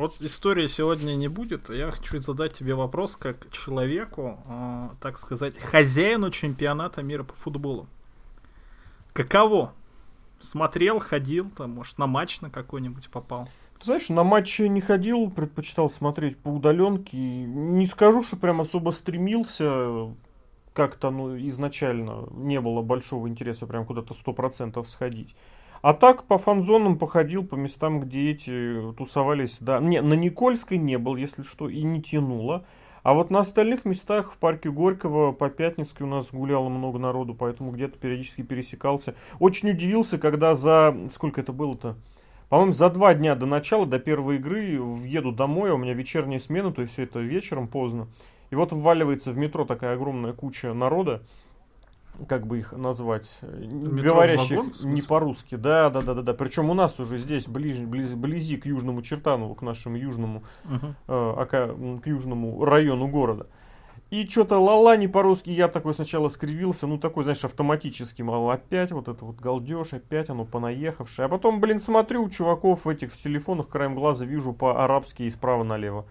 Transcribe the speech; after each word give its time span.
Вот 0.00 0.18
истории 0.22 0.66
сегодня 0.66 1.12
не 1.12 1.28
будет. 1.28 1.68
Я 1.68 1.90
хочу 1.90 2.18
задать 2.20 2.54
тебе 2.54 2.74
вопрос 2.74 3.16
как 3.16 3.50
человеку, 3.52 4.38
э, 4.46 4.88
так 4.98 5.18
сказать, 5.18 5.58
хозяину 5.58 6.30
чемпионата 6.30 7.02
мира 7.02 7.22
по 7.22 7.34
футболу. 7.34 7.86
Каково? 9.12 9.74
Смотрел, 10.38 11.00
ходил, 11.00 11.50
там, 11.50 11.72
может, 11.72 11.98
на 11.98 12.06
матч 12.06 12.40
на 12.40 12.48
какой-нибудь 12.48 13.10
попал? 13.10 13.46
Ты 13.78 13.84
знаешь, 13.84 14.08
на 14.08 14.24
матчи 14.24 14.62
не 14.62 14.80
ходил, 14.80 15.30
предпочитал 15.30 15.90
смотреть 15.90 16.38
по 16.38 16.48
удаленке. 16.48 17.18
Не 17.18 17.84
скажу, 17.84 18.22
что 18.22 18.38
прям 18.38 18.62
особо 18.62 18.92
стремился. 18.92 20.14
Как-то 20.72 21.10
ну, 21.10 21.36
изначально 21.36 22.26
не 22.30 22.58
было 22.62 22.80
большого 22.80 23.28
интереса 23.28 23.66
прям 23.66 23.84
куда-то 23.84 24.14
сто 24.14 24.32
процентов 24.32 24.88
сходить. 24.88 25.36
А 25.82 25.94
так 25.94 26.24
по 26.24 26.36
фан-зонам 26.36 26.98
походил, 26.98 27.44
по 27.44 27.54
местам, 27.54 28.00
где 28.00 28.30
эти 28.30 28.92
тусовались, 28.98 29.60
да. 29.60 29.80
Не, 29.80 30.02
на 30.02 30.14
Никольской 30.14 30.76
не 30.76 30.98
был, 30.98 31.16
если 31.16 31.42
что, 31.42 31.68
и 31.68 31.82
не 31.82 32.02
тянуло. 32.02 32.64
А 33.02 33.14
вот 33.14 33.30
на 33.30 33.40
остальных 33.40 33.86
местах 33.86 34.32
в 34.32 34.36
парке 34.36 34.70
Горького 34.70 35.32
по 35.32 35.48
Пятницкой 35.48 36.06
у 36.06 36.10
нас 36.10 36.32
гуляло 36.32 36.68
много 36.68 36.98
народу, 36.98 37.34
поэтому 37.34 37.70
где-то 37.70 37.98
периодически 37.98 38.42
пересекался. 38.42 39.14
Очень 39.38 39.70
удивился, 39.70 40.18
когда 40.18 40.54
за... 40.54 40.94
Сколько 41.08 41.40
это 41.40 41.54
было-то? 41.54 41.96
По-моему, 42.50 42.72
за 42.72 42.90
два 42.90 43.14
дня 43.14 43.34
до 43.34 43.46
начала, 43.46 43.86
до 43.86 43.98
первой 43.98 44.36
игры, 44.36 44.80
еду 45.06 45.32
домой, 45.32 45.70
а 45.70 45.74
у 45.74 45.78
меня 45.78 45.94
вечерняя 45.94 46.40
смена, 46.40 46.72
то 46.72 46.82
есть 46.82 46.92
все 46.92 47.04
это 47.04 47.20
вечером 47.20 47.68
поздно. 47.68 48.08
И 48.50 48.54
вот 48.54 48.72
вваливается 48.72 49.30
в 49.30 49.38
метро 49.38 49.64
такая 49.64 49.94
огромная 49.94 50.32
куча 50.32 50.74
народа 50.74 51.22
как 52.28 52.46
бы 52.46 52.58
их 52.58 52.72
назвать, 52.72 53.38
Метро 53.42 54.12
говорящих 54.12 54.58
вагон, 54.58 54.72
не 54.84 55.02
по-русски. 55.02 55.54
Да, 55.56 55.90
да, 55.90 56.00
да, 56.00 56.14
да, 56.14 56.22
да. 56.22 56.34
Причем 56.34 56.70
у 56.70 56.74
нас 56.74 57.00
уже 57.00 57.18
здесь 57.18 57.48
близ, 57.48 57.78
близ, 57.78 58.12
близи 58.14 58.56
к 58.56 58.66
Южному 58.66 59.02
Чертанову, 59.02 59.54
к 59.54 59.62
нашему 59.62 59.96
южному, 59.96 60.42
uh-huh. 60.64 60.94
э, 61.08 61.40
ака, 61.40 61.74
к 62.02 62.06
южному 62.06 62.64
району 62.64 63.08
города. 63.08 63.46
И 64.10 64.26
что-то 64.26 64.58
ла-ла 64.58 64.96
не 64.96 65.06
по-русски, 65.06 65.50
я 65.50 65.68
такой 65.68 65.94
сначала 65.94 66.28
скривился, 66.28 66.88
ну 66.88 66.98
такой, 66.98 67.22
знаешь, 67.22 67.44
автоматический, 67.44 68.24
мало 68.24 68.52
опять 68.52 68.90
вот 68.90 69.06
это 69.06 69.24
вот 69.24 69.36
галдеж, 69.36 69.92
опять 69.92 70.30
оно 70.30 70.44
понаехавшее. 70.44 71.26
А 71.26 71.28
потом, 71.28 71.60
блин, 71.60 71.78
смотрю, 71.78 72.28
чуваков 72.28 72.88
этих 72.88 73.12
в 73.12 73.22
телефонах 73.22 73.68
краем 73.68 73.94
глаза 73.94 74.24
вижу 74.24 74.52
по-арабски 74.52 75.22
и 75.22 75.30
справа 75.30 75.62
налево. 75.62 76.06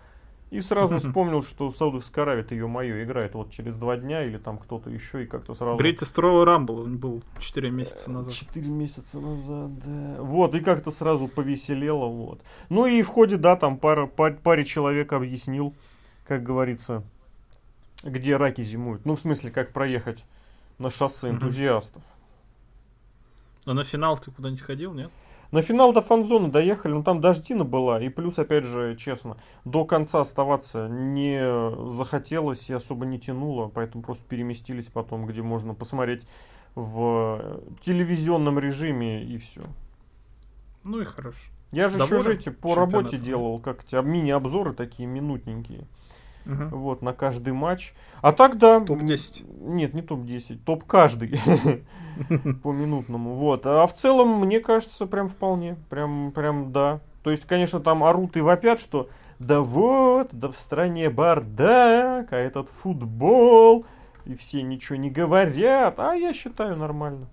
И 0.52 0.62
сразу 0.62 0.98
вспомнил, 0.98 1.44
что 1.44 1.72
Саудовская 1.72 2.24
Аравия, 2.24 2.46
ее 2.50 2.68
мое, 2.68 3.04
играет 3.04 3.36
вот 3.36 3.52
через 3.52 3.76
два 3.76 3.98
дня 3.98 4.24
или 4.24 4.40
там 4.40 4.58
кто-то 4.58 4.90
еще, 4.90 5.24
и 5.24 5.28
как-то 5.28 5.54
сразу... 5.54 5.80
Greatest 5.80 6.16
Royal 6.18 6.44
Rumble 6.44 6.84
он 6.86 6.98
был 6.98 7.24
4 7.40 7.70
месяца 7.70 8.10
назад. 8.10 8.34
4 8.34 8.68
месяца 8.68 9.20
назад, 9.20 9.78
да. 9.80 10.22
Вот, 10.22 10.56
и 10.56 10.60
как-то 10.62 10.90
сразу 10.90 11.28
повеселело, 11.28 12.08
вот. 12.08 12.42
Ну 12.70 12.88
и 12.88 13.04
в 13.04 13.08
ходе, 13.10 13.38
да, 13.38 13.56
там 13.56 13.78
пара, 13.78 14.08
пар, 14.08 14.38
паре 14.42 14.66
человек 14.66 15.14
объяснил, 15.14 15.76
как 16.28 16.42
говорится, 16.42 17.04
где 18.04 18.36
раки 18.36 18.62
зимуют. 18.62 19.06
Ну, 19.06 19.16
в 19.16 19.20
смысле, 19.20 19.52
как 19.52 19.72
проехать 19.72 20.26
на 20.80 20.90
шоссе 20.90 21.30
энтузиастов. 21.30 22.02
А 23.66 23.74
на 23.74 23.84
финал 23.84 24.18
ты 24.18 24.32
куда-нибудь 24.32 24.62
ходил, 24.62 24.94
нет? 24.94 25.12
На 25.52 25.64
финал 25.64 25.94
до 25.94 26.02
фан-зоны 26.02 26.50
доехали, 26.50 26.94
ну 26.94 27.04
там 27.04 27.22
дождина 27.22 27.64
была, 27.64 28.00
и 28.00 28.10
плюс, 28.10 28.38
опять 28.38 28.66
же, 28.66 28.96
честно, 28.96 29.38
до 29.66 29.84
конца 29.84 30.22
оставаться 30.22 30.88
не 30.88 31.42
захотелось 31.96 32.70
и 32.70 32.74
особо 32.74 33.06
не 33.06 33.20
тянуло, 33.20 33.68
поэтому 33.68 34.04
просто 34.04 34.24
переместились 34.28 34.88
потом, 34.88 35.26
где 35.26 35.42
можно 35.42 35.74
посмотреть 35.74 36.24
в 36.76 37.62
телевизионном 37.82 38.60
режиме 38.60 39.24
и 39.24 39.38
все. 39.38 39.62
Ну 40.86 41.02
и 41.02 41.06
хорошо. 41.06 41.52
Я 41.72 41.88
же 41.88 41.98
еще 41.98 42.20
же 42.20 42.34
эти 42.34 42.50
по 42.50 42.76
работе 42.76 43.18
делал, 43.18 43.60
как 43.60 43.84
эти 43.84 43.96
мини-обзоры 43.96 44.74
такие 44.74 45.08
минутненькие. 45.08 45.88
Угу. 46.46 46.78
Вот, 46.78 47.02
на 47.02 47.14
каждый 47.14 47.54
матч. 47.54 47.94
А 48.22 48.32
так, 48.32 48.58
да. 48.58 48.80
Топ-10. 48.82 49.46
Нет, 49.62 49.94
не 49.94 50.02
топ-10, 50.02 50.60
топ 50.66 50.84
каждый. 50.86 51.40
По 52.64 52.72
минутному. 52.72 53.36
Вот. 53.36 53.66
А 53.66 53.86
в 53.86 53.94
целом, 53.94 54.40
мне 54.40 54.60
кажется, 54.60 55.06
прям 55.06 55.28
вполне. 55.28 55.78
Прям, 55.90 56.32
прям, 56.32 56.72
да. 56.72 57.02
То 57.24 57.32
есть, 57.32 57.46
конечно, 57.46 57.80
там 57.80 58.04
орут 58.04 58.38
и 58.38 58.42
вопят, 58.42 58.80
что 58.80 59.10
да 59.40 59.62
вот, 59.62 60.30
да 60.34 60.50
в 60.50 60.56
стране 60.56 61.10
бардак, 61.10 62.34
а 62.34 62.38
этот 62.38 62.70
футбол, 62.70 63.86
и 64.26 64.36
все 64.36 64.62
ничего 64.62 64.98
не 64.98 65.10
говорят. 65.10 66.00
А 66.00 66.14
я 66.14 66.34
считаю 66.34 66.76
нормально. 66.76 67.28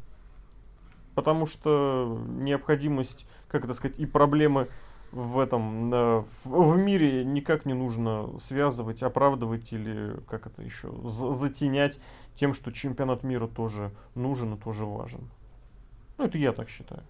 Потому 1.15 1.47
что 1.47 2.21
необходимость, 2.29 3.27
как 3.49 3.65
это 3.65 3.75
сказать, 3.75 3.99
и 3.99 4.07
проблемы 4.07 4.69
в 5.13 5.39
этом 5.39 5.93
э, 5.93 6.25
в 6.45 6.77
мире 6.77 7.25
никак 7.25 7.67
не 7.67 7.75
нужно 7.75 8.39
связывать, 8.39 9.03
оправдывать 9.03 9.73
или 9.73 10.21
как 10.29 10.47
это 10.47 10.63
еще 10.63 10.93
затенять 11.05 11.99
тем, 12.35 12.55
что 12.55 12.73
чемпионат 12.73 13.23
мира 13.23 13.47
тоже 13.47 13.93
нужен 14.15 14.55
и 14.55 14.59
тоже 14.59 14.85
важен. 14.85 15.31
Ну, 16.19 16.25
это 16.25 16.39
я 16.39 16.53
так 16.53 16.69
считаю. 16.69 17.03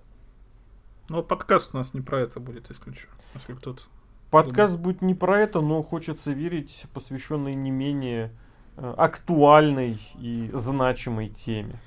Ну, 1.09 1.23
подкаст 1.23 1.75
у 1.75 1.79
нас 1.79 1.95
не 1.95 2.01
про 2.01 2.21
это 2.21 2.41
будет, 2.41 2.69
если 2.69 2.93
что. 2.93 3.09
Если 3.34 3.55
кто-то. 3.55 3.83
Подкаст 4.31 4.75
думает. 4.75 4.99
будет 4.99 5.03
не 5.03 5.15
про 5.15 5.41
это, 5.41 5.61
но 5.61 5.83
хочется 5.83 6.33
верить, 6.33 6.87
посвященный 6.93 7.55
не 7.55 7.71
менее 7.71 8.33
э, 8.77 8.95
актуальной 8.97 10.01
и 10.19 10.51
значимой 10.53 11.28
теме. 11.28 11.81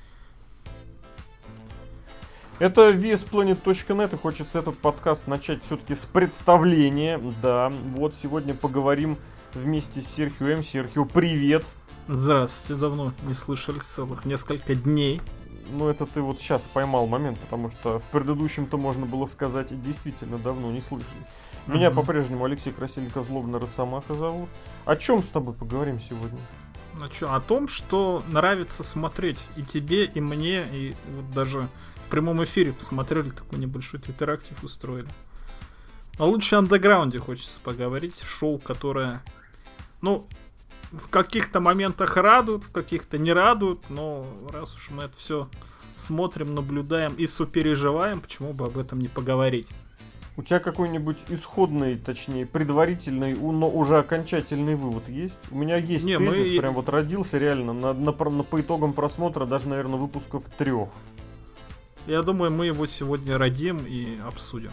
Это 2.59 2.91
VSPlanet.net, 2.91 4.13
и 4.13 4.17
хочется 4.17 4.59
этот 4.59 4.77
подкаст 4.77 5.27
начать 5.27 5.63
все-таки 5.63 5.95
с 5.95 6.03
представления. 6.03 7.17
Да, 7.41 7.71
вот 7.95 8.15
сегодня 8.15 8.53
поговорим 8.53 9.17
вместе 9.53 10.01
с 10.01 10.07
Серхио 10.07 10.47
М. 10.47 10.61
Серхио, 10.61 11.05
привет! 11.05 11.63
Здравствуйте, 12.09 12.81
давно 12.81 13.13
не 13.23 13.33
слышали 13.33 13.79
целых 13.79 14.25
несколько 14.25 14.75
дней. 14.75 15.21
Ну, 15.71 15.87
это 15.87 16.05
ты 16.05 16.21
вот 16.21 16.41
сейчас 16.41 16.63
поймал 16.63 17.07
момент, 17.07 17.39
потому 17.39 17.71
что 17.71 17.99
в 17.99 18.03
предыдущем-то 18.09 18.75
можно 18.77 19.05
было 19.05 19.25
сказать 19.27 19.67
действительно 19.81 20.37
давно 20.37 20.69
не 20.69 20.81
слышались. 20.81 21.07
Меня 21.65 21.87
mm-hmm. 21.87 21.95
по-прежнему 21.95 22.43
Алексей 22.43 22.73
Красильников 22.73 23.25
Злобный 23.27 23.59
Росомаха 23.59 24.13
зовут. 24.15 24.49
О 24.83 24.97
чем 24.97 25.23
с 25.23 25.29
тобой 25.29 25.53
поговорим 25.53 26.01
сегодня? 26.01 26.39
Ну 26.97 27.05
что, 27.09 27.33
о 27.33 27.39
том, 27.39 27.69
что 27.69 28.21
нравится 28.27 28.83
смотреть 28.83 29.39
и 29.55 29.63
тебе, 29.63 30.03
и 30.03 30.19
мне, 30.19 30.65
и 30.69 30.95
вот 31.15 31.31
даже 31.31 31.69
в 32.09 32.11
прямом 32.11 32.43
эфире 32.43 32.73
посмотрели, 32.73 33.29
такой 33.29 33.59
небольшой 33.59 33.99
твиттерактив 33.99 34.63
устроили. 34.63 35.07
О 36.17 36.25
лучше 36.25 36.55
андеграунде 36.55 37.19
хочется 37.19 37.59
поговорить. 37.63 38.19
Шоу, 38.23 38.57
которое, 38.57 39.23
ну, 40.01 40.27
в 40.91 41.07
каких-то 41.11 41.59
моментах 41.59 42.17
радует, 42.17 42.63
в 42.63 42.71
каких-то 42.71 43.19
не 43.19 43.31
радует, 43.31 43.77
но 43.91 44.25
раз 44.51 44.73
уж 44.73 44.89
мы 44.89 45.03
это 45.03 45.15
все 45.17 45.49
смотрим, 45.97 46.55
наблюдаем 46.55 47.13
и 47.13 47.27
сопереживаем, 47.27 48.21
почему 48.21 48.53
бы 48.53 48.65
об 48.65 48.79
этом 48.79 48.99
не 49.01 49.07
поговорить? 49.07 49.67
У 50.35 50.41
тебя 50.41 50.59
какой-нибудь 50.59 51.19
исходный, 51.29 51.95
точнее, 51.95 52.47
предварительный, 52.47 53.35
но 53.35 53.69
уже 53.69 53.99
окончательный 53.99 54.73
вывод 54.73 55.07
есть? 55.09 55.37
У 55.51 55.57
меня 55.59 55.77
есть 55.77 56.05
не, 56.05 56.17
тезис, 56.17 56.53
мы... 56.53 56.57
прям 56.57 56.73
вот 56.73 56.89
родился 56.89 57.37
реально 57.37 57.73
на, 57.73 57.93
на, 57.93 58.11
на, 58.11 58.43
по 58.43 58.59
итогам 58.59 58.93
просмотра 58.93 59.45
даже, 59.45 59.69
наверное, 59.69 59.99
выпусков 59.99 60.45
трех. 60.57 60.89
Я 62.07 62.23
думаю, 62.23 62.51
мы 62.51 62.67
его 62.67 62.85
сегодня 62.85 63.37
родим 63.37 63.77
и 63.85 64.17
обсудим. 64.25 64.71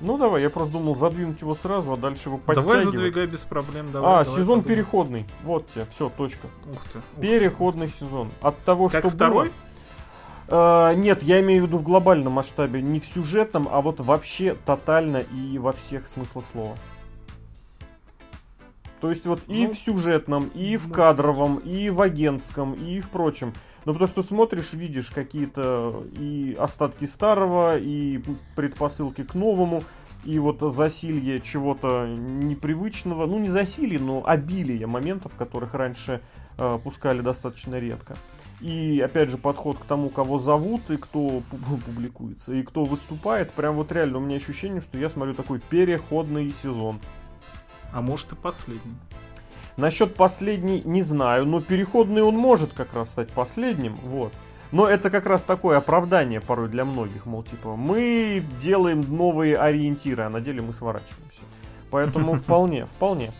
Ну 0.00 0.18
давай, 0.18 0.42
я 0.42 0.50
просто 0.50 0.74
думал 0.74 0.94
задвинуть 0.94 1.40
его 1.40 1.54
сразу, 1.54 1.92
а 1.92 1.96
дальше 1.96 2.28
его 2.28 2.38
подтягивать. 2.38 2.84
Давай 2.84 2.84
задвигай 2.84 3.26
без 3.26 3.44
проблем. 3.44 3.90
Давай, 3.92 4.20
а, 4.20 4.24
давай 4.24 4.38
сезон 4.38 4.60
подумаем. 4.60 4.64
переходный. 4.64 5.26
Вот 5.42 5.70
тебе, 5.70 5.86
все, 5.90 6.10
точка. 6.10 6.48
Ух 6.70 6.84
ты. 6.92 6.98
Ух 6.98 7.04
переходный 7.20 7.86
ты. 7.86 7.92
сезон. 7.94 8.30
От 8.42 8.58
того, 8.64 8.88
как 8.88 9.00
что 9.00 9.08
второй? 9.10 9.52
Было, 10.48 10.90
э, 10.90 10.94
нет, 10.96 11.22
я 11.22 11.40
имею 11.40 11.64
в 11.64 11.66
виду 11.66 11.78
в 11.78 11.82
глобальном 11.82 12.34
масштабе, 12.34 12.82
не 12.82 13.00
в 13.00 13.06
сюжетном, 13.06 13.68
а 13.70 13.80
вот 13.80 14.00
вообще 14.00 14.54
тотально 14.66 15.18
и 15.18 15.56
во 15.56 15.72
всех 15.72 16.06
смыслах 16.06 16.44
слова. 16.44 16.76
То 19.00 19.08
есть 19.08 19.26
вот 19.26 19.40
и 19.46 19.66
ну, 19.66 19.72
в 19.72 19.76
сюжетном, 19.76 20.48
и 20.48 20.76
в 20.76 20.90
кадровом, 20.90 21.56
и 21.58 21.90
в 21.90 22.02
агентском, 22.02 22.74
и 22.74 23.00
в 23.00 23.08
прочем. 23.10 23.54
Ну, 23.86 23.92
потому 23.92 24.08
что 24.08 24.22
смотришь, 24.22 24.72
видишь 24.72 25.10
какие-то 25.10 26.02
и 26.18 26.56
остатки 26.58 27.04
старого, 27.04 27.78
и 27.78 28.20
предпосылки 28.56 29.22
к 29.22 29.34
новому, 29.34 29.84
и 30.24 30.40
вот 30.40 30.60
засилье 30.60 31.40
чего-то 31.40 32.04
непривычного, 32.08 33.26
ну, 33.26 33.38
не 33.38 33.48
засилье, 33.48 34.00
но 34.00 34.24
обилие 34.26 34.88
моментов, 34.88 35.36
которых 35.36 35.74
раньше 35.74 36.20
э, 36.58 36.78
пускали 36.82 37.20
достаточно 37.20 37.78
редко. 37.78 38.16
И, 38.60 39.00
опять 39.00 39.30
же, 39.30 39.38
подход 39.38 39.78
к 39.78 39.84
тому, 39.84 40.08
кого 40.08 40.40
зовут, 40.40 40.90
и 40.90 40.96
кто 40.96 41.40
публикуется, 41.86 42.54
и 42.54 42.64
кто 42.64 42.84
выступает, 42.84 43.52
прям 43.52 43.76
вот 43.76 43.92
реально 43.92 44.18
у 44.18 44.20
меня 44.20 44.38
ощущение, 44.38 44.80
что 44.80 44.98
я 44.98 45.08
смотрю 45.08 45.34
такой 45.34 45.60
переходный 45.60 46.50
сезон. 46.50 46.98
А 47.92 48.02
может 48.02 48.32
и 48.32 48.34
последний. 48.34 48.96
Насчет 49.76 50.14
последней 50.14 50.82
не 50.84 51.02
знаю, 51.02 51.44
но 51.46 51.60
переходный 51.60 52.22
он 52.22 52.36
может 52.36 52.72
как 52.72 52.94
раз 52.94 53.10
стать 53.10 53.30
последним, 53.30 53.96
вот. 53.96 54.32
Но 54.72 54.88
это 54.88 55.10
как 55.10 55.26
раз 55.26 55.44
такое 55.44 55.76
оправдание 55.78 56.40
порой 56.40 56.68
для 56.68 56.84
многих, 56.84 57.26
мол, 57.26 57.42
типа, 57.42 57.76
мы 57.76 58.44
делаем 58.60 59.00
новые 59.00 59.56
ориентиры, 59.56 60.24
а 60.24 60.28
на 60.28 60.40
деле 60.40 60.62
мы 60.62 60.72
сворачиваемся. 60.72 61.42
Поэтому 61.90 62.34
вполне, 62.36 62.86
вполне. 62.86 63.32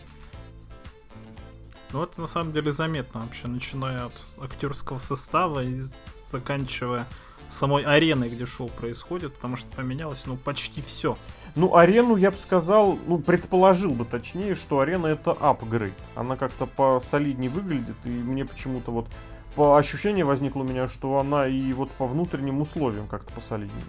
Ну, 1.91 2.03
это 2.03 2.21
на 2.21 2.27
самом 2.27 2.53
деле 2.53 2.71
заметно 2.71 3.21
вообще, 3.21 3.47
начиная 3.47 4.05
от 4.05 4.25
актерского 4.39 4.99
состава 4.99 5.63
и 5.63 5.81
заканчивая 6.29 7.07
самой 7.49 7.83
ареной, 7.83 8.29
где 8.29 8.45
шоу 8.45 8.67
происходит, 8.67 9.33
потому 9.35 9.55
что 9.57 9.67
поменялось, 9.75 10.23
ну, 10.25 10.35
почти 10.37 10.81
все. 10.81 11.17
Ну, 11.57 11.75
арену 11.75 12.15
я 12.17 12.29
бы 12.29 12.37
сказал, 12.37 12.99
ну, 13.07 13.17
предположил 13.17 13.91
бы 13.91 14.05
точнее, 14.05 14.53
что 14.53 14.79
арена 14.79 15.07
это 15.07 15.31
ап 15.31 15.63
игры. 15.63 15.91
Она 16.13 16.35
как-то 16.35 16.67
посолиднее 16.67 17.49
выглядит, 17.49 17.95
и 18.05 18.09
мне 18.09 18.45
почему-то 18.45 18.91
вот 18.91 19.07
по 19.55 19.75
ощущению 19.75 20.27
возникло 20.27 20.59
у 20.61 20.63
меня, 20.63 20.87
что 20.87 21.17
она 21.17 21.47
и 21.47 21.73
вот 21.73 21.89
по 21.89 22.05
внутренним 22.05 22.61
условиям 22.61 23.07
как-то 23.07 23.33
посолиднее. 23.33 23.83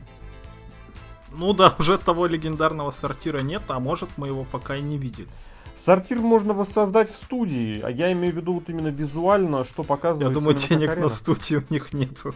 Ну 1.31 1.53
да, 1.53 1.75
уже 1.79 1.99
того 1.99 2.25
легендарного 2.25 2.91
сортира 2.91 3.41
нет, 3.41 3.61
а 3.69 3.79
может 3.81 4.09
мы 4.17 4.29
его 4.29 4.47
пока 4.50 4.76
и 4.76 4.81
не 4.81 4.97
видели. 4.97 5.29
Сортир 5.76 6.20
можно 6.20 6.55
воссоздать 6.55 7.11
в 7.11 7.17
студии, 7.17 7.82
а 7.82 7.91
я 7.91 8.11
имею 8.15 8.32
в 8.32 8.37
виду 8.38 8.55
вот 8.55 8.70
именно 8.70 8.88
визуально, 8.88 9.67
что 9.67 9.82
показывает. 9.85 10.35
Я 10.35 10.41
думаю, 10.41 10.56
денег 10.56 10.97
на 10.97 11.11
студию 11.11 11.62
у 11.69 11.73
них 11.75 11.93
нету. 11.93 12.35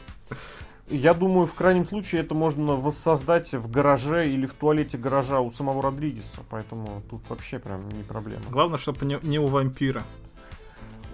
Я 0.88 1.14
думаю, 1.14 1.46
в 1.46 1.54
крайнем 1.54 1.84
случае 1.84 2.22
это 2.22 2.34
можно 2.34 2.74
воссоздать 2.74 3.52
в 3.52 3.70
гараже 3.70 4.28
или 4.28 4.46
в 4.46 4.54
туалете 4.54 4.98
гаража 4.98 5.40
у 5.40 5.50
самого 5.50 5.82
Родригеса, 5.82 6.40
поэтому 6.50 7.02
тут 7.08 7.22
вообще 7.28 7.58
прям 7.58 7.88
не 7.90 8.02
проблема. 8.02 8.42
Главное, 8.50 8.78
чтобы 8.78 9.06
не, 9.06 9.18
не 9.22 9.38
у 9.38 9.46
вампира. 9.46 10.02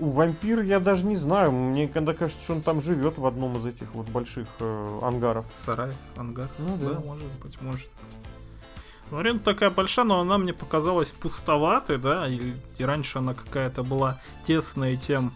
У 0.00 0.08
вампира 0.10 0.62
я 0.62 0.80
даже 0.80 1.06
не 1.06 1.16
знаю. 1.16 1.52
Мне 1.52 1.88
когда 1.88 2.14
кажется, 2.14 2.42
что 2.42 2.54
он 2.54 2.62
там 2.62 2.80
живет 2.80 3.18
в 3.18 3.26
одном 3.26 3.56
из 3.56 3.66
этих 3.66 3.94
вот 3.94 4.08
больших 4.08 4.46
э, 4.60 5.00
ангаров. 5.02 5.46
Сарай, 5.64 5.92
ангар. 6.16 6.48
Ну 6.58 6.76
да. 6.76 6.94
да, 6.94 7.00
может 7.00 7.30
быть, 7.42 7.60
может. 7.60 7.88
Ну, 9.10 9.18
арена 9.18 9.38
такая 9.38 9.70
большая, 9.70 10.04
но 10.04 10.20
она 10.20 10.38
мне 10.38 10.52
показалась 10.52 11.10
пустоватой, 11.10 11.98
да, 11.98 12.28
и, 12.28 12.54
и 12.76 12.84
раньше 12.84 13.18
она 13.18 13.34
какая-то 13.34 13.82
была 13.82 14.20
тесная 14.46 14.96
тем 14.96 15.32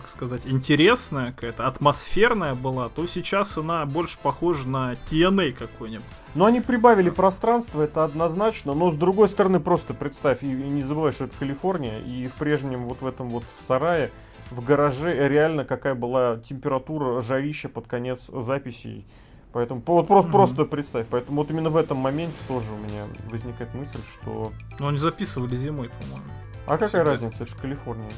так 0.00 0.10
сказать, 0.10 0.42
интересная, 0.44 1.32
какая-то 1.32 1.66
атмосферная 1.66 2.54
была, 2.54 2.90
то 2.90 3.06
сейчас 3.06 3.56
она 3.56 3.86
больше 3.86 4.18
похожа 4.18 4.68
на 4.68 4.92
TNA 4.92 5.52
какой-нибудь. 5.52 6.04
Но 6.34 6.44
они 6.44 6.60
прибавили 6.60 7.08
пространство, 7.08 7.80
это 7.80 8.04
однозначно, 8.04 8.74
но 8.74 8.90
с 8.90 8.94
другой 8.94 9.26
стороны 9.30 9.58
просто 9.58 9.94
представь, 9.94 10.42
и, 10.42 10.50
и 10.50 10.68
не 10.68 10.82
забывай, 10.82 11.12
что 11.12 11.24
это 11.24 11.34
Калифорния, 11.38 11.98
и 12.00 12.28
в 12.28 12.34
прежнем 12.34 12.82
вот 12.82 13.00
в 13.00 13.06
этом 13.06 13.30
вот 13.30 13.44
в 13.44 13.58
сарае, 13.58 14.10
в 14.50 14.62
гараже 14.62 15.28
реально 15.28 15.64
какая 15.64 15.94
была 15.94 16.36
температура 16.44 17.22
жарища 17.22 17.70
под 17.70 17.86
конец 17.86 18.26
записей. 18.26 19.06
Поэтому 19.52 19.82
вот 19.86 20.06
просто, 20.06 20.28
mm-hmm. 20.28 20.32
просто 20.32 20.64
представь. 20.66 21.06
Поэтому 21.08 21.38
вот 21.38 21.50
именно 21.50 21.70
в 21.70 21.78
этом 21.78 21.96
моменте 21.96 22.36
тоже 22.46 22.66
у 22.70 22.76
меня 22.76 23.06
возникает 23.30 23.72
мысль, 23.72 24.00
что... 24.12 24.52
Ну 24.78 24.88
они 24.88 24.98
записывали 24.98 25.56
зимой, 25.56 25.88
по-моему. 25.88 26.30
А 26.66 26.72
какая 26.72 26.88
Всегда. 26.88 27.04
разница? 27.04 27.44
Это 27.44 27.46
же 27.46 27.56
Калифорния. 27.56 28.10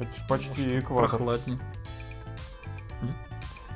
Это 0.00 0.14
же 0.14 0.24
почти 0.28 0.62
Может, 0.62 0.84
экватор. 0.84 1.08
Прохладнее. 1.10 1.58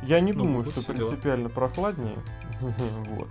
Я 0.03 0.21
не 0.21 0.33
ну, 0.33 0.45
думаю, 0.45 0.65
что 0.67 0.83
принципиально 0.83 1.49
дела. 1.49 1.55
прохладнее. 1.55 2.17
вот. 2.61 3.29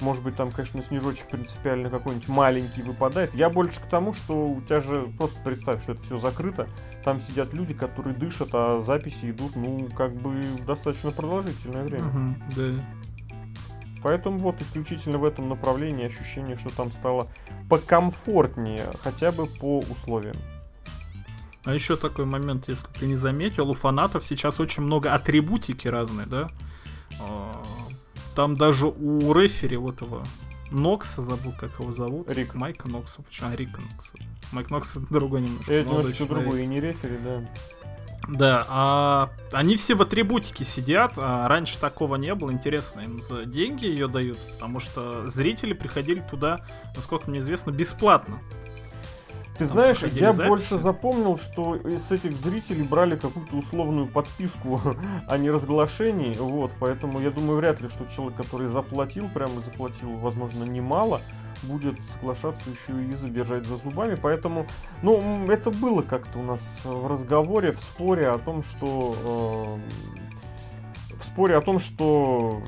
Может 0.00 0.22
быть, 0.22 0.36
там, 0.36 0.50
конечно, 0.50 0.82
снежочек 0.82 1.26
принципиально 1.28 1.90
какой-нибудь 1.90 2.28
маленький 2.28 2.82
выпадает. 2.82 3.34
Я 3.34 3.50
больше 3.50 3.80
к 3.80 3.84
тому, 3.84 4.14
что 4.14 4.48
у 4.48 4.60
тебя 4.62 4.80
же 4.80 5.08
просто 5.18 5.38
представь, 5.42 5.82
что 5.82 5.92
это 5.92 6.02
все 6.02 6.18
закрыто. 6.18 6.68
Там 7.04 7.20
сидят 7.20 7.52
люди, 7.52 7.74
которые 7.74 8.16
дышат, 8.16 8.48
а 8.52 8.80
записи 8.80 9.30
идут, 9.30 9.56
ну, 9.56 9.88
как 9.96 10.14
бы 10.14 10.40
достаточно 10.66 11.10
продолжительное 11.10 11.84
время. 11.84 12.06
Угу, 12.06 12.34
да. 12.56 12.84
Поэтому 14.02 14.38
вот 14.38 14.60
исключительно 14.62 15.18
в 15.18 15.24
этом 15.24 15.50
направлении 15.50 16.06
ощущение, 16.06 16.56
что 16.56 16.74
там 16.74 16.90
стало 16.90 17.28
покомфортнее, 17.68 18.86
хотя 19.02 19.30
бы 19.30 19.46
по 19.46 19.80
условиям. 19.80 20.36
А 21.64 21.74
еще 21.74 21.96
такой 21.96 22.24
момент, 22.24 22.68
если 22.68 22.86
ты 22.98 23.06
не 23.06 23.16
заметил, 23.16 23.70
у 23.70 23.74
фанатов 23.74 24.24
сейчас 24.24 24.60
очень 24.60 24.82
много 24.82 25.12
атрибутики 25.14 25.88
разные, 25.88 26.26
да? 26.26 26.50
А, 27.20 27.62
там 28.34 28.56
даже 28.56 28.86
у 28.86 29.32
рефери 29.32 29.76
вот 29.76 29.96
этого 29.96 30.24
Нокса, 30.70 31.20
забыл, 31.20 31.52
как 31.58 31.78
его 31.78 31.92
зовут. 31.92 32.28
Рик. 32.30 32.54
Майка 32.54 32.88
Нокса. 32.88 33.22
Почему? 33.22 33.50
А, 33.50 33.56
Рика 33.56 33.80
Нокса. 33.80 34.12
Майк 34.52 34.70
Нокс 34.70 34.96
другой 35.10 35.42
немножко. 35.42 35.72
Это 35.72 35.88
немножко 35.90 36.26
другой, 36.26 36.62
и 36.62 36.66
не 36.66 36.80
рефери, 36.80 37.18
да. 37.22 37.42
Да, 38.28 38.66
а 38.68 39.30
они 39.52 39.76
все 39.76 39.94
в 39.94 40.02
атрибутике 40.02 40.64
сидят, 40.64 41.14
а 41.16 41.48
раньше 41.48 41.78
такого 41.78 42.16
не 42.16 42.34
было. 42.34 42.52
Интересно, 42.52 43.00
им 43.00 43.22
за 43.22 43.44
деньги 43.44 43.86
ее 43.86 44.06
дают, 44.08 44.38
потому 44.52 44.78
что 44.78 45.28
зрители 45.28 45.72
приходили 45.72 46.22
туда, 46.30 46.64
насколько 46.94 47.28
мне 47.28 47.40
известно, 47.40 47.70
бесплатно. 47.70 48.38
Ты 49.60 49.66
знаешь, 49.66 50.02
я 50.02 50.32
записи. 50.32 50.48
больше 50.48 50.78
запомнил, 50.78 51.36
что 51.36 51.76
с 51.84 52.10
этих 52.10 52.34
зрителей 52.34 52.82
брали 52.82 53.14
какую-то 53.14 53.56
условную 53.56 54.06
подписку, 54.06 54.80
а 55.28 55.36
не 55.36 55.50
разглашение. 55.50 56.32
Вот, 56.40 56.70
поэтому 56.80 57.20
я 57.20 57.30
думаю, 57.30 57.58
вряд 57.58 57.78
ли, 57.82 57.90
что 57.90 58.06
человек, 58.06 58.38
который 58.38 58.68
заплатил, 58.68 59.28
прямо 59.28 59.60
заплатил, 59.60 60.12
возможно, 60.16 60.64
немало, 60.64 61.20
будет 61.64 61.94
соглашаться 62.14 62.70
еще 62.70 63.04
и 63.04 63.12
задержать 63.12 63.66
за 63.66 63.76
зубами. 63.76 64.14
Поэтому, 64.14 64.64
ну, 65.02 65.20
это 65.50 65.70
было 65.70 66.00
как-то 66.00 66.38
у 66.38 66.42
нас 66.42 66.80
в 66.82 67.06
разговоре, 67.06 67.72
в 67.72 67.80
споре 67.80 68.30
о 68.30 68.38
том, 68.38 68.62
что... 68.62 69.78
Э, 71.12 71.16
в 71.18 71.22
споре 71.22 71.58
о 71.58 71.60
том, 71.60 71.80
что 71.80 72.62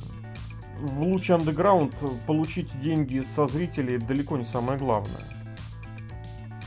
в 0.79 1.03
луче 1.05 1.37
андеграунд 1.37 1.95
получить 2.27 2.79
деньги 2.81 3.23
со 3.23 3.47
зрителей 3.47 3.97
далеко 3.97 4.37
не 4.37 4.45
самое 4.45 4.79
главное 4.79 5.42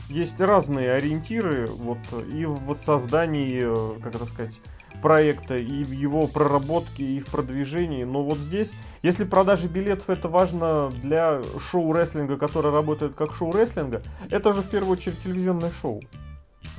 есть 0.08 0.40
разные 0.40 0.92
ориентиры 0.92 1.66
вот 1.66 1.98
и 2.32 2.44
в 2.44 2.74
создании, 2.74 3.62
э, 3.64 4.00
как 4.00 4.14
это 4.14 4.26
сказать, 4.26 4.60
проекта, 5.02 5.56
и 5.56 5.84
в 5.84 5.90
его 5.90 6.26
проработке, 6.26 7.04
и 7.04 7.20
в 7.20 7.26
продвижении. 7.26 8.04
Но 8.04 8.22
вот 8.22 8.38
здесь, 8.38 8.76
если 9.02 9.24
продажи 9.24 9.68
билетов 9.68 10.10
это 10.10 10.28
важно 10.28 10.90
для 11.02 11.42
шоу 11.70 11.92
рестлинга, 11.92 12.36
которое 12.36 12.72
работает 12.72 13.14
как 13.14 13.34
шоу 13.34 13.52
рестлинга, 13.52 14.02
это 14.30 14.52
же 14.52 14.62
в 14.62 14.68
первую 14.68 14.92
очередь 14.92 15.22
телевизионное 15.22 15.70
шоу. 15.80 16.02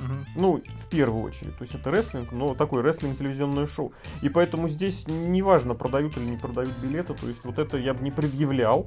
Угу. 0.00 0.12
Ну, 0.36 0.62
в 0.76 0.88
первую 0.88 1.24
очередь. 1.24 1.56
То 1.56 1.62
есть 1.62 1.74
это 1.74 1.90
рестлинг, 1.90 2.30
но 2.32 2.54
такой 2.54 2.82
рестлинг 2.82 3.18
телевизионное 3.18 3.66
шоу. 3.66 3.92
И 4.22 4.28
поэтому 4.28 4.68
здесь 4.68 5.06
неважно, 5.08 5.74
продают 5.74 6.16
или 6.16 6.24
не 6.24 6.36
продают 6.36 6.72
билеты. 6.82 7.14
То 7.14 7.26
есть 7.26 7.44
вот 7.44 7.58
это 7.58 7.76
я 7.76 7.94
бы 7.94 8.04
не 8.04 8.10
предъявлял. 8.10 8.86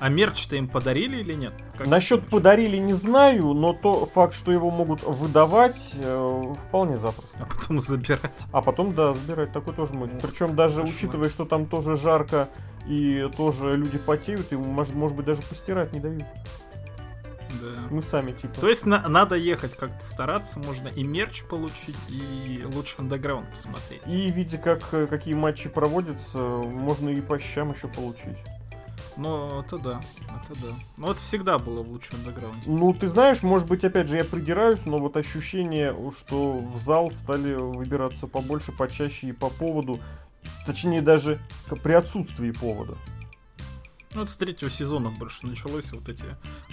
А 0.00 0.08
мерч-то 0.08 0.54
им 0.56 0.68
подарили 0.68 1.16
или 1.18 1.32
нет? 1.34 1.52
Как 1.76 1.86
Насчет 1.88 2.28
подарили 2.28 2.76
не 2.76 2.92
знаю, 2.92 3.52
но 3.52 3.72
то 3.72 4.06
факт, 4.06 4.32
что 4.34 4.52
его 4.52 4.70
могут 4.70 5.02
выдавать, 5.02 5.92
э, 5.96 6.54
вполне 6.68 6.96
запросто. 6.98 7.48
А 7.50 7.54
потом 7.54 7.80
забирать. 7.80 8.32
А 8.52 8.62
потом, 8.62 8.94
да, 8.94 9.12
забирать 9.14 9.52
такой 9.52 9.74
тоже. 9.74 9.94
Ну, 9.94 10.08
Причем 10.22 10.54
даже 10.54 10.82
Кошмар. 10.82 10.94
учитывая, 10.94 11.28
что 11.30 11.44
там 11.44 11.66
тоже 11.66 11.96
жарко 11.96 12.48
и 12.86 13.28
тоже 13.36 13.74
люди 13.76 13.98
потеют, 13.98 14.52
ему 14.52 14.64
может, 14.64 14.94
может 14.94 15.16
быть 15.16 15.26
даже 15.26 15.42
постирать 15.42 15.92
не 15.92 15.98
дают. 16.00 16.24
Да. 17.60 17.68
Мы 17.90 18.02
сами 18.02 18.32
типа. 18.32 18.60
То 18.60 18.68
есть 18.68 18.84
на- 18.86 19.08
надо 19.08 19.34
ехать 19.34 19.74
как-то 19.74 20.04
стараться, 20.04 20.58
можно 20.60 20.88
и 20.88 21.02
мерч 21.02 21.42
получить, 21.44 21.96
и 22.08 22.62
лучше 22.72 22.96
андеграунд 22.98 23.50
посмотреть. 23.50 24.02
И 24.06 24.30
видя, 24.30 24.58
как, 24.58 24.82
э, 24.92 25.06
какие 25.06 25.34
матчи 25.34 25.68
проводятся, 25.68 26.38
можно 26.38 27.08
и 27.08 27.20
по 27.20 27.38
щам 27.38 27.72
еще 27.72 27.88
получить. 27.88 28.36
Ну, 29.18 29.60
это 29.60 29.78
да, 29.78 30.00
это 30.20 30.60
да. 30.60 30.68
Но 30.96 31.10
это 31.10 31.20
всегда 31.20 31.58
было 31.58 31.82
в 31.82 31.90
лучшем 31.90 32.20
андеграунде. 32.20 32.62
Ну, 32.70 32.94
ты 32.94 33.08
знаешь, 33.08 33.42
может 33.42 33.66
быть, 33.66 33.82
опять 33.82 34.08
же, 34.08 34.16
я 34.16 34.24
придираюсь, 34.24 34.86
но 34.86 34.98
вот 34.98 35.16
ощущение, 35.16 35.92
что 36.16 36.52
в 36.58 36.78
зал 36.78 37.10
стали 37.10 37.54
выбираться 37.54 38.28
побольше, 38.28 38.70
почаще 38.70 39.26
и 39.26 39.32
по 39.32 39.50
поводу, 39.50 39.98
точнее, 40.66 41.02
даже 41.02 41.40
при 41.82 41.94
отсутствии 41.94 42.52
повода. 42.52 42.94
Ну, 44.14 44.22
это 44.22 44.30
с 44.30 44.36
третьего 44.36 44.70
сезона 44.70 45.10
больше 45.10 45.46
началось, 45.46 45.90
вот 45.90 46.08
эти 46.08 46.24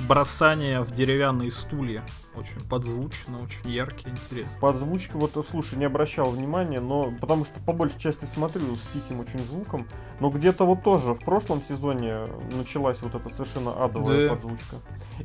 бросания 0.07 0.81
в 0.81 0.93
деревянные 0.95 1.49
стулья. 1.49 2.05
Очень 2.37 2.59
подзвучно, 2.69 3.41
очень 3.41 3.69
яркие, 3.69 4.13
интересно. 4.13 4.59
Подзвучка, 4.59 5.17
вот, 5.17 5.31
слушай, 5.49 5.77
не 5.77 5.85
обращал 5.85 6.31
внимания, 6.31 6.81
но 6.81 7.13
потому 7.21 7.45
что 7.45 7.59
по 7.61 7.71
большей 7.71 7.99
части 7.99 8.25
смотрю 8.25 8.75
с 8.75 8.87
тихим 8.93 9.21
очень 9.21 9.39
звуком, 9.39 9.87
но 10.19 10.29
где-то 10.29 10.65
вот 10.65 10.83
тоже 10.83 11.13
в 11.13 11.19
прошлом 11.19 11.61
сезоне 11.61 12.27
началась 12.57 13.01
вот 13.01 13.15
эта 13.15 13.29
совершенно 13.29 13.71
адовая 13.83 14.27
да. 14.27 14.35
подзвучка. 14.35 14.75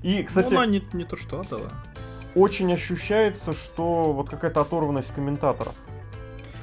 И, 0.03 0.23
кстати... 0.23 0.53
Ну, 0.53 0.61
она 0.61 0.67
не, 0.67 0.83
не 0.93 1.05
то 1.05 1.17
что 1.17 1.41
адовая. 1.41 1.73
Очень 2.35 2.73
ощущается, 2.73 3.53
что 3.53 4.13
вот 4.13 4.31
какая-то 4.31 4.61
оторванность 4.61 5.13
комментаторов. 5.13 5.75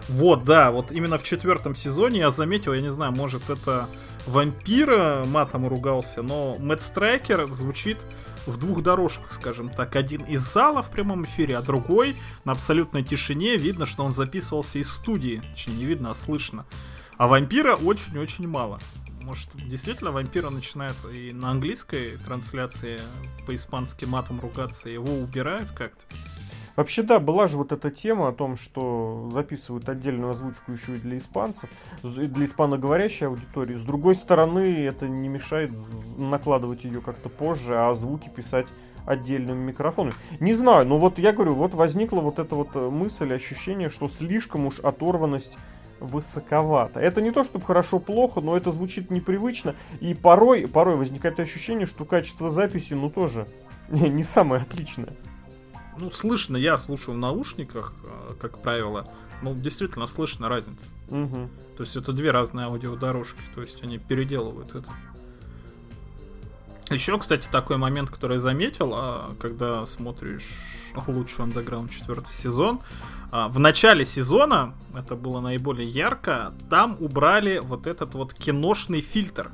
Вот, 0.07 0.45
да, 0.45 0.71
вот 0.71 0.93
именно 0.93 1.17
в 1.17 1.23
четвертом 1.23 1.75
сезоне 1.75 2.19
я 2.19 2.31
заметил, 2.31 2.73
я 2.73 2.81
не 2.81 2.89
знаю, 2.89 3.11
может 3.11 3.49
это 3.49 3.87
вампира 4.25 5.25
матом 5.25 5.67
ругался, 5.67 6.21
но 6.21 6.55
Мэтт 6.59 6.81
Страйкер 6.81 7.51
звучит 7.51 7.97
в 8.47 8.57
двух 8.57 8.81
дорожках, 8.81 9.31
скажем 9.31 9.69
так. 9.69 9.95
Один 9.95 10.23
из 10.23 10.41
зала 10.41 10.81
в 10.81 10.89
прямом 10.89 11.25
эфире, 11.25 11.57
а 11.57 11.61
другой 11.61 12.15
на 12.45 12.53
абсолютной 12.53 13.03
тишине. 13.03 13.57
Видно, 13.57 13.85
что 13.85 14.03
он 14.03 14.13
записывался 14.13 14.79
из 14.79 14.91
студии. 14.91 15.43
Точнее, 15.51 15.75
не 15.75 15.85
видно, 15.85 16.11
а 16.11 16.15
слышно. 16.15 16.65
А 17.17 17.27
вампира 17.27 17.75
очень-очень 17.75 18.47
мало. 18.47 18.79
Может, 19.21 19.49
действительно 19.55 20.11
вампира 20.11 20.49
начинает 20.49 20.95
и 21.13 21.33
на 21.33 21.51
английской 21.51 22.17
трансляции 22.25 22.99
по-испански 23.45 24.05
матом 24.05 24.39
ругаться, 24.39 24.87
его 24.89 25.19
убирают 25.19 25.71
как-то? 25.71 26.05
Вообще, 26.77 27.01
да, 27.01 27.19
была 27.19 27.47
же 27.47 27.57
вот 27.57 27.71
эта 27.71 27.89
тема 27.89 28.27
о 28.27 28.33
том, 28.33 28.55
что 28.55 29.31
записывают 29.33 29.89
отдельную 29.89 30.29
озвучку 30.29 30.71
еще 30.71 30.97
и 30.97 30.99
для 30.99 31.17
испанцев, 31.17 31.71
для 32.03 32.45
испаноговорящей 32.45 33.25
аудитории. 33.25 33.73
С 33.73 33.81
другой 33.81 34.13
стороны, 34.13 34.85
это 34.85 35.07
не 35.07 35.27
мешает 35.27 35.71
накладывать 36.17 36.83
ее 36.83 37.01
как-то 37.01 37.29
позже, 37.29 37.75
а 37.75 37.91
звуки 37.95 38.29
писать 38.29 38.67
отдельным 39.07 39.57
микрофоном. 39.57 40.13
Не 40.39 40.53
знаю, 40.53 40.85
но 40.85 40.99
вот 40.99 41.17
я 41.17 41.33
говорю, 41.33 41.55
вот 41.55 41.73
возникла 41.73 42.19
вот 42.19 42.37
эта 42.37 42.55
вот 42.55 42.69
э, 42.75 42.89
мысль, 42.91 43.33
ощущение, 43.33 43.89
что 43.89 44.07
слишком 44.07 44.67
уж 44.67 44.79
оторванность 44.79 45.57
высоковато. 45.99 46.99
Это 46.99 47.23
не 47.23 47.31
то, 47.31 47.43
чтобы 47.43 47.65
хорошо-плохо, 47.65 48.39
но 48.39 48.55
это 48.55 48.71
звучит 48.71 49.09
непривычно. 49.09 49.73
И 49.99 50.13
порой, 50.13 50.67
порой 50.67 50.95
возникает 50.95 51.39
ощущение, 51.39 51.87
что 51.87 52.05
качество 52.05 52.51
записи, 52.51 52.93
ну, 52.93 53.09
тоже 53.09 53.47
не 53.89 54.21
самое 54.21 54.61
отличное 54.61 55.15
ну, 55.99 56.09
слышно, 56.09 56.57
я 56.57 56.77
слушаю 56.77 57.15
в 57.15 57.19
наушниках, 57.19 57.93
э, 58.03 58.33
как 58.39 58.59
правило, 58.59 59.07
ну, 59.41 59.53
действительно 59.55 60.07
слышно 60.07 60.49
разница. 60.49 60.85
Угу. 61.09 61.49
То 61.77 61.83
есть 61.83 61.95
это 61.95 62.11
две 62.11 62.31
разные 62.31 62.65
аудиодорожки, 62.65 63.41
то 63.53 63.61
есть 63.61 63.83
они 63.83 63.97
переделывают 63.97 64.75
это. 64.75 64.91
Еще, 66.89 67.17
кстати, 67.17 67.47
такой 67.51 67.77
момент, 67.77 68.09
который 68.09 68.33
я 68.33 68.39
заметил, 68.39 68.93
а, 68.93 69.35
когда 69.39 69.85
смотришь 69.85 70.47
лучший 71.07 71.43
андеграунд 71.43 71.91
четвертый 71.91 72.33
сезон, 72.33 72.79
а, 73.29 73.49
в 73.49 73.59
начале 73.59 74.05
сезона, 74.05 74.73
это 74.95 75.15
было 75.15 75.41
наиболее 75.41 75.87
ярко, 75.87 76.53
там 76.69 76.95
убрали 76.99 77.59
вот 77.59 77.87
этот 77.87 78.13
вот 78.13 78.33
киношный 78.33 79.01
фильтр. 79.01 79.51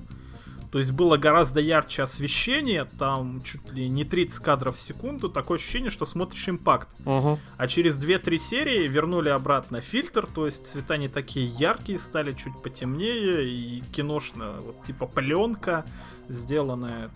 То 0.74 0.80
есть 0.80 0.92
было 0.92 1.18
гораздо 1.18 1.60
ярче 1.62 2.02
освещение, 2.02 2.86
там 2.98 3.44
чуть 3.44 3.72
ли 3.74 3.88
не 3.88 4.06
30 4.06 4.40
кадров 4.44 4.76
в 4.76 4.80
секунду, 4.80 5.30
такое 5.30 5.60
ощущение, 5.60 5.92
что 5.92 6.04
смотришь 6.08 6.50
импакт. 6.50 6.90
Угу. 7.06 7.40
А 7.58 7.68
через 7.68 7.96
2-3 8.00 8.38
серии 8.40 8.88
вернули 8.88 9.30
обратно 9.30 9.82
фильтр, 9.82 10.26
то 10.26 10.48
есть 10.48 10.66
цвета 10.66 10.98
не 10.98 11.10
такие 11.10 11.46
яркие, 11.46 12.00
стали 12.00 12.32
чуть 12.32 12.60
потемнее, 12.64 13.48
и 13.48 13.84
киношно, 13.92 14.54
вот 14.66 14.84
типа 14.84 15.06
пленка, 15.06 15.86
сделанная 16.28 17.12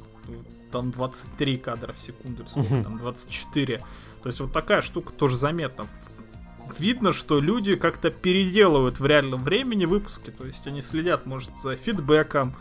там 0.72 0.92
23 0.92 1.58
кадра 1.58 1.94
в 1.94 2.00
секунду, 2.00 2.44
или 2.44 2.50
сколько 2.50 2.84
там, 2.84 3.00
24. 3.00 3.78
То 3.78 3.84
есть 4.28 4.40
вот 4.40 4.54
такая 4.54 4.82
штука 4.82 5.12
тоже 5.14 5.36
заметна 5.36 5.88
видно, 6.78 7.12
что 7.12 7.40
люди 7.40 7.76
как-то 7.76 8.12
переделывают 8.12 9.00
в 9.00 9.06
реальном 9.08 9.44
времени 9.44 9.86
выпуски. 9.86 10.30
То 10.30 10.46
есть 10.46 10.68
они 10.68 10.82
следят, 10.82 11.26
может, 11.26 11.58
за 11.58 11.76
фидбэком, 11.76 12.56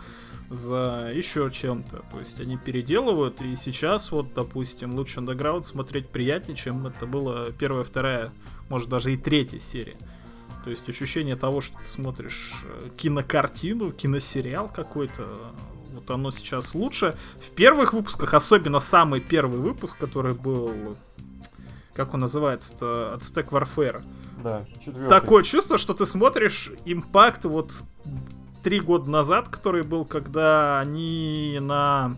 за 0.51 1.11
еще 1.15 1.51
чем-то. 1.51 2.05
То 2.11 2.19
есть 2.19 2.41
они 2.41 2.57
переделывают, 2.57 3.41
и 3.41 3.57
сейчас 3.57 4.11
вот, 4.13 4.33
допустим, 4.35 4.95
лучше 4.95 5.21
Underground 5.21 5.65
смотреть 5.65 6.09
приятнее, 6.09 6.57
чем 6.57 6.87
это 6.87 7.07
было 7.07 7.53
первая, 7.53 7.85
вторая, 7.85 8.33
может 8.69 8.89
даже 8.89 9.13
и 9.13 9.17
третья 9.17 9.59
серия. 9.59 9.97
То 10.65 10.71
есть 10.71 10.89
ощущение 10.89 11.37
того, 11.37 11.61
что 11.61 11.79
ты 11.79 11.89
смотришь 11.89 12.55
э, 12.65 12.89
кинокартину, 12.97 13.93
киносериал 13.93 14.69
какой-то, 14.69 15.25
вот 15.93 16.11
оно 16.11 16.33
сейчас 16.33 16.75
лучше. 16.75 17.17
В 17.41 17.51
первых 17.51 17.93
выпусках, 17.93 18.35
особенно 18.35 18.81
самый 18.81 19.21
первый 19.21 19.61
выпуск, 19.61 19.97
который 19.97 20.35
был, 20.35 20.97
как 21.95 22.15
он 22.15 22.21
называется-то, 22.21 23.15
от 23.15 23.23
Stack 23.23 23.51
Warfare. 23.51 24.03
Да, 24.43 24.65
четвертый. 24.81 25.09
Такое 25.09 25.43
чувство, 25.45 25.79
что 25.79 25.95
ты 25.95 26.05
смотришь 26.05 26.73
импакт 26.85 27.45
вот 27.45 27.85
три 28.67 28.81
года 28.81 29.09
назад, 29.09 29.49
который 29.49 29.85
был, 29.85 30.05
когда 30.05 30.81
они 30.81 31.59
на 31.63 32.17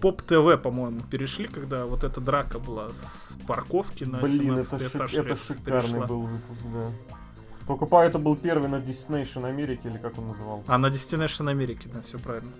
Поп 0.00 0.22
ТВ, 0.22 0.58
по-моему, 0.62 1.02
перешли, 1.10 1.48
когда 1.48 1.84
вот 1.84 2.02
эта 2.02 2.18
драка 2.18 2.58
была 2.58 2.94
с 2.94 3.36
парковки 3.46 4.04
на 4.04 4.20
Блин, 4.20 4.56
это, 4.56 4.74
этаж, 4.74 5.10
шик, 5.10 5.26
это 5.26 5.36
шикарный 5.36 5.82
перешла. 5.82 6.06
был 6.06 6.20
выпуск, 6.22 6.62
да. 6.72 6.90
Только 7.66 7.84
по 7.84 8.02
это 8.02 8.18
был 8.18 8.36
первый 8.36 8.70
на 8.70 8.76
Destination 8.76 9.46
Америки, 9.46 9.82
или 9.84 9.98
как 9.98 10.16
он 10.16 10.28
назывался? 10.28 10.72
А, 10.72 10.78
на 10.78 10.86
Destination 10.86 11.50
Америки, 11.50 11.90
да, 11.92 12.00
все 12.00 12.18
правильно. 12.18 12.52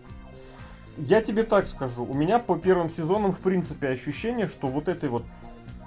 Я 0.98 1.22
тебе 1.22 1.44
так 1.44 1.68
скажу, 1.68 2.04
у 2.04 2.12
меня 2.12 2.38
по 2.38 2.58
первым 2.58 2.90
сезонам, 2.90 3.32
в 3.32 3.40
принципе, 3.40 3.88
ощущение, 3.88 4.46
что 4.46 4.66
вот 4.66 4.88
этой 4.88 5.08
вот 5.08 5.24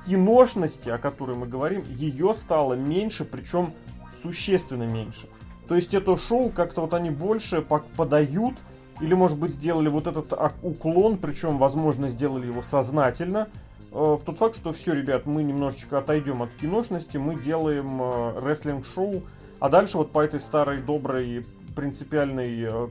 киношности, 0.08 0.90
о 0.90 0.98
которой 0.98 1.38
мы 1.38 1.46
говорим, 1.46 1.84
ее 1.90 2.34
стало 2.34 2.74
меньше, 2.74 3.24
причем 3.24 3.76
существенно 4.24 4.88
меньше. 4.88 5.28
То 5.70 5.76
есть 5.76 5.94
это 5.94 6.18
шоу 6.18 6.50
как-то 6.50 6.82
вот 6.82 6.96
они 6.96 7.12
больше 7.12 7.62
подают, 7.62 8.56
или, 9.02 9.14
может 9.14 9.38
быть, 9.38 9.54
сделали 9.54 9.88
вот 9.88 10.08
этот 10.08 10.34
уклон, 10.64 11.18
причем, 11.18 11.60
возможно, 11.60 12.10
сделали 12.10 12.48
его 12.48 12.64
сознательно, 12.64 13.48
э, 13.92 14.18
в 14.20 14.22
тот 14.26 14.40
факт, 14.40 14.56
что 14.56 14.74
все, 14.74 14.94
ребят, 14.94 15.28
мы 15.28 15.44
немножечко 15.44 16.00
отойдем 16.00 16.42
от 16.42 16.50
киношности, 16.56 17.18
мы 17.18 17.40
делаем 17.40 18.02
э, 18.02 18.40
рестлинг-шоу, 18.42 19.22
а 19.60 19.70
дальше 19.70 19.98
вот 19.98 20.12
по 20.12 20.22
этой 20.22 20.40
старой 20.40 20.82
доброй 20.82 21.46
принципиальной, 21.76 22.62
э, 22.64 22.88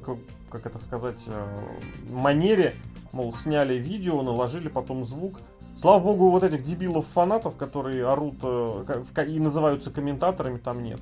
как 0.48 0.64
это 0.64 0.78
сказать, 0.78 1.26
манере, 2.10 2.74
мол, 3.10 3.32
сняли 3.32 3.74
видео, 3.74 4.22
наложили 4.22 4.68
потом 4.68 5.04
звук. 5.04 5.40
Слава 5.76 6.00
богу, 6.02 6.30
вот 6.30 6.44
этих 6.44 6.62
дебилов-фанатов, 6.62 7.56
которые 7.56 8.06
орут 8.06 8.36
и 8.42 9.40
называются 9.40 9.90
комментаторами, 9.90 10.58
там 10.58 10.82
нет. 10.82 11.00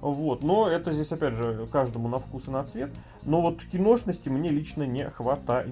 Вот, 0.00 0.42
но 0.42 0.68
это 0.68 0.92
здесь, 0.92 1.12
опять 1.12 1.34
же, 1.34 1.68
каждому 1.70 2.08
на 2.08 2.18
вкус 2.18 2.48
и 2.48 2.50
на 2.50 2.64
цвет. 2.64 2.90
Но 3.22 3.40
вот 3.40 3.62
киношности 3.62 4.28
мне 4.28 4.50
лично 4.50 4.84
не 4.84 5.08
хватает. 5.10 5.68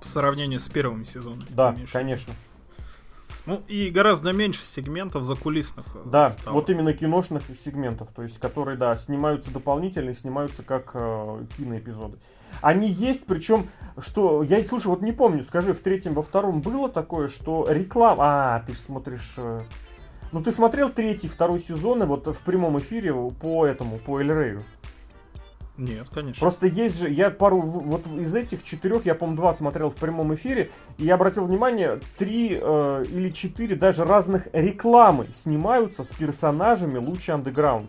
По 0.00 0.06
сравнению 0.06 0.60
с 0.60 0.68
первым 0.68 1.04
сезоном. 1.04 1.46
Да, 1.50 1.74
конечно. 1.92 2.32
Ну 3.48 3.62
и 3.66 3.88
гораздо 3.88 4.32
меньше 4.32 4.66
сегментов 4.66 5.24
закулисных. 5.24 5.86
Э, 5.94 6.02
да, 6.04 6.30
стало. 6.30 6.52
вот 6.52 6.68
именно 6.68 6.92
киношных 6.92 7.44
сегментов, 7.58 8.08
то 8.14 8.22
есть 8.22 8.38
которые, 8.38 8.76
да, 8.76 8.94
снимаются 8.94 9.50
дополнительно, 9.50 10.12
снимаются 10.12 10.62
как 10.62 10.90
э, 10.92 11.46
киноэпизоды. 11.56 12.18
Они 12.60 12.90
есть, 12.90 13.24
причем, 13.24 13.68
что, 13.98 14.42
я, 14.42 14.64
слушай, 14.66 14.88
вот 14.88 15.00
не 15.00 15.12
помню, 15.12 15.42
скажи, 15.44 15.72
в 15.72 15.80
третьем, 15.80 16.12
во 16.12 16.22
втором 16.22 16.60
было 16.60 16.90
такое, 16.90 17.28
что 17.28 17.66
реклама... 17.70 18.24
А, 18.56 18.60
ты 18.66 18.74
смотришь... 18.74 19.34
Э, 19.38 19.62
ну, 20.32 20.42
ты 20.42 20.52
смотрел 20.52 20.88
третий, 20.90 21.28
второй 21.28 21.58
сезон, 21.58 22.02
и 22.02 22.06
вот 22.06 22.26
в 22.26 22.42
прямом 22.42 22.78
эфире 22.78 23.12
по 23.12 23.66
этому, 23.66 23.98
по 23.98 24.20
Эльрею? 24.20 24.64
Нет, 25.78 26.08
конечно. 26.12 26.40
Просто 26.40 26.66
есть 26.66 27.00
же, 27.00 27.08
я 27.08 27.30
пару, 27.30 27.60
вот 27.60 28.06
из 28.08 28.34
этих 28.34 28.64
четырех, 28.64 29.06
я, 29.06 29.14
по-моему, 29.14 29.36
два 29.36 29.52
смотрел 29.52 29.90
в 29.90 29.94
прямом 29.94 30.34
эфире, 30.34 30.72
и 30.98 31.04
я 31.04 31.14
обратил 31.14 31.44
внимание, 31.44 32.00
три 32.18 32.58
э, 32.60 33.04
или 33.08 33.30
четыре 33.30 33.76
даже 33.76 34.04
разных 34.04 34.48
рекламы 34.52 35.28
снимаются 35.30 36.02
с 36.02 36.10
персонажами 36.10 36.98
Лучи 36.98 37.30
Андеграунд. 37.30 37.88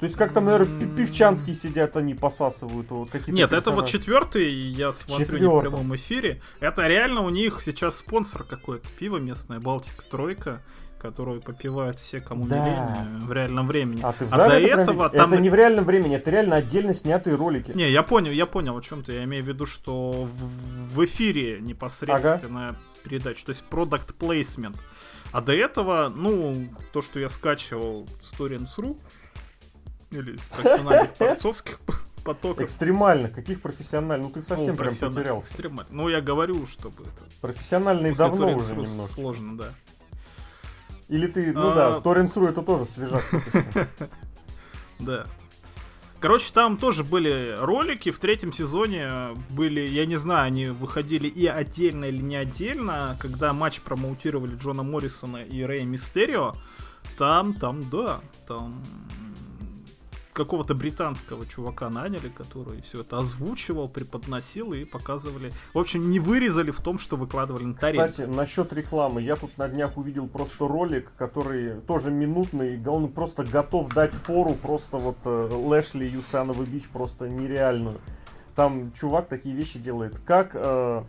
То 0.00 0.06
есть, 0.06 0.18
как 0.18 0.32
там, 0.32 0.46
наверное, 0.46 0.88
певчанские 0.96 1.54
сидят, 1.54 1.96
они 1.96 2.14
посасывают 2.14 2.90
вот, 2.90 3.10
какие-то 3.10 3.30
Нет, 3.30 3.50
персонажи. 3.50 3.70
это 3.70 3.80
вот 3.82 3.88
четвертый, 3.88 4.52
я 4.52 4.90
смотрю 4.90 5.26
Четвертый. 5.26 5.48
не 5.48 5.56
в 5.56 5.60
прямом 5.60 5.94
эфире. 5.94 6.42
Это 6.58 6.88
реально 6.88 7.20
у 7.20 7.30
них 7.30 7.60
сейчас 7.64 7.98
спонсор 7.98 8.42
какой-то, 8.42 8.88
пиво 8.98 9.18
местное, 9.18 9.60
Балтика 9.60 10.02
Тройка 10.10 10.60
которую 11.02 11.42
попивают 11.42 11.98
все, 11.98 12.20
кому 12.20 12.46
да. 12.46 12.64
лень, 12.64 13.26
в 13.26 13.32
реальном 13.32 13.66
времени. 13.66 14.00
А 14.04 14.12
ты 14.12 14.24
в 14.24 14.32
а 14.32 14.48
до 14.48 14.58
этого 14.58 15.10
там... 15.10 15.32
Это 15.32 15.42
не 15.42 15.50
в 15.50 15.54
реальном 15.54 15.84
времени, 15.84 16.14
это 16.14 16.30
реально 16.30 16.56
отдельно 16.56 16.94
снятые 16.94 17.34
ролики. 17.34 17.72
Не, 17.72 17.90
я 17.90 18.04
понял, 18.04 18.30
я 18.30 18.46
понял, 18.46 18.76
о 18.76 18.80
чем 18.80 19.02
ты. 19.02 19.14
Я 19.14 19.24
имею 19.24 19.42
в 19.42 19.48
виду, 19.48 19.66
что 19.66 20.12
в, 20.12 20.94
в 20.94 21.04
эфире 21.04 21.58
непосредственно 21.60 22.68
ага. 22.68 22.76
передача, 23.02 23.44
то 23.44 23.50
есть 23.50 23.64
продукт 23.64 24.14
плейсмент. 24.14 24.76
А 25.32 25.40
до 25.40 25.52
этого, 25.52 26.12
ну, 26.14 26.68
то, 26.92 27.02
что 27.02 27.18
я 27.18 27.28
скачивал 27.28 28.06
Stories.ru 28.22 28.96
или 30.12 30.36
из 30.36 30.46
профессиональных 30.46 31.10
борцовских 31.18 31.80
потоков. 32.24 32.64
Экстремально. 32.64 33.28
Каких 33.28 33.60
профессиональных? 33.60 34.28
Ну 34.28 34.34
ты 34.34 34.40
совсем 34.40 34.76
прям 34.76 34.94
потерялся. 34.94 35.48
Экстремально. 35.48 35.90
Ну 35.90 36.08
я 36.08 36.20
говорю, 36.20 36.64
чтобы 36.66 37.02
это... 37.02 37.24
Профессиональный 37.40 38.14
давно 38.14 38.54
уже 38.54 38.74
немножко. 38.76 39.14
Сложно, 39.14 39.58
да. 39.58 39.72
Или 41.12 41.26
ты, 41.26 41.52
ну 41.52 41.74
да, 41.74 42.00
Торренс.ру 42.00 42.46
это 42.46 42.62
тоже 42.62 42.86
свежак. 42.86 43.22
Да. 44.98 45.26
Короче, 46.20 46.52
там 46.54 46.76
тоже 46.76 47.02
были 47.02 47.56
ролики. 47.58 48.12
В 48.12 48.20
третьем 48.20 48.52
сезоне 48.52 49.10
были, 49.50 49.80
я 49.80 50.06
не 50.06 50.14
знаю, 50.14 50.46
они 50.46 50.66
выходили 50.66 51.26
и 51.26 51.44
отдельно 51.48 52.04
или 52.04 52.22
не 52.22 52.36
отдельно. 52.36 53.16
Когда 53.18 53.52
матч 53.52 53.80
промоутировали 53.80 54.54
Джона 54.54 54.84
Моррисона 54.84 55.38
и 55.38 55.62
Рэя 55.62 55.84
Мистерио, 55.84 56.54
там, 57.18 57.52
там, 57.52 57.82
да, 57.90 58.20
там 58.46 58.80
какого-то 60.32 60.74
британского 60.74 61.46
чувака 61.46 61.90
наняли, 61.90 62.28
который 62.28 62.82
все 62.82 63.02
это 63.02 63.18
озвучивал, 63.18 63.88
преподносил 63.88 64.72
и 64.72 64.84
показывали. 64.84 65.52
В 65.74 65.78
общем, 65.78 66.10
не 66.10 66.20
вырезали 66.20 66.70
в 66.70 66.80
том, 66.80 66.98
что 66.98 67.16
выкладывали 67.16 67.64
на 67.64 67.74
тарелку. 67.74 68.10
Кстати, 68.10 68.28
насчет 68.28 68.72
рекламы. 68.72 69.22
Я 69.22 69.36
тут 69.36 69.56
на 69.58 69.68
днях 69.68 69.96
увидел 69.96 70.26
просто 70.26 70.66
ролик, 70.66 71.12
который 71.16 71.80
тоже 71.82 72.10
минутный. 72.10 72.82
Он 72.86 73.08
просто 73.08 73.44
готов 73.44 73.92
дать 73.94 74.14
фору 74.14 74.54
просто 74.54 74.98
вот 74.98 75.18
э, 75.24 75.48
Лэшли 75.52 76.06
Юсановый 76.06 76.66
Бич 76.66 76.88
просто 76.88 77.28
нереальную. 77.28 77.98
Там 78.54 78.92
чувак 78.92 79.28
такие 79.28 79.54
вещи 79.54 79.78
делает. 79.78 80.18
Как... 80.20 80.52
Э, 80.54 81.04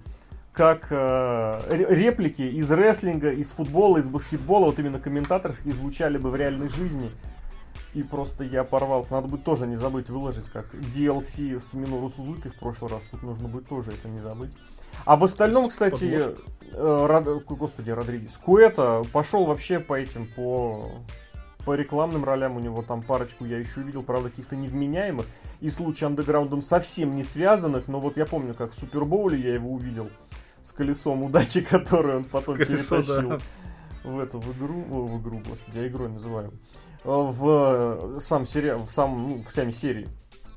как 0.54 0.90
э, 0.92 1.62
реплики 1.90 2.44
из 2.44 2.72
рестлинга, 2.72 3.32
из 3.32 3.50
футбола, 3.50 3.98
из 3.98 4.08
баскетбола, 4.08 4.68
вот 4.68 4.78
именно 4.78 5.00
комментаторские 5.00 5.74
звучали 5.74 6.20
бы 6.20 6.30
в 6.30 6.36
реальной 6.36 6.70
жизни. 6.70 7.10
И 7.94 8.04
просто 8.04 8.44
я 8.44 8.64
порвался. 8.64 9.14
Надо 9.14 9.28
будет 9.28 9.44
тоже 9.44 9.68
не 9.68 9.76
забыть 9.76 10.10
выложить, 10.10 10.46
как 10.52 10.74
DLC 10.74 11.60
с 11.60 11.74
Минору 11.74 12.10
Сузуки 12.10 12.48
в 12.48 12.56
прошлый 12.56 12.92
раз. 12.92 13.04
Тут 13.12 13.22
нужно 13.24 13.48
будет 13.48 13.68
тоже 13.68 13.92
это 13.92 14.08
не 14.08 14.20
забыть. 14.20 14.52
А 15.06 15.16
в 15.16 15.24
остальном, 15.24 15.70
кстати, 15.70 16.06
э, 16.72 17.06
Род... 17.06 17.44
господи, 17.46 17.92
Родригес, 17.92 18.38
Куэта 18.38 19.04
пошел 19.12 19.46
вообще 19.46 19.80
по 19.80 19.94
этим, 19.94 20.28
по 20.36 20.90
по 21.66 21.76
рекламным 21.76 22.26
ролям 22.26 22.58
у 22.58 22.60
него 22.60 22.82
там 22.82 23.02
парочку 23.02 23.46
я 23.46 23.58
еще 23.58 23.82
видел, 23.82 24.04
правда, 24.04 24.30
каких-то 24.30 24.56
невменяемых. 24.56 25.26
И 25.62 25.70
случай 25.70 26.06
андеграундом 26.06 26.62
совсем 26.62 27.16
не 27.16 27.24
связанных, 27.24 27.88
но 27.88 28.00
вот 28.00 28.18
я 28.18 28.26
помню, 28.26 28.54
как 28.54 28.72
в 28.72 28.74
Супербоуле 28.74 29.40
я 29.40 29.54
его 29.54 29.72
увидел 29.72 30.10
с 30.62 30.72
колесом 30.72 31.24
удачи, 31.24 31.62
который 31.70 32.18
он 32.18 32.24
потом 32.26 32.58
Колесо, 32.58 32.98
перетащил 32.98 33.30
да. 33.30 33.40
В 34.04 34.20
эту 34.20 34.40
в 34.40 34.58
игру, 34.58 34.82
в 34.82 35.22
игру, 35.22 35.42
господи, 35.48 35.78
я 35.78 35.88
игрой 35.88 36.10
называю, 36.10 36.54
в 37.04 38.20
сам 38.20 38.46
сериал, 38.46 38.80
в 38.86 38.92
сам, 38.92 39.30
ну, 39.30 39.44
в 39.44 39.52
сами 39.52 39.72
серии. 39.72 40.08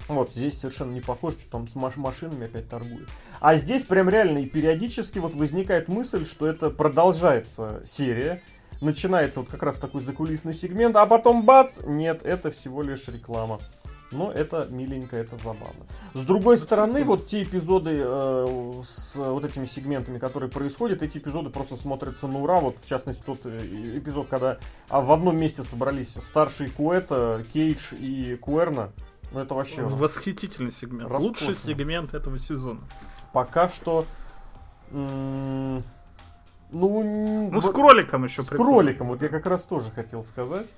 Вот, 0.09 0.33
здесь 0.33 0.59
совершенно 0.59 0.93
не 0.93 1.01
похоже, 1.01 1.39
что 1.41 1.51
там 1.51 1.69
с 1.69 1.75
маш 1.75 1.97
машинами 1.97 2.47
опять 2.47 2.69
торгует. 2.69 3.09
А 3.41 3.57
здесь 3.57 3.83
прям 3.83 4.09
реально 4.09 4.39
и 4.39 4.47
периодически 4.47 5.19
вот 5.19 5.35
возникает 5.35 5.89
мысль, 5.89 6.25
что 6.25 6.47
это 6.47 6.71
продолжается 6.71 7.81
серия, 7.85 8.41
начинается 8.81 9.41
вот 9.41 9.49
как 9.49 9.65
раз 9.65 9.79
такой 9.79 10.03
закулисный 10.03 10.53
сегмент, 10.53 10.95
а 10.95 11.07
потом 11.07 11.45
бац, 11.45 11.81
нет, 11.85 12.23
это 12.25 12.53
всего 12.53 12.83
лишь 12.83 13.09
реклама. 13.09 13.59
Но 14.13 14.31
это 14.31 14.69
миленько, 14.71 15.17
это 15.17 15.37
забавно. 15.37 15.85
С 16.15 16.23
другой 16.23 16.57
стороны, 16.57 17.03
вот 17.03 17.27
те 17.27 17.43
эпизоды 17.43 18.01
э, 18.05 18.83
с 18.85 19.17
вот 19.17 19.45
этими 19.45 19.65
сегментами, 19.65 20.19
которые 20.19 20.49
происходят, 20.49 21.03
эти 21.03 21.19
эпизоды 21.19 21.51
просто 21.51 21.77
смотрятся 21.77 22.29
на 22.29 22.41
ура. 22.41 22.61
Вот, 22.61 22.79
в 22.79 22.87
частности, 22.87 23.23
тот 23.25 23.41
э, 23.45 23.99
эпизод, 23.99 24.29
когда 24.29 24.59
а 24.89 25.01
в 25.01 25.11
одном 25.11 25.37
месте 25.37 25.63
собрались 25.65 26.15
старший 26.15 26.71
Куэта, 26.71 27.45
Кейдж 27.53 27.95
и 27.95 28.37
Куэрна. 28.37 28.93
Ну, 29.33 29.41
это 29.41 29.55
вообще... 29.55 29.83
Восхитительный 29.83 30.71
сегмент. 30.71 31.11
Роскошно. 31.11 31.27
Лучший 31.27 31.55
сегмент 31.55 32.15
этого 32.15 32.39
сезона. 32.39 32.81
Пока 33.33 33.69
что... 33.69 34.07
ну, 34.93 35.83
ну 36.71 37.51
вот, 37.51 37.65
с 37.65 37.71
кроликом 37.71 38.25
еще. 38.25 38.43
С 38.43 38.49
прикольно. 38.49 38.73
кроликом, 38.73 39.09
вот 39.09 39.23
я 39.23 39.29
как 39.29 39.47
раз 39.47 39.65
тоже 39.65 39.91
хотел 39.91 40.23
сказать 40.23 40.69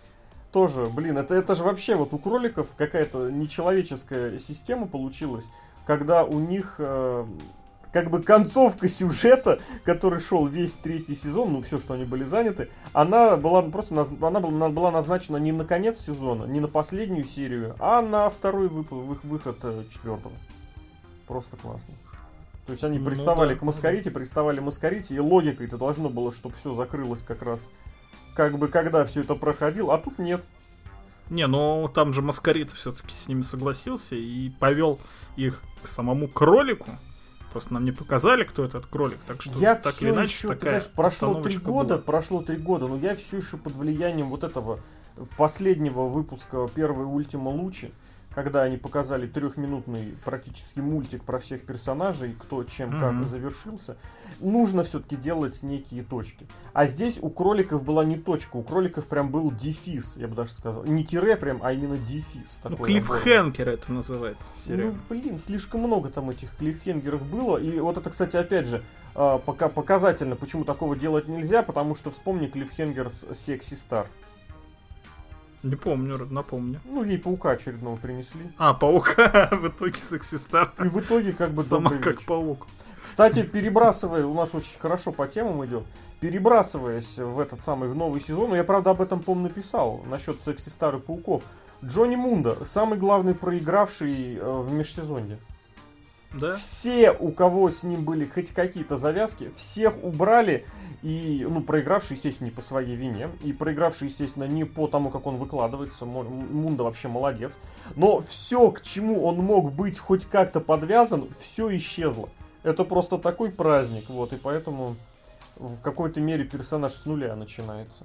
тоже, 0.52 0.88
блин, 0.88 1.19
это, 1.19 1.35
это 1.35 1.55
же 1.55 1.64
вообще 1.64 1.95
вот 1.95 2.12
у 2.12 2.19
кроликов 2.19 2.75
какая-то 2.76 3.31
нечеловеческая 3.31 4.38
система 4.38 4.87
получилась, 4.87 5.50
когда 5.87 6.25
у 6.25 6.38
них 6.38 6.76
э, 6.78 7.26
как 7.93 8.11
бы 8.11 8.23
концовка 8.23 8.88
сюжета, 8.88 9.59
который 9.85 10.21
шел 10.21 10.47
весь 10.47 10.76
третий 10.76 11.14
сезон, 11.14 11.52
ну 11.52 11.61
все, 11.61 11.78
что 11.78 11.95
они 11.95 12.05
были 12.05 12.25
заняты, 12.25 12.71
она 12.93 13.37
была 13.37 13.62
просто 13.62 14.05
она 14.21 14.40
была, 14.40 14.69
была 14.69 14.90
назначена 14.90 15.37
не 15.37 15.52
на 15.52 15.64
конец 15.64 16.00
сезона, 16.00 16.45
не 16.45 16.61
на 16.61 16.69
последнюю 16.69 17.25
серию, 17.25 17.75
а 17.78 18.00
на 18.00 18.28
второй 18.31 18.69
выпуск, 18.69 19.25
выход 19.25 19.59
э, 19.62 19.85
четвертого. 19.90 20.35
Просто 21.26 21.59
классно. 21.59 21.95
То 22.67 22.73
есть 22.73 22.85
они 22.85 22.99
ну, 22.99 23.05
приставали 23.07 23.55
да, 23.55 23.61
к 23.61 23.62
Маскарите, 23.62 24.11
приставали 24.11 24.61
Маскарите, 24.61 25.14
и 25.14 25.19
логикой 25.19 25.67
это 25.67 25.78
должно 25.78 26.11
было, 26.11 26.33
чтобы 26.33 26.55
все 26.55 26.73
закрылось 26.73 27.23
как 27.23 27.43
раз 27.43 27.71
как 28.38 28.57
бы 28.57 28.68
когда 28.68 29.04
все 29.04 29.23
это 29.23 29.35
проходил, 29.35 29.90
а 29.90 29.99
тут 29.99 30.21
нет. 30.21 30.40
Не, 31.28 31.49
ну 31.49 31.90
там 31.92 32.12
же 32.12 32.23
Маскарит 32.23 32.71
все-таки 32.71 33.16
с 33.16 33.26
ними 33.26 33.42
согласился 33.42 34.14
и 34.14 34.50
повел 34.61 35.00
их 35.35 35.61
к 35.83 35.88
самому 35.88 36.28
кролику. 36.28 36.88
Просто 37.50 37.75
нам 37.75 37.85
не 37.85 37.90
показали, 37.90 38.45
кто 38.45 38.64
этот 38.64 38.87
кролик, 38.87 39.18
так 39.26 39.42
что 39.42 39.59
я 39.59 39.75
так 39.75 40.00
или 40.00 40.11
иначе 40.11 40.30
еще, 40.30 40.49
такая 40.49 40.78
знаешь, 40.78 40.95
прошло 40.95 41.42
три 41.42 41.57
года, 41.57 41.95
была. 41.95 42.04
прошло 42.04 42.43
три 42.43 42.58
года, 42.58 42.86
но 42.86 42.97
я 42.97 43.17
все 43.17 43.39
еще 43.39 43.56
под 43.56 43.75
влиянием 43.75 44.28
вот 44.28 44.45
этого 44.45 44.78
последнего 45.36 46.06
выпуска 46.06 46.69
первой 46.73 47.06
Ультима 47.06 47.49
Лучи 47.49 47.91
когда 48.34 48.62
они 48.62 48.76
показали 48.76 49.26
трехминутный 49.26 50.14
практически 50.25 50.80
мультик 50.80 51.25
про 51.25 51.38
всех 51.38 51.62
персонажей, 51.62 52.36
кто 52.38 52.64
чем 52.64 52.91
mm-hmm. 52.91 53.00
как 53.00 53.25
завершился, 53.25 53.97
нужно 54.41 54.82
все-таки 54.84 55.17
делать 55.17 55.62
некие 55.62 56.02
точки. 56.02 56.47
А 56.73 56.86
здесь 56.86 57.19
у 57.21 57.30
кроликов 57.30 57.84
была 57.84 58.04
не 58.04 58.17
точка, 58.17 58.56
у 58.56 58.62
кроликов 58.62 59.06
прям 59.06 59.30
был 59.30 59.50
дефис, 59.50 60.17
я 60.17 60.28
бы 60.28 60.34
даже 60.34 60.50
сказал. 60.50 60.84
Не 60.84 61.04
тире 61.04 61.36
прям, 61.36 61.60
а 61.62 61.73
именно 61.73 61.97
дефис. 61.97 62.60
Ну, 62.64 62.76
клиффхенгер 62.76 63.69
это 63.69 63.93
называется. 63.93 64.50
Серия. 64.54 64.91
Ну, 64.91 64.95
блин, 65.08 65.38
слишком 65.38 65.80
много 65.80 66.10
там 66.10 66.30
этих 66.30 66.54
клиффхенгеров 66.56 67.23
было. 67.23 67.58
И 67.58 67.80
вот 67.80 67.97
это, 67.97 68.10
кстати, 68.10 68.36
опять 68.36 68.67
же, 68.67 68.82
а, 69.14 69.38
пока 69.38 69.69
показательно, 69.69 70.36
почему 70.36 70.64
такого 70.64 70.95
делать 70.95 71.26
нельзя, 71.28 71.62
потому 71.62 71.95
что 71.95 72.10
вспомни 72.10 72.47
клиффхенгер 72.47 73.10
с 73.10 73.34
Секси 73.34 73.75
Стар. 73.75 74.06
Не 75.62 75.76
помню, 75.76 76.26
напомню. 76.30 76.80
Ну, 76.84 77.02
ей 77.04 77.18
паука 77.18 77.50
очередного 77.50 77.97
принесли. 77.97 78.50
А, 78.58 78.75
паука 78.75 79.49
в 79.52 79.68
итоге 79.68 79.99
сексиста. 79.99 80.73
И 80.78 80.88
в 80.88 81.00
итоге 81.00 81.32
как 81.32 81.50
бы 81.50 81.62
Сама 81.62 81.90
как 81.90 82.06
вечер. 82.06 82.26
паук. 82.26 82.66
Кстати, 83.02 83.42
перебрасывая, 83.42 84.26
у 84.26 84.34
нас 84.34 84.54
очень 84.54 84.78
хорошо 84.78 85.12
по 85.12 85.26
темам 85.26 85.64
идет, 85.64 85.84
перебрасываясь 86.21 87.18
в 87.18 87.40
этот 87.40 87.60
самый, 87.62 87.88
в 87.88 87.94
новый 87.94 88.21
сезон, 88.21 88.54
я, 88.54 88.64
правда, 88.64 88.90
об 88.90 89.00
этом, 89.00 89.21
помню, 89.21 89.44
написал, 89.44 90.02
насчет 90.06 90.40
секси 90.40 90.68
старых 90.68 91.04
пауков. 91.04 91.42
Джонни 91.84 92.16
Мунда, 92.16 92.64
самый 92.64 92.99
главный 92.99 93.34
проигравший 93.34 94.36
э, 94.36 94.60
в 94.60 94.73
межсезонье. 94.73 95.38
Да? 96.32 96.52
Все, 96.52 97.10
у 97.12 97.32
кого 97.32 97.71
с 97.71 97.82
ним 97.82 98.04
были 98.04 98.26
хоть 98.26 98.50
какие-то 98.50 98.97
завязки, 98.97 99.50
всех 99.56 100.02
убрали. 100.02 100.67
И, 101.02 101.47
ну, 101.49 101.62
проигравший, 101.62 102.17
естественно, 102.17 102.49
не 102.49 102.54
по 102.54 102.60
своей 102.60 102.97
вине. 102.97 103.30
И 103.45 103.52
проигравший, 103.52 104.08
естественно, 104.08 104.45
не 104.45 104.64
по 104.64 104.88
тому, 104.88 105.10
как 105.10 105.26
он 105.26 105.36
выкладывается. 105.36 106.04
Мунда 106.04 106.82
вообще 106.82 107.08
молодец. 107.08 107.58
Но 107.95 108.19
все, 108.19 108.71
к 108.73 108.82
чему 108.82 109.25
он 109.25 109.36
мог 109.36 109.73
быть 109.73 109.99
хоть 109.99 110.26
как-то 110.26 110.60
подвязан, 110.60 111.28
все 111.38 111.75
исчезло. 111.76 112.28
Это 112.64 112.84
просто 112.84 113.19
такой 113.19 113.52
праздник, 113.52 114.08
вот, 114.08 114.32
и 114.32 114.36
поэтому 114.36 114.97
в 115.56 115.80
какой-то 115.80 116.21
мере 116.21 116.45
персонаж 116.45 116.93
с 116.93 117.06
нуля 117.06 117.36
начинается. 117.36 118.04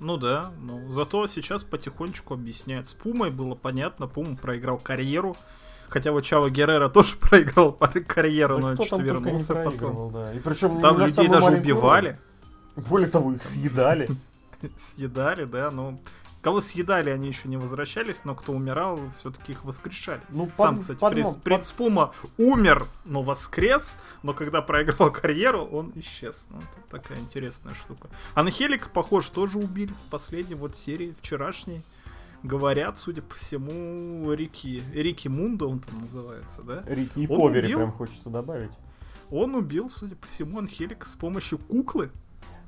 Ну 0.00 0.16
да, 0.16 0.52
ну 0.60 0.90
зато 0.90 1.26
сейчас 1.26 1.64
потихонечку 1.64 2.34
объясняет. 2.34 2.88
С 2.88 2.94
Пумой 2.94 3.30
было 3.30 3.54
понятно, 3.54 4.06
Пума 4.06 4.36
проиграл 4.36 4.78
карьеру, 4.78 5.36
Хотя 5.88 6.12
вот 6.12 6.24
Чаво 6.24 6.50
Геррера 6.50 6.88
тоже 6.88 7.16
проиграл 7.20 7.72
карьеру, 8.06 8.58
но 8.58 8.82
что 8.82 8.96
вернулся 8.96 9.54
потом. 9.54 10.12
Да. 10.12 10.32
И 10.32 10.38
причем 10.38 10.80
там 10.80 10.98
людей 10.98 11.28
даже 11.28 11.52
убивали. 11.52 12.18
Более 12.76 13.08
того, 13.08 13.32
их 13.32 13.42
съедали. 13.42 14.08
Съедали, 14.94 15.44
да, 15.44 15.70
ну... 15.70 16.00
Кого 16.40 16.60
съедали, 16.60 17.10
они 17.10 17.26
еще 17.26 17.48
не 17.48 17.56
возвращались, 17.56 18.24
но 18.24 18.36
кто 18.36 18.52
умирал, 18.52 19.00
все-таки 19.18 19.52
их 19.52 19.64
воскрешали. 19.64 20.22
Ну, 20.28 20.48
Сам, 20.56 20.76
под, 20.76 20.82
кстати, 20.82 20.98
под, 21.00 21.12
принц, 21.12 21.28
под... 21.28 21.42
принц 21.42 21.72
Пума 21.72 22.14
умер, 22.36 22.86
но 23.04 23.22
воскрес, 23.22 23.98
но 24.22 24.34
когда 24.34 24.62
проиграл 24.62 25.10
карьеру, 25.12 25.64
он 25.64 25.92
исчез. 25.96 26.46
Ну, 26.50 26.58
это 26.58 27.00
такая 27.00 27.18
интересная 27.18 27.74
штука. 27.74 28.08
Анхелик, 28.34 28.90
похож, 28.90 29.28
тоже 29.28 29.58
убили 29.58 29.92
в 30.06 30.10
последней 30.10 30.54
вот 30.54 30.76
серии, 30.76 31.12
вчерашней 31.20 31.82
говорят, 32.42 32.98
судя 32.98 33.22
по 33.22 33.34
всему, 33.34 34.32
Рики, 34.32 34.82
Рики 34.92 35.28
Мундо 35.28 35.68
он 35.68 35.80
там 35.80 36.00
называется, 36.00 36.62
да? 36.62 36.82
Рики 36.86 37.20
и 37.20 37.26
он 37.26 37.38
Повери 37.38 37.66
убил, 37.66 37.78
прям 37.78 37.92
хочется 37.92 38.30
добавить. 38.30 38.72
Он 39.30 39.54
убил, 39.54 39.90
судя 39.90 40.16
по 40.16 40.26
всему, 40.26 40.58
Анхелика 40.58 41.08
с 41.08 41.14
помощью 41.14 41.58
куклы. 41.58 42.10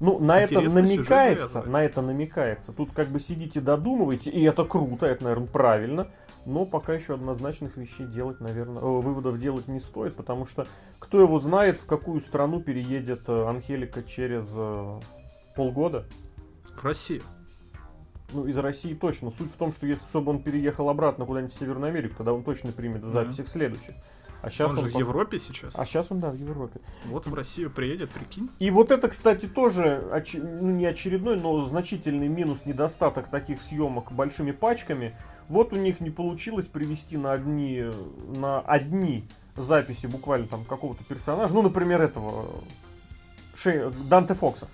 Ну, 0.01 0.19
на 0.19 0.41
это 0.41 0.61
намекается, 0.63 1.63
на 1.63 1.85
это 1.85 2.01
намекается. 2.01 2.73
Тут 2.73 2.91
как 2.93 3.09
бы 3.09 3.21
сидите, 3.21 3.61
додумываете, 3.61 4.31
и 4.31 4.43
это 4.45 4.65
круто, 4.65 5.07
это, 5.07 5.25
наверное, 5.25 5.47
правильно. 5.47 6.09
Но 6.47 6.65
пока 6.65 6.95
еще 6.95 7.15
однозначных 7.15 7.77
вещей 7.77 8.07
делать, 8.07 8.41
наверное, 8.41 8.81
э, 8.81 8.87
выводов 8.87 9.39
делать 9.39 9.69
не 9.69 9.79
стоит, 9.79 10.15
потому 10.15 10.47
что 10.47 10.67
кто 10.99 11.21
его 11.21 11.39
знает, 11.39 11.81
в 11.81 11.87
какую 11.87 12.19
страну 12.21 12.63
переедет 12.63 13.29
э, 13.29 13.47
Анхелика 13.47 14.03
через 14.03 14.55
э, 14.57 15.01
полгода? 15.55 16.07
В 16.75 16.83
Россию. 16.83 17.23
Ну, 18.33 18.47
из 18.47 18.57
России 18.59 18.95
точно. 18.95 19.31
Суть 19.31 19.51
в 19.51 19.57
том, 19.57 19.73
что 19.73 19.87
если 19.87 20.07
чтобы 20.09 20.31
он 20.31 20.43
переехал 20.43 20.89
обратно 20.89 21.27
куда-нибудь 21.27 21.53
в 21.53 21.59
Северную 21.59 21.91
Америку, 21.91 22.15
тогда 22.19 22.33
он 22.33 22.43
точно 22.43 22.73
примет 22.73 23.05
в 23.05 23.09
записях 23.09 23.47
mm-hmm. 23.47 23.51
следующих. 23.51 23.95
А 24.43 24.49
сейчас 24.49 24.71
он, 24.73 24.79
он, 24.79 24.85
же 24.87 24.91
в 24.93 24.99
Европе 24.99 25.39
сейчас. 25.39 25.79
А 25.79 25.85
сейчас 25.85 26.11
он, 26.11 26.21
да, 26.21 26.31
в 26.31 26.35
Европе. 26.35 26.81
Вот 27.07 27.27
в 27.27 27.35
Россию 27.35 27.71
приедет, 27.71 28.11
прикинь. 28.11 28.49
И 28.59 28.71
вот 28.71 28.91
это, 28.91 29.09
кстати, 29.09 29.47
тоже 29.47 30.03
оч... 30.13 30.35
ну, 30.35 30.71
не 30.71 30.87
очередной, 30.87 31.39
но 31.39 31.63
значительный 31.63 32.29
минус, 32.29 32.63
недостаток 32.65 33.29
таких 33.29 33.61
съемок 33.61 34.13
большими 34.13 34.53
пачками. 34.53 35.17
Вот 35.49 35.73
у 35.73 35.77
них 35.77 36.01
не 36.01 36.11
получилось 36.11 36.69
привести 36.69 37.19
на 37.19 37.33
одни, 37.33 37.85
на 38.29 38.61
одни 38.61 39.25
записи 39.57 40.07
буквально 40.07 40.47
там 40.47 40.65
какого-то 40.65 41.05
персонажа. 41.05 41.53
Ну, 41.53 41.61
например, 41.61 42.01
этого 42.01 42.47
Шей... 43.55 43.91
Данте 44.09 44.35
Фокса. 44.35 44.69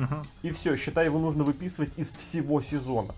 Угу. 0.00 0.14
И 0.42 0.50
все, 0.50 0.76
считай, 0.76 1.06
его 1.06 1.18
нужно 1.18 1.44
выписывать 1.44 1.92
из 1.96 2.12
всего 2.12 2.60
сезона. 2.60 3.14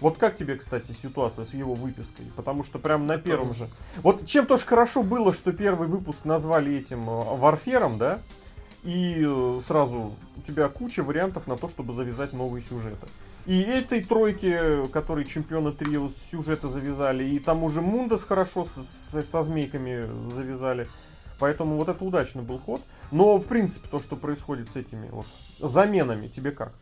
Вот 0.00 0.18
как 0.18 0.36
тебе, 0.36 0.56
кстати, 0.56 0.92
ситуация 0.92 1.44
с 1.44 1.54
его 1.54 1.74
выпиской? 1.74 2.26
Потому 2.36 2.64
что 2.64 2.78
прям 2.78 3.06
на 3.06 3.16
первом 3.16 3.54
же... 3.54 3.68
Вот 4.02 4.26
чем 4.26 4.46
тоже 4.46 4.66
хорошо 4.66 5.02
было, 5.02 5.32
что 5.32 5.52
первый 5.52 5.88
выпуск 5.88 6.24
назвали 6.24 6.74
этим 6.74 7.08
э, 7.08 7.36
Варфером, 7.36 7.96
да? 7.96 8.20
И 8.82 9.22
э, 9.24 9.60
сразу 9.64 10.16
у 10.36 10.42
тебя 10.42 10.68
куча 10.68 11.02
вариантов 11.02 11.46
на 11.46 11.56
то, 11.56 11.68
чтобы 11.68 11.94
завязать 11.94 12.32
новые 12.32 12.62
сюжеты. 12.62 13.06
И 13.46 13.60
этой 13.60 14.02
тройке, 14.02 14.88
которые 14.88 15.26
чемпионы 15.26 15.72
трио 15.72 16.08
сюжеты 16.08 16.68
завязали, 16.68 17.24
и 17.24 17.38
там 17.38 17.62
уже 17.62 17.80
Мундас 17.80 18.24
хорошо 18.24 18.64
с, 18.64 18.74
с, 18.74 19.22
со 19.22 19.42
змейками 19.42 20.06
завязали. 20.30 20.88
Поэтому 21.38 21.76
вот 21.76 21.88
это 21.88 22.04
удачный 22.04 22.42
был 22.42 22.58
ход. 22.58 22.80
Но, 23.14 23.38
в 23.38 23.46
принципе, 23.46 23.86
то, 23.88 24.00
что 24.00 24.16
происходит 24.16 24.72
с 24.72 24.76
этими 24.76 25.08
вот 25.08 25.26
заменами, 25.60 26.26
тебе 26.26 26.50
как? 26.50 26.74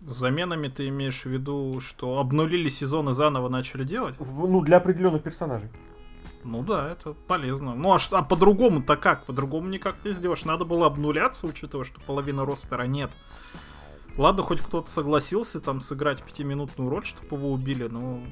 С 0.00 0.12
заменами 0.12 0.68
ты 0.68 0.88
имеешь 0.88 1.24
в 1.24 1.26
виду, 1.26 1.78
что 1.82 2.18
обнулили 2.18 2.70
сезон 2.70 3.10
и 3.10 3.12
заново 3.12 3.50
начали 3.50 3.84
делать? 3.84 4.14
В, 4.18 4.48
ну, 4.48 4.62
для 4.62 4.78
определенных 4.78 5.22
персонажей. 5.22 5.68
Ну 6.42 6.62
да, 6.62 6.90
это 6.90 7.12
полезно. 7.26 7.74
Ну 7.74 7.92
а, 7.92 7.98
что, 7.98 8.16
а 8.16 8.22
по-другому-то 8.22 8.96
как? 8.96 9.26
По-другому 9.26 9.68
никак 9.68 10.02
не 10.06 10.12
сделаешь. 10.12 10.46
Надо 10.46 10.64
было 10.64 10.86
обнуляться, 10.86 11.46
учитывая, 11.46 11.84
что 11.84 12.00
половина 12.00 12.46
ростера 12.46 12.84
нет. 12.84 13.10
Ладно, 14.16 14.42
хоть 14.42 14.62
кто-то 14.62 14.90
согласился 14.90 15.60
там 15.60 15.82
сыграть 15.82 16.22
пятиминутную 16.22 16.88
роль, 16.88 17.04
чтобы 17.04 17.36
его 17.36 17.52
убили, 17.52 17.88
но 17.88 18.22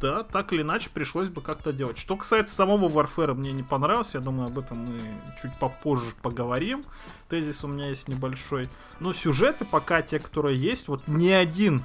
да, 0.00 0.22
так 0.22 0.52
или 0.52 0.62
иначе 0.62 0.90
пришлось 0.90 1.28
бы 1.28 1.40
как-то 1.40 1.72
делать. 1.72 1.98
Что 1.98 2.16
касается 2.16 2.54
самого 2.54 2.88
Warfare, 2.88 3.34
мне 3.34 3.52
не 3.52 3.62
понравилось, 3.62 4.14
я 4.14 4.20
думаю, 4.20 4.48
об 4.48 4.58
этом 4.58 4.78
мы 4.78 5.00
чуть 5.42 5.56
попозже 5.58 6.12
поговорим. 6.22 6.84
Тезис 7.28 7.64
у 7.64 7.68
меня 7.68 7.88
есть 7.88 8.08
небольшой. 8.08 8.68
Но 9.00 9.12
сюжеты 9.12 9.64
пока 9.64 10.02
те, 10.02 10.18
которые 10.18 10.58
есть, 10.58 10.88
вот 10.88 11.06
ни 11.06 11.30
один 11.30 11.82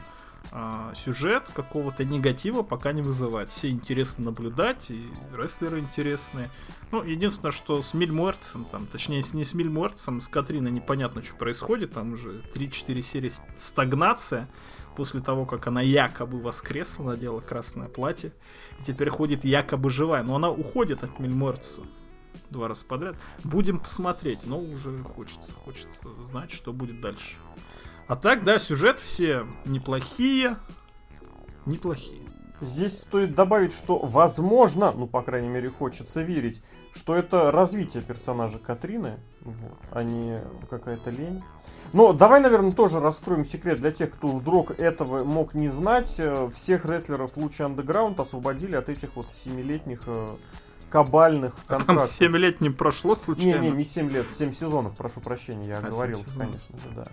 а, 0.51 0.93
сюжет 0.95 1.49
какого-то 1.53 2.03
негатива 2.03 2.63
пока 2.63 2.91
не 2.91 3.01
вызывает. 3.01 3.49
Все 3.49 3.69
интересно 3.69 4.25
наблюдать, 4.25 4.89
и 4.91 5.09
рестлеры 5.35 5.79
интересные. 5.79 6.49
Ну, 6.91 7.03
единственное, 7.03 7.51
что 7.51 7.81
с 7.81 7.93
Мильмуэртсом, 7.93 8.65
там, 8.65 8.85
точнее, 8.85 9.23
не 9.33 9.43
с 9.43 9.53
Мильмуэртсом, 9.53 10.21
с 10.21 10.27
Катриной 10.27 10.71
непонятно, 10.71 11.21
что 11.21 11.35
происходит. 11.35 11.93
Там 11.93 12.13
уже 12.13 12.41
3-4 12.53 13.01
серии 13.01 13.31
стагнация 13.57 14.47
после 14.95 15.21
того, 15.21 15.45
как 15.45 15.67
она 15.67 15.81
якобы 15.81 16.39
воскресла, 16.39 17.03
надела 17.03 17.39
красное 17.39 17.87
платье, 17.87 18.31
и 18.79 18.83
теперь 18.83 19.09
ходит 19.09 19.43
якобы 19.43 19.89
живая. 19.89 20.23
Но 20.23 20.35
она 20.35 20.49
уходит 20.49 21.03
от 21.03 21.19
Мельмортса 21.19 21.81
два 22.49 22.67
раза 22.67 22.85
подряд. 22.85 23.15
Будем 23.43 23.79
посмотреть, 23.79 24.45
но 24.45 24.59
уже 24.59 25.03
хочется, 25.03 25.51
хочется 25.65 26.09
знать, 26.23 26.51
что 26.51 26.73
будет 26.73 27.01
дальше. 27.01 27.35
А 28.07 28.15
так, 28.15 28.43
да, 28.43 28.59
сюжет 28.59 28.99
все 28.99 29.45
неплохие, 29.65 30.57
неплохие. 31.65 32.21
Здесь 32.59 32.99
стоит 32.99 33.35
добавить, 33.35 33.73
что 33.73 33.99
возможно, 33.99 34.91
ну, 34.95 35.07
по 35.07 35.21
крайней 35.21 35.49
мере, 35.49 35.69
хочется 35.69 36.21
верить, 36.21 36.63
что 36.93 37.15
это 37.15 37.51
развитие 37.51 38.03
персонажа 38.03 38.59
Катрины, 38.59 39.19
вот, 39.41 39.77
а 39.91 40.03
не 40.03 40.41
какая-то 40.69 41.09
лень. 41.09 41.41
Но 41.93 42.11
давай, 42.11 42.41
наверное, 42.41 42.71
тоже 42.71 42.99
раскроем 42.99 43.45
секрет 43.45 43.79
для 43.79 43.91
тех, 43.91 44.11
кто 44.11 44.27
вдруг 44.27 44.71
этого 44.71 45.23
мог 45.23 45.53
не 45.53 45.69
знать. 45.69 46.15
Э, 46.19 46.49
всех 46.51 46.85
рестлеров 46.85 47.37
Луча 47.37 47.65
Андеграунд 47.65 48.19
освободили 48.19 48.75
от 48.75 48.89
этих 48.89 49.15
вот 49.15 49.31
семилетних 49.31 50.01
э, 50.07 50.35
кабальных 50.89 51.55
контрактов. 51.67 52.07
Там 52.09 52.17
7 52.17 52.37
лет 52.37 52.61
не 52.61 52.71
прошло 52.71 53.13
случайно? 53.13 53.61
Не, 53.61 53.69
не, 53.69 53.77
не 53.77 53.83
7 53.83 54.09
лет, 54.09 54.27
7 54.27 54.51
сезонов, 54.51 54.95
прошу 54.95 55.21
прощения, 55.21 55.67
я 55.67 55.77
а, 55.77 55.87
оговорился, 55.87 56.37
конечно 56.37 56.77
же, 56.79 56.89
да. 56.95 57.07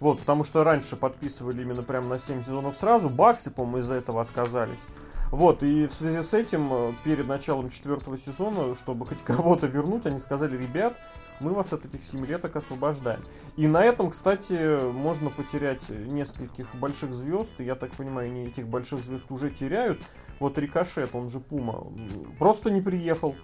Вот, 0.00 0.20
потому 0.20 0.44
что 0.44 0.62
раньше 0.62 0.96
подписывали 0.96 1.62
именно 1.62 1.82
прям 1.82 2.08
на 2.08 2.18
7 2.18 2.42
сезонов 2.42 2.76
сразу, 2.76 3.10
баксы, 3.10 3.50
по-моему, 3.50 3.78
из-за 3.78 3.94
этого 3.94 4.22
отказались. 4.22 4.86
Вот, 5.30 5.62
и 5.62 5.86
в 5.86 5.92
связи 5.92 6.22
с 6.22 6.32
этим, 6.32 6.72
э, 6.72 6.92
перед 7.04 7.26
началом 7.26 7.68
четвертого 7.68 8.16
сезона, 8.16 8.74
чтобы 8.74 9.04
хоть 9.04 9.22
кого-то 9.24 9.66
вернуть, 9.66 10.06
они 10.06 10.18
сказали, 10.18 10.56
ребят, 10.56 10.96
мы 11.40 11.52
вас 11.52 11.72
от 11.72 11.84
этих 11.84 12.04
семилеток 12.04 12.56
освобождаем. 12.56 13.24
И 13.56 13.66
на 13.66 13.84
этом, 13.84 14.10
кстати, 14.10 14.90
можно 14.92 15.30
потерять 15.30 15.88
нескольких 15.88 16.74
больших 16.74 17.14
звезд, 17.14 17.54
и 17.60 17.64
я 17.64 17.74
так 17.74 17.90
понимаю, 17.92 18.30
они 18.30 18.46
этих 18.46 18.68
больших 18.68 19.00
звезд 19.00 19.30
уже 19.30 19.50
теряют. 19.50 20.02
Вот 20.40 20.56
Рикошет, 20.58 21.10
он 21.14 21.30
же 21.30 21.40
Пума, 21.40 21.92
просто 22.38 22.70
не 22.70 22.80
приехал 22.80 23.34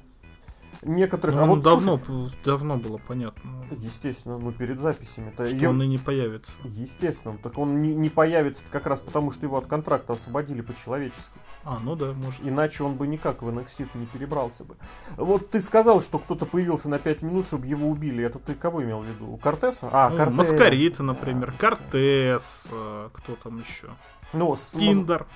некоторых... 0.83 1.37
Ну, 1.37 1.43
а 1.43 1.47
вот 1.47 1.63
давно, 1.63 1.99
слушай, 2.05 2.37
давно 2.45 2.77
было 2.77 2.99
понятно. 2.99 3.65
Естественно, 3.71 4.39
ну 4.39 4.53
перед 4.53 4.79
записями. 4.81 5.33
-то 5.37 5.47
что 5.47 5.69
он 5.69 5.83
и 5.83 5.87
не 5.87 5.99
появится. 5.99 6.53
Естественно, 6.65 7.39
так 7.43 7.59
он 7.59 7.83
не, 7.83 7.95
не 7.95 8.11
появится 8.11 8.65
как 8.71 8.87
раз 8.87 9.01
потому, 9.01 9.33
что 9.33 9.47
его 9.47 9.59
от 9.59 9.67
контракта 9.67 10.13
освободили 10.13 10.63
по-человечески. 10.63 11.39
А, 11.65 11.79
ну 11.81 11.97
да, 11.97 12.13
может. 12.13 12.41
Иначе 12.45 12.85
он 12.85 12.95
бы 12.95 13.07
никак 13.07 13.43
в 13.43 13.49
NXT 13.49 13.89
не 13.95 14.07
перебрался 14.07 14.65
бы. 14.65 14.77
Вот 15.17 15.51
ты 15.51 15.61
сказал, 15.61 16.01
что 16.01 16.19
кто-то 16.19 16.47
появился 16.47 16.89
на 16.89 16.99
5 16.99 17.23
минут, 17.23 17.47
чтобы 17.47 17.67
его 17.67 17.89
убили. 17.89 18.25
Это 18.25 18.39
ты 18.39 18.55
кого 18.55 18.83
имел 18.83 19.01
в 19.01 19.07
виду? 19.07 19.39
Кортеса? 19.43 19.89
А, 19.93 20.11
ну, 20.11 20.17
Кортес. 20.17 20.37
Маскарита, 20.37 21.03
например. 21.03 21.53
Да, 21.59 21.71
Кортес. 21.71 22.69
Э, 22.71 23.09
кто 23.13 23.35
там 23.37 23.59
еще? 23.59 23.89
Ну, 24.33 24.55
Пиндер. 24.77 25.27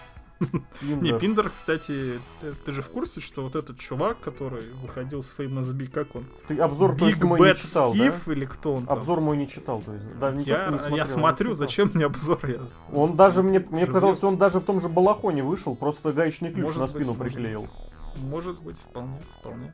Не, 0.83 1.18
Пиндер, 1.18 1.51
кстати, 1.51 2.20
ты, 2.40 2.53
ты 2.53 2.72
же 2.72 2.83
в 2.83 2.88
курсе, 2.88 3.20
что 3.20 3.42
вот 3.42 3.57
этот 3.57 3.79
чувак, 3.79 4.20
который 4.20 4.70
выходил 4.83 5.22
с 5.22 5.33
Famous 5.37 5.72
B, 5.72 5.87
как 5.87 6.14
он? 6.14 6.27
Ты 6.46 6.59
обзор, 6.59 6.92
Big 6.92 6.98
то 6.98 7.07
есть, 7.07 7.22
мой 7.22 7.40
не 7.40 7.55
читал, 7.55 7.94
Skif, 7.94 8.22
да? 8.27 8.33
или 8.33 8.44
кто 8.44 8.74
он 8.74 8.87
там? 8.87 8.98
Обзор 8.98 9.20
мой 9.20 9.37
не 9.37 9.48
читал, 9.48 9.83
то 9.83 9.92
есть, 9.92 10.18
даже 10.18 10.37
не 10.37 10.44
я, 10.44 10.68
не 10.68 10.79
смотрел, 10.79 10.96
я 10.96 11.07
смотрю, 11.07 11.55
зачем 11.55 11.90
мне 11.92 12.07
обзор? 12.07 12.38
Я 12.46 12.61
он 12.92 13.16
даже, 13.16 13.42
мне, 13.42 13.59
мне 13.59 13.87
показалось, 13.87 14.22
он 14.22 14.38
даже 14.38 14.61
в 14.61 14.64
том 14.64 14.81
же 14.81 14.88
балахоне 14.88 15.42
вышел, 15.42 15.74
просто 15.74 16.12
гаечный 16.12 16.53
ключ 16.53 16.64
может 16.64 16.79
на 16.79 16.87
спину 16.87 17.14
быть, 17.14 17.33
приклеил. 17.33 17.68
Может 18.16 18.62
быть, 18.62 18.77
вполне, 18.79 19.20
вполне. 19.40 19.72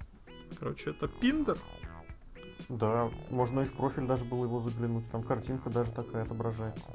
Короче, 0.58 0.90
это 0.90 1.08
Пиндер. 1.08 1.58
Да, 2.68 3.10
можно 3.30 3.60
и 3.60 3.64
в 3.64 3.72
профиль 3.74 4.06
даже 4.06 4.24
было 4.24 4.44
его 4.44 4.60
заглянуть, 4.60 5.10
там 5.10 5.22
картинка 5.22 5.70
даже 5.70 5.92
такая 5.92 6.22
отображается. 6.22 6.90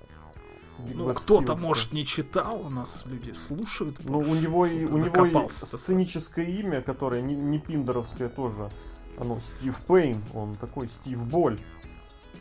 Ну, 0.94 1.14
кто-то, 1.14 1.56
может, 1.56 1.94
не 1.94 2.06
читал, 2.06 2.66
у 2.66 2.70
нас 2.70 3.04
люди 3.06 3.32
слушают. 3.32 3.98
Ну, 4.04 4.20
у 4.20 4.36
него 4.36 4.66
и, 4.66 4.86
у 4.86 4.98
него 4.98 5.26
и 5.26 5.50
сценическое 5.50 6.46
имя, 6.46 6.82
которое 6.82 7.22
не, 7.22 7.36
не 7.36 7.60
пиндеровское 7.60 8.30
тоже. 8.30 8.70
Оно 9.18 9.40
Стив 9.40 9.78
Пейн, 9.82 10.24
он 10.34 10.56
такой 10.56 10.88
Стив 10.88 11.24
Боль. 11.26 11.60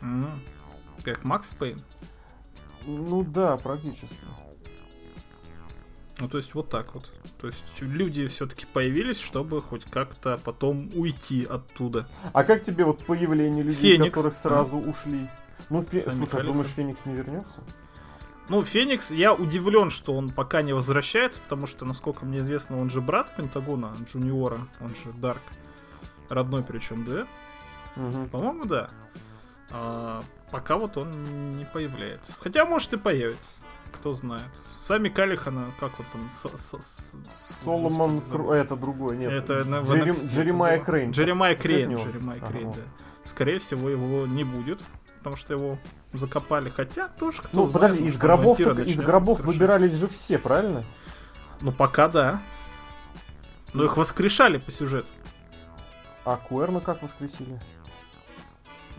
Mm. 0.01 0.39
Как 1.03 1.23
Макс 1.23 1.51
Пейн? 1.51 1.83
Ну 2.85 3.23
да, 3.23 3.57
практически. 3.57 4.25
Ну, 6.19 6.27
то 6.27 6.37
есть 6.37 6.53
вот 6.53 6.69
так 6.69 6.93
вот. 6.93 7.09
То 7.39 7.47
есть 7.47 7.63
люди 7.79 8.27
все-таки 8.27 8.65
появились, 8.65 9.19
чтобы 9.19 9.61
хоть 9.61 9.85
как-то 9.85 10.37
потом 10.43 10.91
уйти 10.93 11.45
оттуда. 11.45 12.07
А 12.33 12.43
как 12.43 12.61
тебе 12.61 12.83
вот 12.83 13.05
появление 13.05 13.63
людей, 13.63 13.97
Феникс. 13.97 14.13
которых 14.13 14.35
сразу 14.35 14.77
а? 14.77 14.79
ушли? 14.79 15.29
Ну, 15.69 15.81
фе... 15.81 16.01
слушай, 16.01 16.41
а 16.41 16.43
думаешь, 16.43 16.67
Феникс 16.67 17.05
не 17.05 17.15
вернется? 17.15 17.61
Ну, 18.49 18.65
Феникс, 18.65 19.11
я 19.11 19.33
удивлен, 19.33 19.91
что 19.91 20.15
он 20.15 20.31
пока 20.31 20.63
не 20.63 20.73
возвращается, 20.73 21.39
потому 21.39 21.67
что, 21.67 21.85
насколько 21.85 22.25
мне 22.25 22.39
известно, 22.39 22.81
он 22.81 22.89
же 22.89 22.99
брат 22.99 23.35
Пентагона, 23.35 23.93
Джуниора, 24.05 24.67
он 24.81 24.95
же 24.95 25.13
Дарк. 25.13 25.41
Родной 26.29 26.63
причем, 26.63 27.05
да? 27.05 27.27
Угу. 27.95 28.27
По-моему, 28.31 28.65
да. 28.65 28.89
А, 29.69 30.23
пока 30.51 30.77
вот 30.77 30.97
он 30.97 31.57
не 31.57 31.65
появляется. 31.65 32.33
Хотя, 32.39 32.65
может, 32.65 32.91
и 32.93 32.97
появится. 32.97 33.63
Кто 33.91 34.13
знает. 34.13 34.49
Сами 34.79 35.09
Калихана, 35.09 35.71
как 35.79 35.91
вот 35.99 36.07
там... 36.11 36.29
С, 36.31 36.57
с, 36.57 37.13
с, 37.27 37.63
Соломон... 37.63 38.21
Кру... 38.21 38.51
Это 38.51 38.75
другой, 38.75 39.17
нет. 39.17 39.31
Это, 39.31 39.61
Джерем... 39.61 40.15
Джеремайя 40.27 40.79
Крейн. 40.79 41.11
Джеремайя 41.11 41.55
Крейн. 41.55 41.95
Джеремайя 41.95 42.39
Крейн, 42.39 42.71
да. 42.71 42.81
Скорее 43.23 43.59
всего, 43.59 43.89
его 43.89 44.25
не 44.25 44.43
будет 44.43 44.81
потому 45.19 45.35
что 45.35 45.53
его 45.53 45.77
закопали. 46.13 46.69
Хотя 46.69 47.07
тоже 47.07 47.41
кто 47.41 47.49
Ну, 47.53 47.65
знает, 47.67 47.73
подожди, 47.73 48.05
из 48.05 48.17
гробов, 48.17 48.59
из 48.59 49.01
гробов 49.01 49.41
выбирались 49.41 49.93
же 49.93 50.07
все, 50.07 50.39
правильно? 50.39 50.83
Ну, 51.61 51.71
пока 51.71 52.07
да. 52.07 52.41
Но 53.73 53.83
их 53.83 53.97
воскрешали 53.97 54.57
по 54.57 54.71
сюжету. 54.71 55.07
А 56.25 56.37
Куэрна 56.37 56.79
как 56.81 57.03
воскресили? 57.03 57.61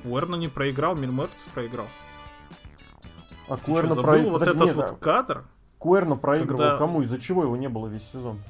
Куэрна 0.03 0.37
не 0.37 0.49
проиграл, 0.49 0.95
Мильмертс 0.95 1.45
проиграл. 1.47 1.89
А 3.49 3.57
Куэрна 3.57 3.97
проиграл. 3.97 4.33
Вот 4.33 4.43
этот 4.43 4.61
нет, 4.61 4.77
вот 4.77 4.99
кадр. 4.99 5.45
Куэрна 5.79 6.17
проигрывал 6.17 6.59
когда... 6.59 6.77
кому? 6.77 7.03
Из-за 7.03 7.19
чего 7.19 7.43
его 7.43 7.57
не 7.57 7.69
было 7.69 7.89
весь 7.89 8.05
сезон? 8.05 8.41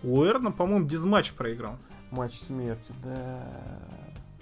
Куэрна, 0.00 0.50
по-моему, 0.50 0.86
дизматч 0.86 1.32
проиграл. 1.32 1.76
Матч 2.10 2.34
смерти, 2.34 2.92
да. 3.02 3.42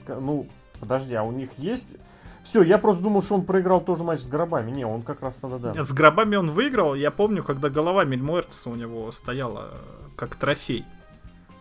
Ну, 0.06 0.46
подожди, 0.84 1.14
а 1.14 1.22
у 1.22 1.32
них 1.32 1.50
есть... 1.58 1.96
Все, 2.42 2.62
я 2.62 2.76
просто 2.76 3.02
думал, 3.02 3.22
что 3.22 3.36
он 3.36 3.46
проиграл 3.46 3.80
тоже 3.80 4.04
матч 4.04 4.20
с 4.20 4.28
гробами. 4.28 4.70
Не, 4.70 4.84
он 4.84 5.00
как 5.00 5.22
раз 5.22 5.36
тогда, 5.36 5.56
да. 5.56 5.72
Нет, 5.72 5.88
С 5.88 5.94
гробами 5.94 6.36
он 6.36 6.50
выиграл. 6.50 6.94
Я 6.94 7.10
помню, 7.10 7.42
когда 7.42 7.70
голова 7.70 8.04
Мельмуэртеса 8.04 8.68
у 8.68 8.74
него 8.74 9.10
стояла 9.12 9.70
э, 9.72 9.78
как 10.14 10.36
трофей. 10.36 10.84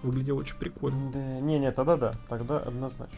Выглядело 0.01 0.39
очень 0.39 0.57
прикольно. 0.57 1.09
Да, 1.13 1.39
не, 1.39 1.57
не, 1.57 1.71
тогда 1.71 1.95
да, 1.95 2.13
тогда 2.27 2.57
однозначно. 2.57 3.17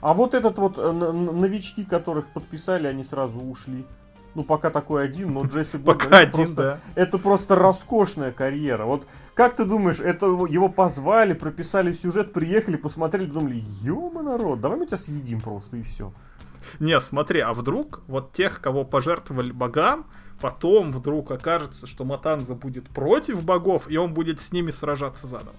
А 0.00 0.12
вот 0.12 0.34
этот 0.34 0.58
вот 0.58 0.78
э, 0.78 0.90
новички, 0.90 1.84
которых 1.84 2.26
подписали, 2.32 2.88
они 2.88 3.04
сразу 3.04 3.38
ушли. 3.38 3.86
Ну, 4.34 4.44
пока 4.44 4.70
такой 4.70 5.04
один, 5.04 5.32
но 5.32 5.42
Джесси 5.44 5.76
Блэк, 5.78 5.84
Пока 5.98 6.06
это 6.06 6.16
один, 6.18 6.32
просто, 6.32 6.62
да. 6.62 6.80
это 6.94 7.18
просто 7.18 7.56
роскошная 7.56 8.30
карьера. 8.32 8.84
Вот 8.84 9.06
как 9.34 9.56
ты 9.56 9.64
думаешь, 9.64 9.98
это 10.00 10.26
его- 10.26 10.68
позвали, 10.68 11.32
прописали 11.32 11.90
сюжет, 11.92 12.32
приехали, 12.32 12.76
посмотрели, 12.76 13.26
думали, 13.26 13.62
ё 13.82 14.10
народ, 14.10 14.60
давай 14.60 14.78
мы 14.78 14.86
тебя 14.86 14.96
съедим 14.98 15.40
просто 15.40 15.78
и 15.78 15.82
все. 15.82 16.12
Не, 16.78 17.00
смотри, 17.00 17.40
а 17.40 17.52
вдруг 17.54 18.02
вот 18.06 18.32
тех, 18.32 18.60
кого 18.60 18.84
пожертвовали 18.84 19.50
богам, 19.50 20.06
потом 20.40 20.92
вдруг 20.92 21.30
окажется, 21.32 21.86
что 21.86 22.04
Матанза 22.04 22.54
будет 22.54 22.88
против 22.90 23.42
богов, 23.42 23.90
и 23.90 23.96
он 23.96 24.14
будет 24.14 24.40
с 24.40 24.52
ними 24.52 24.70
сражаться 24.70 25.26
заново. 25.26 25.56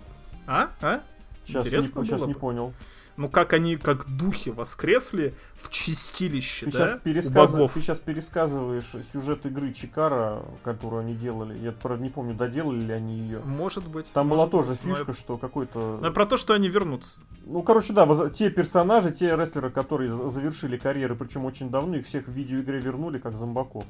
А? 0.47 0.69
А? 0.81 1.01
Сейчас, 1.43 1.65
не, 1.65 1.69
Интересно 1.69 2.03
сейчас 2.05 2.19
было 2.21 2.27
не 2.27 2.33
бы. 2.35 2.39
понял. 2.39 2.73
Ну 3.21 3.29
как 3.29 3.53
они, 3.53 3.75
как 3.77 4.07
духи 4.07 4.49
воскресли 4.49 5.35
в 5.55 5.69
чистилище, 5.69 6.65
Ты 6.65 6.71
да? 6.71 6.87
сейчас, 6.87 6.99
пересказ... 7.01 7.51
ты 7.71 7.81
сейчас 7.81 7.99
пересказываешь 7.99 8.95
сюжет 9.05 9.45
игры 9.45 9.71
Чикара, 9.73 10.41
которую 10.63 11.01
они 11.01 11.13
делали. 11.13 11.55
Я, 11.59 11.71
правда, 11.71 12.03
не 12.03 12.09
помню, 12.09 12.33
доделали 12.33 12.79
ли 12.79 12.91
они 12.91 13.15
ее. 13.15 13.41
Может 13.41 13.87
быть. 13.87 14.11
Там 14.11 14.27
была 14.29 14.47
может 14.47 14.51
тоже 14.51 14.69
быть, 14.69 14.85
но 14.85 14.95
фишка, 14.95 15.11
это- 15.11 15.19
что 15.19 15.37
какой-то... 15.37 15.99
но 16.01 16.11
про 16.11 16.25
то, 16.25 16.35
что 16.37 16.55
они 16.55 16.67
вернутся. 16.67 17.19
Ну, 17.45 17.61
короче, 17.61 17.93
да, 17.93 18.07
воз- 18.07 18.31
те 18.33 18.49
персонажи, 18.49 19.11
те 19.11 19.35
рестлеры, 19.35 19.69
которые 19.69 20.09
за- 20.09 20.27
завершили 20.27 20.77
карьеры, 20.77 21.13
причем 21.15 21.45
очень 21.45 21.69
давно, 21.69 21.97
их 21.97 22.07
всех 22.07 22.27
в 22.27 22.31
видеоигре 22.31 22.79
вернули, 22.79 23.19
как 23.19 23.37
зомбаков. 23.37 23.85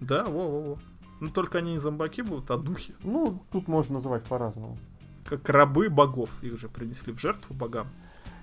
Да, 0.00 0.24
во-во-во. 0.24 0.78
Ну 1.20 1.28
только 1.30 1.58
они 1.58 1.74
не 1.74 1.78
зомбаки 1.78 2.22
будут, 2.22 2.50
а 2.50 2.56
духи. 2.58 2.96
Ну, 3.04 3.44
тут 3.52 3.68
можно 3.68 3.94
называть 3.94 4.24
по-разному. 4.24 4.76
Как 5.24 5.48
рабы 5.48 5.88
богов. 5.88 6.30
Их 6.42 6.58
же 6.58 6.68
принесли 6.68 7.12
в 7.12 7.20
жертву 7.20 7.54
богам. 7.54 7.86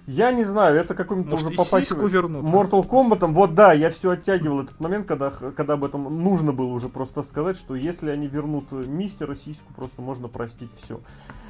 Я 0.05 0.31
не 0.31 0.43
знаю, 0.43 0.75
это 0.75 0.95
какой-нибудь 0.95 1.31
Может, 1.31 1.47
уже 1.47 1.55
попахивает... 1.55 2.11
вернут. 2.11 2.43
Mortal 2.43 2.85
Kombat, 2.85 3.25
вот 3.31 3.55
да, 3.55 3.71
я 3.71 3.89
все 3.89 4.11
оттягивал 4.11 4.61
этот 4.61 4.79
момент, 4.81 5.07
когда, 5.07 5.29
когда 5.29 5.73
об 5.73 5.85
этом 5.85 6.03
нужно 6.21 6.51
было 6.51 6.73
уже 6.73 6.89
просто 6.89 7.21
сказать, 7.21 7.55
что 7.55 7.73
если 7.73 8.09
они 8.09 8.27
вернут 8.27 8.65
э, 8.71 8.85
мистера 8.85 9.33
сиську, 9.33 9.71
просто 9.73 10.01
можно 10.01 10.27
простить 10.27 10.73
все. 10.73 10.99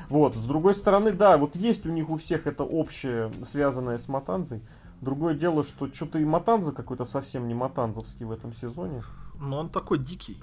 Вот, 0.07 0.35
с 0.35 0.45
другой 0.45 0.75
стороны, 0.75 1.13
да, 1.13 1.37
вот 1.39 1.55
есть 1.55 1.87
у 1.87 1.91
них 1.91 2.11
у 2.11 2.17
всех 2.17 2.45
это 2.45 2.63
общее, 2.63 3.31
связанное 3.43 3.97
с 3.97 4.07
Матанзой. 4.07 4.61
Другое 5.01 5.33
дело, 5.33 5.63
что 5.63 5.91
что-то 5.91 6.19
и 6.19 6.25
Матанза 6.25 6.73
какой-то 6.73 7.05
совсем 7.05 7.47
не 7.47 7.55
матанзовский 7.55 8.25
в 8.25 8.31
этом 8.31 8.53
сезоне. 8.53 9.01
Но 9.39 9.59
он 9.59 9.69
такой 9.69 9.97
дикий. 9.97 10.37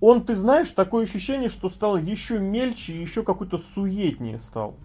Он, 0.00 0.24
ты 0.24 0.34
знаешь, 0.34 0.70
такое 0.70 1.04
ощущение, 1.04 1.48
что 1.48 1.68
стал 1.68 1.96
еще 1.96 2.38
мельче 2.38 2.92
и 2.92 3.00
еще 3.00 3.22
какой-то 3.22 3.58
суетнее 3.58 4.38
стал. 4.38 4.76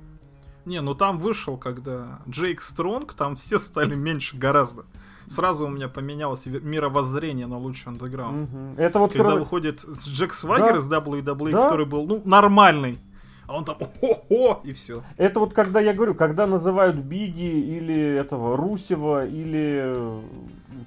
Не, 0.66 0.82
ну 0.82 0.96
там 0.96 1.20
вышел, 1.20 1.58
когда 1.58 2.20
Джейк 2.28 2.62
Стронг, 2.62 3.14
там 3.14 3.36
все 3.36 3.60
стали 3.60 3.96
меньше 3.96 4.38
гораздо. 4.38 4.86
Сразу 5.28 5.66
у 5.66 5.70
меня 5.70 5.88
поменялось 5.88 6.46
мировоззрение 6.46 7.48
на 7.48 7.58
лучший 7.58 7.90
андеграунд. 7.92 8.50
Мгм. 8.52 8.76
Это 8.78 9.00
вот 9.00 9.12
Когда 9.14 9.30
раз- 9.32 9.40
выходит 9.40 9.84
Джек 10.06 10.34
Свагер 10.34 10.74
Да. 10.74 10.78
из 10.78 10.88
WWE, 10.88 11.52
Да. 11.52 11.64
который 11.64 11.86
был, 11.86 12.06
ну, 12.06 12.22
нормальный. 12.26 13.00
А 13.48 13.56
он 13.58 13.64
там, 13.66 13.78
хо-хо, 14.00 14.62
и 14.64 14.72
все. 14.74 15.04
Это 15.18 15.40
вот 15.40 15.54
когда 15.54 15.80
я 15.80 15.94
говорю, 15.94 16.16
когда 16.16 16.48
называют 16.48 16.96
Биг 16.98 17.32
И 17.32 17.44
или 17.78 17.96
этого 18.16 18.58
Русева 18.58 19.26
или 19.26 19.82
э, 19.84 20.22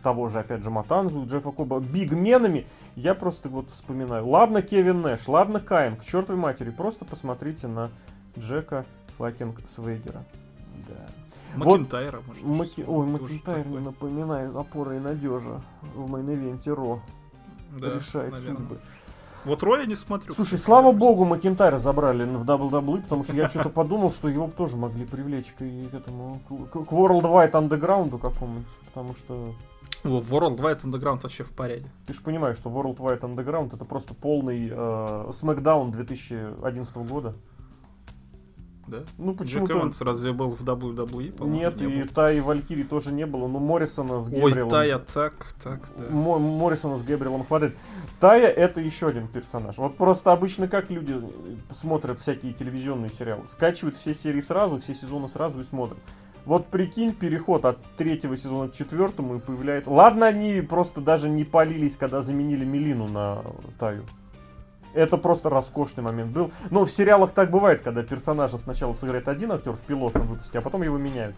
того 0.03 0.29
же, 0.29 0.41
опять 0.41 0.65
же, 0.65 0.71
Матанзу, 0.71 1.25
Джеффа 1.27 1.53
Коба 1.53 1.79
big 1.79 2.05
man 2.05 2.32
ами, 2.32 2.67
я 2.97 3.15
просто 3.15 3.49
вот 3.49 3.71
вспоминаю. 3.71 4.27
Ладно, 4.29 4.63
Кевин 4.63 5.03
Нэш, 5.03 5.29
ладно, 5.29 5.61
Каин, 5.61 5.97
к 5.97 6.03
чертовой 6.05 6.41
матери, 6.41 6.71
просто 6.71 7.05
посмотрите 7.05 7.69
на 7.69 7.91
Джека 8.37 8.87
fucking 9.19 9.61
Свегера. 9.67 10.25
Да. 10.89 11.07
Вот 11.57 11.81
Макинтайра, 11.81 12.23
может. 12.27 12.45
Маки... 12.45 12.85
Ой, 12.87 13.07
тоже 13.07 13.23
Макинтайр 13.23 13.67
не 13.67 13.79
напоминает 13.79 14.55
опора 14.55 14.97
и 14.97 15.01
надежа 15.01 15.61
в 15.95 16.11
main 16.13 16.39
event 16.39 16.73
е 16.73 16.78
Raw. 16.78 17.01
Да, 17.73 17.95
решает 17.95 18.33
наверное. 18.33 18.57
судьбы. 18.57 18.81
Вот 19.45 19.63
Роя 19.63 19.87
не 19.87 19.95
смотрю. 19.95 20.33
Слушай, 20.35 20.59
слава 20.59 20.93
богу, 20.93 21.25
Макинтайра 21.25 21.79
забрали 21.79 22.25
в 22.25 22.45
WWE, 22.45 23.03
потому 23.03 23.25
что 23.25 23.37
я 23.37 23.49
что-то 23.49 23.71
подумал, 23.71 24.11
что 24.11 24.29
его 24.29 24.51
тоже 24.51 24.77
могли 24.77 25.07
привлечь 25.07 25.53
к, 25.53 25.59
к 25.59 25.95
этому, 25.95 26.41
к, 26.49 26.85
к 26.85 26.93
World 26.93 27.23
Wide 27.23 27.53
Underground 27.53 28.19
какому-нибудь, 28.19 28.69
потому 28.87 29.15
что 29.15 29.55
Во, 30.03 30.19
World 30.21 30.59
Wide 30.59 30.83
Underground 30.83 31.21
вообще 31.23 31.45
в 31.45 31.53
порядке. 31.53 31.89
ты 32.07 32.13
же 32.13 32.21
понимаешь, 32.23 32.57
что 32.57 32.69
World 32.69 32.97
Wide 32.99 33.21
Underground 33.21 33.75
это 33.75 33.85
просто 33.85 34.13
полный 34.15 34.69
э, 34.71 35.31
Смакдаун 35.33 35.93
2011 35.93 36.97
года. 36.97 37.35
Да? 38.89 39.05
Ну 39.19 39.33
Джек 39.33 39.39
почему-то... 39.39 39.75
Эванс 39.75 40.01
разве 40.01 40.33
был 40.33 40.51
в 40.51 40.63
WWE? 40.63 41.33
по-моему, 41.33 41.59
Нет, 41.59 41.81
не 41.81 42.01
и 42.01 42.03
был. 42.03 42.13
Тай 42.13 42.41
Валькири 42.41 42.85
тоже 42.85 43.13
не 43.13 43.27
было, 43.27 43.47
но 43.47 43.59
Моррисона 43.59 44.21
с 44.21 44.29
Ой, 44.29 44.51
Гебриэлом... 44.51 44.71
Тая, 44.71 44.99
так, 44.99 45.35
так, 45.63 45.81
да. 45.97 46.11
Мо- 46.11 46.39
Моррисона 46.39 46.97
с 46.97 47.03
Гэбриэлом 47.03 47.45
хватает. 47.45 47.77
Тая 48.21 48.49
это 48.49 48.81
еще 48.81 49.09
один 49.09 49.29
персонаж. 49.29 49.77
Вот 49.79 49.97
просто 49.97 50.33
обычно 50.33 50.69
как 50.69 50.91
люди 50.91 51.21
смотрят 51.71 52.19
всякие 52.19 52.53
телевизионные 52.53 53.11
сериалы. 53.11 53.47
Скачивают 53.47 53.97
все 53.97 54.15
серии 54.15 54.41
сразу, 54.41 54.79
все 54.79 54.95
сезоны 54.95 55.29
сразу 55.29 55.61
и 55.61 55.63
смотрят. 55.63 55.99
Вот 56.45 56.69
прикинь, 56.69 57.13
переход 57.13 57.67
от 57.67 57.79
третьего 57.99 58.35
сезона 58.35 58.69
к 58.69 58.73
четвертому 58.73 59.37
и 59.37 59.39
появляется... 59.39 59.91
Ладно, 59.91 60.27
они 60.27 60.63
просто 60.63 61.03
даже 61.03 61.29
не 61.29 61.45
полились, 61.45 61.97
когда 61.97 62.23
заменили 62.23 62.65
Мелину 62.65 63.07
на 63.07 63.43
Таю. 63.79 64.05
Это 64.95 65.17
просто 65.19 65.51
роскошный 65.51 66.03
момент 66.03 66.33
был. 66.33 66.51
Но 66.71 66.85
в 66.85 66.91
сериалах 66.91 67.33
так 67.33 67.51
бывает, 67.51 67.83
когда 67.83 68.03
персонажа 68.03 68.59
сначала 68.59 68.95
сыграет 68.95 69.29
один 69.29 69.53
актер 69.53 69.73
в 69.73 69.81
пилотном 69.81 70.27
выпуске, 70.27 70.59
а 70.59 70.63
потом 70.63 70.83
его 70.83 70.97
меняют. 70.99 71.37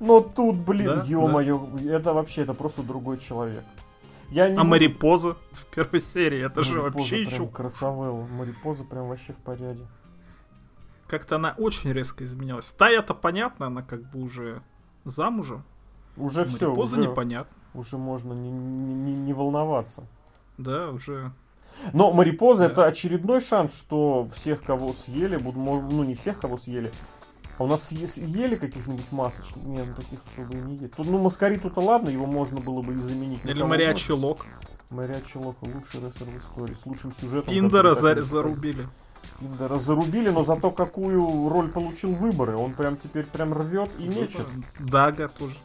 Но 0.00 0.20
тут, 0.20 0.56
блин, 0.56 0.86
Да, 0.86 1.02
ё-моё, 1.04 1.68
это 1.88 2.12
вообще, 2.12 2.42
это 2.42 2.54
просто 2.54 2.82
другой 2.82 3.18
человек. 3.18 3.64
Я 4.30 4.48
не 4.48 4.58
А 4.58 4.64
Марипоза 4.64 5.36
в 5.52 5.64
первой 5.66 6.00
серии, 6.00 6.44
это 6.44 6.62
же 6.62 6.82
Марипоза 6.82 6.98
вообще 6.98 7.24
прям 7.24 7.32
еще... 7.32 7.46
красавелла. 7.46 8.26
Марипоза 8.26 8.84
прям 8.84 9.08
вообще 9.08 9.32
в 9.32 9.36
порядке. 9.38 9.82
Как-то 11.06 11.36
она 11.36 11.54
очень 11.56 11.92
резко 11.92 12.24
изменилась. 12.24 12.70
Тая-то 12.76 13.14
понятно, 13.14 13.66
она 13.68 13.82
как 13.82 14.02
бы 14.10 14.20
уже 14.20 14.62
замужем. 15.04 15.64
Уже 16.16 16.44
все, 16.44 16.66
Марипоза 16.66 17.00
уже, 17.00 17.08
непонятно. 17.08 17.56
уже 17.72 17.96
можно 17.96 18.34
не- 18.34 18.50
не- 18.50 19.14
не 19.16 19.32
волноваться. 19.32 20.04
Да, 20.58 20.90
уже... 20.90 21.32
Но 21.92 22.12
Марипоза 22.12 22.66
Да. 22.66 22.72
это 22.72 22.86
очередной 22.86 23.40
шанс, 23.40 23.76
что 23.78 24.26
всех, 24.32 24.62
кого 24.62 24.92
съели, 24.92 25.36
будут, 25.36 25.56
ну 25.92 26.04
не 26.04 26.14
всех, 26.14 26.38
кого 26.40 26.56
съели, 26.58 26.90
а 27.58 27.64
у 27.64 27.66
нас 27.66 27.92
съе- 27.92 28.06
съели 28.06 28.56
каких-нибудь 28.56 29.10
масочных? 29.10 29.64
Нет, 29.64 29.86
ну 29.88 29.94
таких 29.94 30.20
особо 30.26 30.56
и 30.56 30.60
не 30.60 30.76
есть. 30.76 30.94
Тут, 30.94 31.06
ну, 31.06 31.18
Маскариту-то 31.18 31.80
ладно, 31.80 32.08
его 32.08 32.26
можно 32.26 32.60
было 32.60 32.82
бы 32.82 32.94
и 32.94 32.98
заменить. 32.98 33.40
Или 33.44 33.62
Мариачи 33.62 34.12
Лок. 34.12 34.46
Мариачи 34.90 35.36
Лока, 35.36 35.64
лучший 35.64 36.00
рестлер 36.00 36.28
в 36.28 36.38
истории, 36.38 36.74
с 36.74 36.86
лучшим 36.86 37.12
сюжетом. 37.12 37.52
Так 37.52 37.94
за- 37.94 38.22
зарубили. 38.22 38.86
Индера 39.40 39.78
зарубили, 39.78 40.30
но 40.30 40.42
зато 40.42 40.70
какую 40.70 41.48
роль 41.48 41.68
получил 41.68 42.12
выборы. 42.12 42.56
Он 42.56 42.72
прям 42.72 42.96
теперь 42.96 43.24
прям 43.26 43.52
рвет 43.52 43.90
и 43.98 44.08
мечет. 44.08 44.46
Дага 44.80 45.28
тоже. 45.28 45.56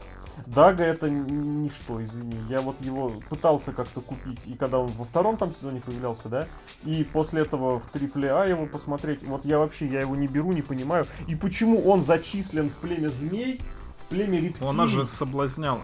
Дага 0.46 0.84
это 0.84 1.08
ничто, 1.08 2.02
извини. 2.02 2.36
Я 2.48 2.60
вот 2.60 2.80
его 2.80 3.12
пытался 3.28 3.72
как-то 3.72 4.00
купить, 4.00 4.40
и 4.46 4.54
когда 4.54 4.78
он 4.78 4.88
во 4.88 5.04
втором 5.04 5.36
там 5.36 5.52
сезоне 5.52 5.80
появлялся, 5.80 6.28
да, 6.28 6.48
и 6.84 7.04
после 7.04 7.42
этого 7.42 7.78
в 7.78 7.86
трипле 7.86 8.32
А 8.32 8.44
его 8.44 8.66
посмотреть, 8.66 9.22
вот 9.24 9.44
я 9.44 9.58
вообще, 9.58 9.86
я 9.86 10.00
его 10.00 10.16
не 10.16 10.26
беру, 10.26 10.52
не 10.52 10.62
понимаю. 10.62 11.06
И 11.28 11.34
почему 11.34 11.80
он 11.88 12.02
зачислен 12.02 12.68
в 12.68 12.74
племя 12.74 13.08
змей, 13.08 13.60
в 14.00 14.08
племя 14.08 14.40
рептилий? 14.40 14.70
Она 14.70 14.86
же 14.86 15.06
соблазняла. 15.06 15.82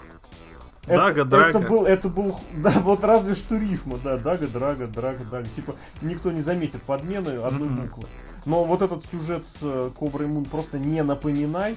это, 0.84 0.96
Дага, 0.96 1.24
Драга. 1.24 1.48
Это 1.48 1.60
был, 1.60 1.84
это 1.86 2.08
был, 2.08 2.40
да, 2.56 2.72
вот 2.80 3.04
разве 3.04 3.34
что 3.34 3.56
рифма, 3.56 3.98
да, 3.98 4.18
Дага, 4.18 4.46
Драга, 4.48 4.86
Драга, 4.86 5.24
Дага. 5.24 5.48
Типа, 5.48 5.74
никто 6.02 6.30
не 6.30 6.40
заметит 6.40 6.82
подмены 6.82 7.36
одной 7.42 7.68
буквы. 7.68 8.06
Но 8.44 8.64
вот 8.64 8.82
этот 8.82 9.04
сюжет 9.04 9.46
с 9.46 9.60
э, 9.62 9.90
Коброй 9.98 10.26
Мун 10.26 10.44
просто 10.44 10.78
не 10.78 11.02
напоминай. 11.02 11.76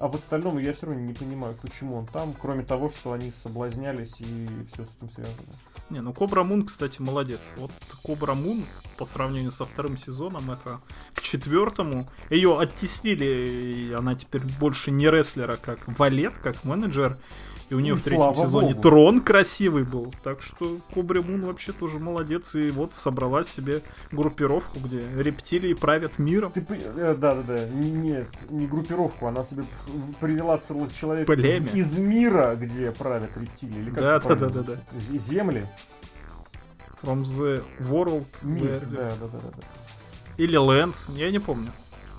А 0.00 0.08
в 0.08 0.14
остальном 0.14 0.56
я 0.58 0.72
все 0.72 0.86
равно 0.86 1.02
не 1.02 1.12
понимаю, 1.12 1.54
почему 1.60 1.98
он 1.98 2.06
там, 2.06 2.32
кроме 2.32 2.62
того, 2.62 2.88
что 2.88 3.12
они 3.12 3.30
соблазнялись 3.30 4.18
и 4.20 4.48
все 4.66 4.86
с 4.86 4.96
этим 4.96 5.10
связано. 5.10 5.52
Не, 5.90 6.00
ну 6.00 6.14
Кобра 6.14 6.42
Мун, 6.42 6.64
кстати, 6.64 7.02
молодец. 7.02 7.40
Вот 7.58 7.70
Кобра 8.02 8.32
Мун, 8.32 8.64
по 8.96 9.04
сравнению 9.04 9.52
со 9.52 9.66
вторым 9.66 9.98
сезоном, 9.98 10.50
это 10.50 10.80
к 11.14 11.20
четвертому. 11.20 12.08
Ее 12.30 12.58
оттеснили, 12.58 13.26
и 13.26 13.92
она 13.92 14.14
теперь 14.14 14.40
больше 14.58 14.90
не 14.90 15.10
рестлера, 15.10 15.58
как 15.60 15.80
валет, 15.98 16.32
как 16.42 16.64
менеджер. 16.64 17.18
И 17.70 17.74
у 17.74 17.78
нее 17.80 17.94
И 17.94 17.96
в 17.96 18.02
третьем 18.02 18.34
сезоне 18.34 18.70
богу. 18.74 18.82
трон 18.82 19.20
красивый 19.20 19.84
был. 19.84 20.12
Так 20.24 20.42
что 20.42 20.78
Кобри 20.92 21.20
Мун 21.20 21.42
вообще 21.44 21.70
тоже 21.72 22.00
молодец. 22.00 22.56
И 22.56 22.70
вот 22.72 22.94
собрала 22.94 23.44
себе 23.44 23.80
группировку, 24.10 24.80
где 24.80 25.04
рептилии 25.16 25.74
правят 25.74 26.18
миром. 26.18 26.50
Ты, 26.50 26.66
э, 26.68 27.14
да, 27.16 27.34
да, 27.36 27.42
да. 27.42 27.68
Нет, 27.68 28.28
не 28.50 28.66
группировку, 28.66 29.26
она 29.28 29.44
себе 29.44 29.64
привела 30.20 30.58
целых 30.58 30.92
человек 30.92 31.26
Племя. 31.26 31.70
из 31.72 31.96
мира, 31.96 32.56
где 32.56 32.90
правят 32.90 33.36
рептилии. 33.36 33.78
Или 33.78 33.90
как 33.90 34.00
Да, 34.00 34.18
да, 34.34 34.48
да, 34.48 34.62
да? 34.62 34.76
З- 34.92 35.16
Земли. 35.16 35.64
From 37.02 37.22
the 37.22 37.62
World 37.88 38.26
Мир. 38.42 38.80
Да, 38.90 39.12
да, 39.20 39.26
да, 39.28 39.38
да, 39.38 39.48
да. 39.56 39.62
Или 40.38 40.56
Лэнс, 40.56 41.06
я 41.10 41.30
не 41.30 41.38
помню. 41.38 41.70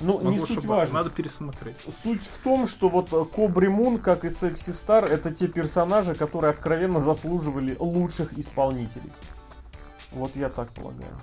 Ну, 0.02 0.18
Могу 0.18 0.32
не 0.32 0.40
суть 0.40 0.58
ошибаться, 0.58 0.68
важно. 0.68 0.94
Надо 0.96 1.10
пересмотреть. 1.10 1.76
Суть 2.04 2.24
в 2.24 2.38
том, 2.40 2.68
что 2.68 2.90
вот 2.90 3.14
э, 3.14 3.26
Кобри 3.26 3.68
Мун, 3.68 4.00
как 4.00 4.26
и 4.26 4.30
Секси 4.30 4.72
Стар, 4.72 5.06
это 5.06 5.32
те 5.32 5.48
персонажи, 5.48 6.16
которые 6.16 6.52
откровенно 6.52 7.00
заслуживали 7.00 7.76
лучших 7.80 8.34
исполнителей. 8.38 9.12
Вот 10.12 10.36
я 10.36 10.50
так 10.50 10.70
полагаю. 10.70 11.14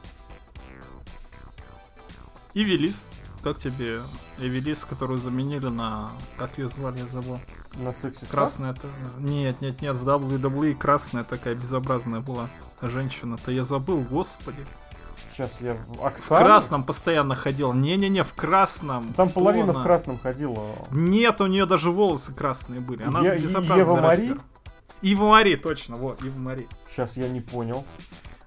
И 2.54 2.64
Велис. 2.64 2.94
Как 3.42 3.60
тебе 3.60 4.00
Эвелис, 4.38 4.84
которую 4.84 5.18
заменили 5.18 5.68
на... 5.68 6.10
Как 6.36 6.58
ее 6.58 6.68
звали, 6.68 6.98
я 6.98 7.06
забыл. 7.06 7.38
На 7.74 7.92
Секси 7.92 8.24
Стар? 8.24 8.40
Красная 8.40 8.72
это... 8.72 8.88
Нет, 9.18 9.60
нет, 9.60 9.80
нет, 9.80 9.94
в 9.94 10.08
WWE 10.08 10.74
красная 10.74 11.22
такая 11.22 11.54
безобразная 11.54 12.20
была 12.20 12.48
женщина-то. 12.82 13.52
Я 13.52 13.64
забыл, 13.64 14.00
господи. 14.02 14.66
Сейчас 15.38 15.60
я... 15.60 15.74
в- 15.74 15.98
В 15.98 16.04
Оксана? 16.04 16.44
красном 16.44 16.82
постоянно 16.82 17.36
ходила. 17.36 17.72
Не-не-не, 17.72 18.24
в 18.24 18.34
красном. 18.34 19.12
Там 19.12 19.28
Кто 19.28 19.38
половина 19.38 19.70
она? 19.70 19.80
в 19.80 19.82
красном 19.84 20.18
ходила. 20.18 20.66
Нет, 20.90 21.40
у 21.40 21.46
нее 21.46 21.64
даже 21.64 21.92
волосы 21.92 22.32
красные 22.34 22.80
были. 22.80 23.04
Она 23.04 23.22
безобразный 23.36 23.76
Ева 23.78 24.00
Мари? 24.00 24.36
Ива 25.00 25.24
Мари, 25.28 25.54
точно, 25.54 25.94
вот, 25.94 26.24
Ива 26.24 26.38
Мари. 26.38 26.66
Сейчас 26.88 27.16
я 27.16 27.28
не 27.28 27.40
понял. 27.40 27.84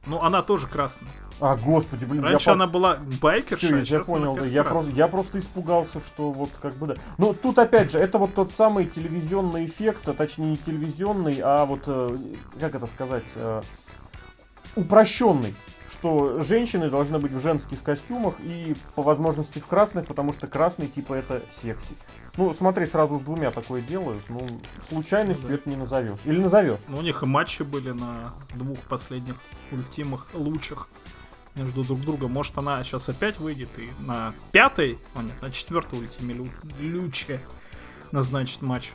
Ну, 0.05 0.19
она 0.21 0.41
тоже 0.41 0.67
красная. 0.67 1.11
А, 1.39 1.55
господи, 1.55 2.03
блин, 2.03 2.23
Раньше 2.25 2.49
я 2.49 2.53
она 2.55 2.67
была 2.67 2.97
байкершей, 3.21 3.83
Все, 3.83 3.95
а 3.95 3.99
я 3.99 4.03
понял, 4.03 4.35
да. 4.35 4.45
Я, 4.45 4.63
просто, 4.65 4.91
я 4.91 5.07
просто 5.07 5.39
испугался, 5.39 6.01
что 6.05 6.31
вот 6.31 6.49
как 6.61 6.75
бы 6.75 6.87
да. 6.87 6.95
Но 7.17 7.31
тут 7.31 7.57
опять 7.57 7.91
же, 7.91 7.99
это 7.99 8.17
вот 8.17 8.33
тот 8.35 8.51
самый 8.51 8.85
телевизионный 8.85 9.65
эффект, 9.65 10.09
а 10.09 10.13
точнее 10.13 10.47
не 10.51 10.57
телевизионный, 10.57 11.39
а 11.41 11.65
вот, 11.65 11.83
э, 11.85 12.17
как 12.59 12.75
это 12.75 12.85
сказать, 12.87 13.31
э, 13.35 13.61
упрощенный. 14.75 15.55
Что 15.91 16.41
женщины 16.41 16.89
должны 16.89 17.19
быть 17.19 17.33
в 17.33 17.39
женских 17.41 17.83
костюмах 17.83 18.35
и 18.39 18.75
по 18.95 19.01
возможности 19.03 19.59
в 19.59 19.67
красных, 19.67 20.07
потому 20.07 20.31
что 20.31 20.47
красный 20.47 20.87
типа 20.87 21.15
это 21.15 21.41
секси. 21.51 21.95
Ну, 22.37 22.53
смотри, 22.53 22.85
сразу 22.85 23.17
с 23.19 23.21
двумя 23.21 23.51
такое 23.51 23.81
делают, 23.81 24.23
ну, 24.29 24.47
случайностью 24.79 25.47
Ну 25.49 25.55
да. 25.55 25.55
это 25.55 25.69
не 25.69 25.75
назовешь. 25.75 26.19
Или 26.23 26.39
назовешь. 26.39 26.79
Ну, 26.87 26.99
у 26.99 27.01
них 27.01 27.21
и 27.23 27.25
матчи 27.25 27.63
были 27.63 27.91
на 27.91 28.31
двух 28.55 28.79
последних 28.79 29.35
ультимах 29.71 30.27
лучших 30.33 30.87
между 31.55 31.83
друг 31.83 31.99
другом. 31.99 32.31
Может, 32.31 32.57
она 32.57 32.81
сейчас 32.85 33.09
опять 33.09 33.37
выйдет 33.37 33.69
и 33.77 33.89
на 33.99 34.33
пятой, 34.53 34.97
а 35.13 35.21
нет, 35.23 35.41
на 35.41 35.51
четвертой 35.51 35.99
ультиме 35.99 36.35
лю- 36.35 36.47
люче 36.79 37.41
назначит 38.13 38.61
матч. 38.61 38.91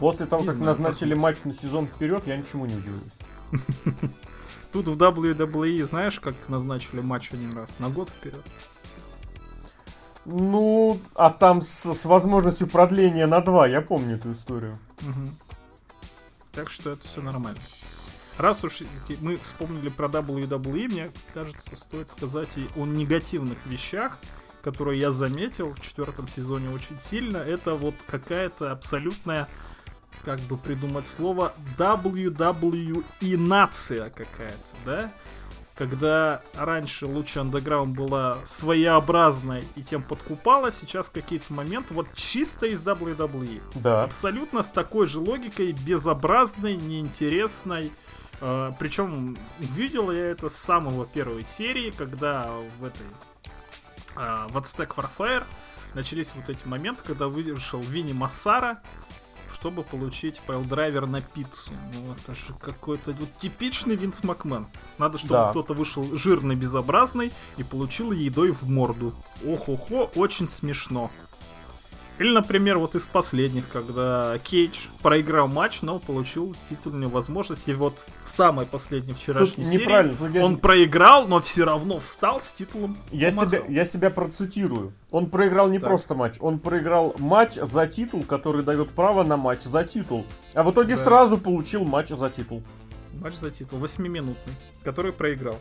После 0.00 0.26
того, 0.26 0.42
Не 0.42 0.48
как 0.48 0.56
знаю, 0.56 0.70
назначили 0.70 1.14
матч 1.14 1.44
на 1.44 1.52
сезон 1.54 1.86
вперед, 1.86 2.26
я 2.26 2.36
ничему 2.36 2.66
не 2.66 2.74
удивлюсь. 2.74 3.12
Тут 4.76 4.88
в 4.88 4.98
WWE, 4.98 5.86
знаешь, 5.86 6.20
как 6.20 6.34
назначили 6.48 7.00
матч 7.00 7.32
один 7.32 7.56
раз? 7.56 7.78
На 7.78 7.88
год 7.88 8.10
вперед. 8.10 8.42
Ну, 10.26 11.00
а 11.14 11.30
там 11.30 11.62
с, 11.62 11.94
с 11.94 12.04
возможностью 12.04 12.68
продления 12.68 13.26
на 13.26 13.40
два, 13.40 13.66
я 13.66 13.80
помню 13.80 14.16
эту 14.16 14.32
историю. 14.32 14.78
Мгм. 15.00 15.34
Так 16.52 16.68
что 16.68 16.90
это 16.90 17.08
все 17.08 17.22
нормально. 17.22 17.58
Раз 18.36 18.64
уж 18.64 18.82
мы 19.22 19.38
вспомнили 19.38 19.88
про 19.88 20.08
WWE, 20.08 20.88
мне 20.90 21.10
кажется, 21.32 21.74
стоит 21.74 22.10
сказать 22.10 22.50
и 22.56 22.68
о 22.76 22.84
негативных 22.84 23.56
вещах, 23.64 24.18
которые 24.60 25.00
я 25.00 25.10
заметил 25.10 25.72
в 25.72 25.80
четвертом 25.80 26.28
сезоне 26.28 26.68
очень 26.68 27.00
сильно. 27.00 27.38
Это 27.38 27.76
вот 27.76 27.94
какая-то 28.06 28.72
абсолютная, 28.72 29.48
как 30.26 30.40
бы 30.40 30.56
придумать 30.56 31.06
слово, 31.06 31.52
WWE 31.78 33.36
нация 33.36 34.10
какая-то, 34.10 34.74
да? 34.84 35.12
Когда 35.76 36.42
раньше 36.54 37.06
Луча 37.06 37.42
Underground 37.42 37.94
была 37.94 38.38
своеобразной 38.44 39.64
и 39.76 39.84
тем 39.84 40.02
подкупала, 40.02 40.72
сейчас 40.72 41.08
какие-то 41.10 41.52
моменты 41.52 41.94
вот 41.94 42.08
чисто 42.14 42.66
из 42.66 42.82
WWE. 42.82 43.62
Да. 43.76 44.02
Абсолютно 44.02 44.64
с 44.64 44.68
такой 44.68 45.06
же 45.06 45.20
логикой, 45.20 45.70
безобразной, 45.72 46.74
неинтересной. 46.74 47.92
причем 48.40 49.38
увидел 49.60 50.10
я 50.10 50.30
это 50.30 50.50
с 50.50 50.56
самого 50.56 51.06
первой 51.06 51.44
серии, 51.44 51.92
когда 51.96 52.50
в 52.80 52.84
этой 52.84 53.06
э, 54.16 54.46
в 54.48 54.56
Aztec 54.56 54.88
Warfare 54.96 55.44
начались 55.94 56.32
вот 56.34 56.48
эти 56.48 56.66
моменты, 56.66 57.02
когда 57.06 57.28
вышел 57.28 57.80
Винни 57.80 58.12
Массара, 58.12 58.80
чтобы 59.66 59.82
получить 59.82 60.40
piledriver 60.46 61.06
на 61.06 61.20
пиццу. 61.20 61.72
Ну, 61.92 62.12
это 62.12 62.36
же 62.36 62.54
какой-то 62.60 63.10
вот 63.10 63.28
типичный 63.38 63.96
Винс 63.96 64.22
Макмен. 64.22 64.68
Надо, 64.96 65.18
чтобы 65.18 65.32
Да. 65.34 65.50
кто-то 65.50 65.74
вышел 65.74 66.16
жирный, 66.16 66.54
безобразный 66.54 67.32
и 67.56 67.64
получил 67.64 68.12
едой 68.12 68.52
в 68.52 68.62
морду. 68.70 69.12
Ох-охо, 69.44 70.08
очень 70.14 70.48
смешно. 70.48 71.10
Или, 72.18 72.32
например, 72.32 72.78
вот 72.78 72.94
из 72.94 73.04
последних, 73.04 73.68
когда 73.68 74.38
Кейдж 74.42 74.86
проиграл 75.02 75.48
матч, 75.48 75.82
но 75.82 75.98
получил 75.98 76.56
титульную 76.70 77.10
возможность. 77.10 77.68
И 77.68 77.74
вот 77.74 78.04
в 78.24 78.28
самой 78.28 78.64
последней 78.64 79.12
Тут 79.12 79.22
вчерашней 79.22 79.64
серии 79.64 79.82
неправильно. 79.82 80.16
тут 80.16 80.30
я, 80.34 80.44
он 80.44 80.56
проиграл, 80.56 81.28
но 81.28 81.40
все 81.40 81.64
равно 81.64 82.00
встал 82.00 82.40
с 82.40 82.52
титулом. 82.52 82.96
я 83.10 83.30
помахал. 83.30 83.50
себя, 83.50 83.62
я 83.68 83.84
себя 83.84 84.10
процитирую. 84.10 84.92
Он 85.10 85.28
проиграл 85.28 85.68
не 85.68 85.78
Так. 85.78 85.88
просто 85.88 86.14
матч, 86.14 86.36
он 86.40 86.58
проиграл 86.58 87.14
матч 87.18 87.54
за 87.54 87.86
титул, 87.86 88.22
который 88.22 88.62
дает 88.64 88.90
право 88.90 89.22
на 89.22 89.36
матч 89.36 89.62
за 89.62 89.84
титул. 89.84 90.24
А 90.54 90.62
в 90.62 90.70
итоге 90.72 90.94
Да. 90.94 91.00
сразу 91.02 91.36
получил 91.36 91.84
матч 91.84 92.08
за 92.08 92.30
титул. 92.30 92.62
Матч 93.20 93.34
за 93.34 93.50
титул, 93.50 93.78
восьмиминутный, 93.78 94.54
который 94.84 95.12
проиграл. 95.12 95.58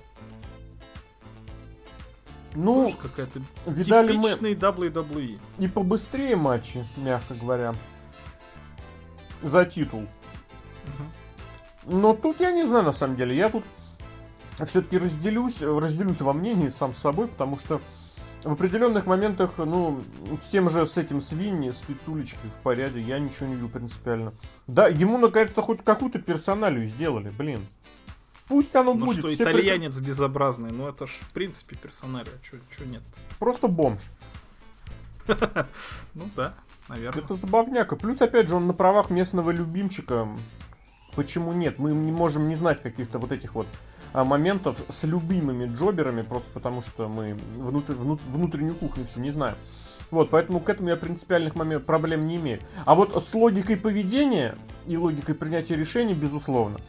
Ну, 2.56 2.86
Тоже 2.86 2.98
какая-то 2.98 3.42
видали 3.66 4.16
мы 4.16 4.24
типичный 4.30 4.56
WWE. 4.56 5.40
и 5.60 5.68
побыстрее 5.68 6.36
матчи, 6.36 6.86
мягко 6.98 7.34
говоря. 7.34 7.76
За 9.42 9.66
титул. 9.66 10.06
Но 11.86 12.14
тут 12.14 12.40
я 12.40 12.52
не 12.52 12.66
знаю, 12.66 12.86
на 12.86 12.92
самом 12.92 13.16
деле. 13.16 13.36
Я 13.36 13.50
тут 13.50 13.64
все-таки 14.66 14.98
разделюсь, 14.98 15.62
разделюсь 15.62 16.22
во 16.22 16.34
мнении 16.34 16.70
сам 16.70 16.94
с 16.94 16.98
собой, 17.00 17.28
потому 17.28 17.60
что 17.60 17.82
в 18.44 18.54
определенных 18.54 19.06
моментах, 19.06 19.58
ну, 19.58 20.02
с 20.42 20.50
тем 20.50 20.70
же 20.70 20.86
с 20.86 20.98
этим 20.98 21.20
свиньи, 21.20 21.72
с 21.72 21.82
пиццулечкой 21.82 22.50
в 22.52 22.62
порядке, 22.62 23.02
я 23.02 23.20
ничего 23.20 23.48
не 23.48 23.56
видел 23.56 23.70
принципиально. 23.70 24.34
Да, 24.68 24.88
ему 24.88 25.18
наконец-то 25.18 25.62
хоть 25.62 25.84
какую-то 25.84 26.20
персоналию 26.20 26.88
сделали, 26.88 27.32
блин. 27.38 27.66
Пусть 28.48 28.76
оно 28.76 28.94
Ну 28.94 29.06
будет. 29.08 29.20
что, 29.20 29.34
итальянец 29.34 29.98
безобразный, 30.00 30.72
ну 30.72 30.88
это 30.88 31.08
ж 31.08 31.12
в 31.22 31.30
принципе 31.32 31.76
персоналия, 31.76 32.32
чё 32.44 32.86
нет? 32.86 33.02
Просто 33.40 33.68
бомж. 33.68 34.02
Ну 35.28 36.30
да, 36.36 36.54
наверное. 36.88 37.24
Это 37.24 37.34
забавняка. 37.34 37.96
Плюс, 37.96 38.22
опять 38.22 38.50
же, 38.50 38.56
он 38.56 38.68
на 38.68 38.74
правах 38.74 39.10
местного 39.10 39.52
любимчика. 39.52 40.28
Почему 41.16 41.54
нет? 41.54 41.80
Мы 41.80 41.94
не 41.94 42.12
можем 42.12 42.48
не 42.50 42.56
знать 42.56 42.82
каких-то 42.82 43.20
вот 43.20 43.32
этих 43.32 43.56
вот 43.56 43.68
а, 44.14 44.24
моментов 44.26 44.84
с 44.90 45.04
любимыми 45.06 45.74
джоберами, 45.74 46.22
просто 46.22 46.50
потому 46.52 46.82
что 46.82 47.08
мы 47.08 47.38
внутр- 47.58 47.94
внут- 47.96 48.22
внутреннюю 48.28 48.76
кухню 48.76 49.06
все 49.06 49.20
не 49.22 49.32
знаем. 49.32 49.56
Вот, 50.12 50.30
поэтому 50.30 50.60
к 50.60 50.70
этому 50.70 50.90
я 50.90 50.98
принципиальных 50.98 51.56
момент, 51.56 51.86
проблем 51.86 52.28
не 52.28 52.36
имею. 52.36 52.60
А 52.86 52.94
вот 52.96 53.16
с 53.24 53.34
логикой 53.34 53.78
поведения 53.78 54.56
и 54.86 54.98
логикой 54.98 55.36
принятия 55.36 55.76
решений, 55.76 56.14
безусловно. 56.14 56.80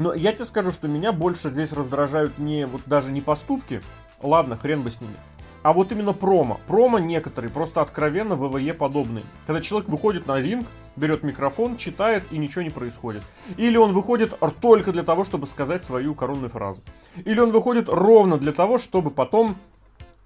Но 0.00 0.14
я 0.14 0.32
тебе 0.32 0.46
скажу, 0.46 0.72
что 0.72 0.88
меня 0.88 1.12
больше 1.12 1.50
здесь 1.50 1.74
раздражают 1.74 2.38
не 2.38 2.66
вот 2.66 2.80
даже 2.86 3.12
не 3.12 3.20
поступки, 3.20 3.82
ладно, 4.22 4.56
хрен 4.56 4.82
бы 4.82 4.90
с 4.90 4.98
ними, 5.02 5.14
а 5.62 5.74
вот 5.74 5.92
именно 5.92 6.14
промо. 6.14 6.58
Промо 6.66 6.98
некоторые 6.98 7.50
просто 7.50 7.82
откровенно 7.82 8.34
ВВЕ 8.34 8.72
подобные. 8.72 9.24
Когда 9.46 9.60
человек 9.60 9.90
выходит 9.90 10.26
на 10.26 10.40
ринг, 10.40 10.66
берет 10.96 11.22
микрофон, 11.22 11.76
читает 11.76 12.24
и 12.30 12.38
ничего 12.38 12.62
не 12.62 12.70
происходит. 12.70 13.22
Или 13.58 13.76
он 13.76 13.92
выходит 13.92 14.32
только 14.62 14.90
для 14.90 15.02
того, 15.02 15.26
чтобы 15.26 15.46
сказать 15.46 15.84
свою 15.84 16.14
коронную 16.14 16.48
фразу. 16.48 16.80
Или 17.26 17.38
он 17.38 17.50
выходит 17.50 17.90
ровно 17.90 18.38
для 18.38 18.52
того, 18.52 18.78
чтобы 18.78 19.10
потом 19.10 19.54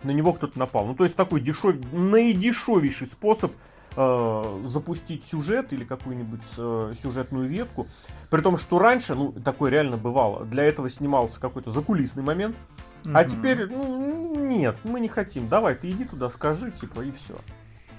на 0.04 0.12
него 0.12 0.34
кто-то 0.34 0.56
напал. 0.56 0.86
Ну, 0.86 0.94
то 0.94 1.02
есть 1.02 1.16
такой 1.16 1.40
дешев... 1.40 1.74
наидешевейший 1.92 3.08
способ 3.08 3.50
э, 3.96 4.60
запустить 4.64 5.24
сюжет 5.24 5.72
или 5.72 5.84
какую-нибудь 5.84 6.42
э, 6.58 6.92
сюжетную 6.96 7.48
ветку. 7.48 7.86
При 8.30 8.40
том, 8.40 8.56
что 8.56 8.78
раньше, 8.78 9.14
ну, 9.14 9.32
такое 9.32 9.70
реально 9.70 9.96
бывало, 9.96 10.44
для 10.44 10.64
этого 10.64 10.88
снимался 10.88 11.40
какой-то 11.40 11.70
закулисный 11.70 12.22
момент. 12.22 12.56
А 13.06 13.20
Мгм. 13.20 13.28
теперь, 13.28 13.66
ну, 13.66 14.34
нет, 14.46 14.76
мы 14.84 14.98
не 15.00 15.08
хотим. 15.08 15.48
Давай, 15.48 15.74
ты 15.74 15.90
иди 15.90 16.04
туда, 16.04 16.30
скажи, 16.30 16.70
типа, 16.70 17.00
и 17.00 17.10
все. 17.10 17.34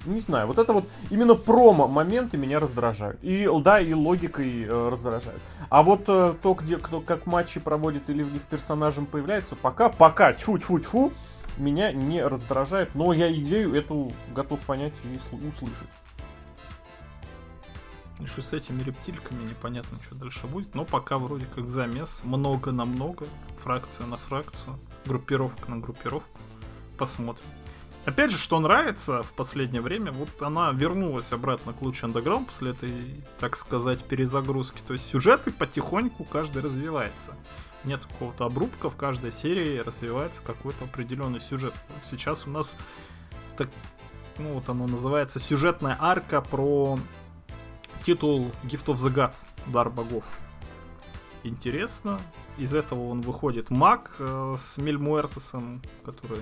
Не 0.06 0.20
знаю, 0.20 0.48
вот 0.48 0.58
это 0.60 0.74
вот 0.74 0.88
именно 1.10 1.36
промо-моменты 1.36 2.38
меня 2.38 2.60
раздражают. 2.60 3.20
И, 3.24 3.50
да, 3.62 3.80
и 3.80 3.94
логикой 3.94 4.64
э, 4.64 4.90
раздражают. 4.90 5.42
А 5.70 5.84
вот 5.84 6.04
э, 6.08 6.36
то, 6.42 6.54
где 6.54 6.78
кто 6.78 7.02
как 7.02 7.26
матчи 7.26 7.60
проводит 7.60 8.10
или 8.10 8.24
в 8.24 8.32
них 8.32 8.44
персонажем 8.44 9.06
появляется, 9.06 9.56
пока, 9.56 9.90
пока, 9.90 10.34
тьфу-тьфу-тьфу, 10.34 11.12
меня 11.58 11.92
не 11.92 12.24
раздражает. 12.24 12.94
Но 12.96 13.14
я 13.14 13.34
идею 13.34 13.74
эту 13.74 14.12
готов 14.34 14.60
понять 14.62 14.94
и 15.04 15.48
услышать. 15.48 15.90
Еще 18.20 18.42
с 18.42 18.54
этими 18.54 18.82
рептильками 18.82 19.44
непонятно, 19.44 20.00
что 20.02 20.16
дальше 20.16 20.48
будет. 20.48 20.74
Но 20.74 20.86
пока 20.86 21.18
вроде 21.18 21.46
как 21.54 21.68
замес. 21.70 22.22
Много 22.24 22.72
на 22.72 22.86
много. 22.86 23.28
Фракция 23.64 24.08
на 24.08 24.18
фракцию. 24.18 24.78
Группировка 25.06 25.70
на 25.70 25.78
группировку. 25.78 26.40
Посмотрим. 26.98 27.46
Опять 28.06 28.30
же, 28.30 28.38
что 28.38 28.60
нравится 28.60 29.24
в 29.24 29.34
последнее 29.34 29.82
время, 29.82 30.12
вот 30.12 30.30
она 30.44 30.72
вернулась 30.72 31.32
обратно 31.32 31.74
к 31.74 31.82
лучу 31.82 32.06
Underground 32.06 32.46
после 32.46 32.72
этой, 32.72 33.24
так 33.40 33.58
сказать, 33.58 34.04
перезагрузки. 34.04 34.82
То 34.86 34.94
есть 34.94 35.10
сюжеты 35.10 35.52
потихоньку 35.52 36.24
каждый 36.24 36.62
развивается. 36.62 37.34
Нет 37.84 38.06
какого-то 38.06 38.46
обрубка, 38.46 38.92
в 38.92 38.96
каждой 38.96 39.32
серии 39.32 39.80
развивается 39.80 40.44
какой-то 40.44 40.86
определенный 40.86 41.40
сюжет. 41.40 41.74
Сейчас 42.04 42.46
у 42.46 42.52
нас 42.52 42.76
так, 43.58 43.70
ну 44.38 44.54
вот 44.54 44.70
оно 44.70 44.86
называется 44.86 45.40
сюжетная 45.40 45.98
арка 46.00 46.42
про 46.42 47.00
титул 48.06 48.52
Gift 48.64 48.86
of 48.86 48.98
the 48.98 49.12
Gods, 49.12 49.46
Дар 49.66 49.90
богов. 49.90 50.24
Интересно. 51.44 52.20
Из 52.60 52.76
этого 52.76 53.10
он 53.10 53.22
выходит 53.22 53.72
маг 53.72 54.16
э, 54.20 54.56
с 54.60 54.78
Мельмуэртесом, 54.78 55.82
который 56.04 56.40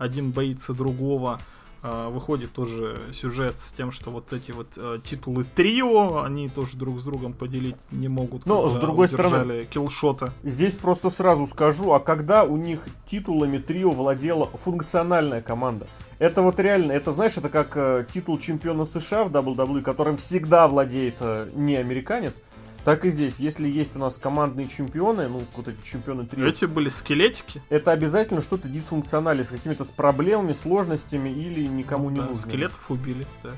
один 0.00 0.32
боится 0.32 0.74
другого. 0.74 1.40
Uh, 1.82 2.12
выходит 2.12 2.52
тоже 2.52 3.00
сюжет 3.14 3.58
с 3.58 3.72
тем, 3.72 3.90
что 3.90 4.10
вот 4.10 4.34
эти 4.34 4.50
вот 4.50 4.76
uh, 4.76 5.00
титулы 5.00 5.44
трио, 5.44 6.22
они 6.22 6.50
тоже 6.50 6.76
друг 6.76 7.00
с 7.00 7.04
другом 7.04 7.32
поделить 7.32 7.76
не 7.90 8.06
могут. 8.06 8.44
Но 8.44 8.68
с 8.68 8.76
другой 8.76 9.08
стороны, 9.08 9.64
киллшота. 9.64 10.34
Здесь 10.42 10.76
просто 10.76 11.08
сразу 11.08 11.46
скажу, 11.46 11.92
а 11.92 12.00
когда 12.00 12.44
у 12.44 12.58
них 12.58 12.86
титулами 13.06 13.56
трио 13.56 13.92
владела 13.92 14.48
функциональная 14.48 15.40
команда? 15.40 15.86
Это 16.18 16.42
вот 16.42 16.60
реально, 16.60 16.92
это 16.92 17.12
знаешь, 17.12 17.38
это 17.38 17.48
как 17.48 17.74
uh, 17.78 18.06
титул 18.06 18.36
чемпиона 18.38 18.84
США 18.84 19.24
в 19.24 19.32
WWE, 19.34 19.80
которым 19.80 20.18
всегда 20.18 20.68
владеет 20.68 21.22
uh, 21.22 21.50
не 21.58 21.76
американец, 21.76 22.42
так 22.84 23.04
и 23.04 23.10
здесь, 23.10 23.40
если 23.40 23.68
есть 23.68 23.94
у 23.96 23.98
нас 23.98 24.16
командные 24.16 24.68
чемпионы, 24.68 25.28
ну, 25.28 25.42
вот 25.54 25.68
эти 25.68 25.82
чемпионы 25.82 26.26
три. 26.26 26.46
Эти 26.46 26.64
были 26.64 26.88
скелетики. 26.88 27.62
Это 27.68 27.92
обязательно 27.92 28.40
что-то 28.40 28.68
дисфункциональное, 28.68 29.44
с 29.44 29.50
какими-то 29.50 29.84
с 29.84 29.90
проблемами, 29.90 30.52
сложностями 30.52 31.28
или 31.28 31.66
никому 31.66 32.04
ну, 32.04 32.10
не 32.10 32.20
да, 32.20 32.26
нужно. 32.26 32.48
Скелетов 32.48 32.90
убили, 32.90 33.26
да. 33.42 33.50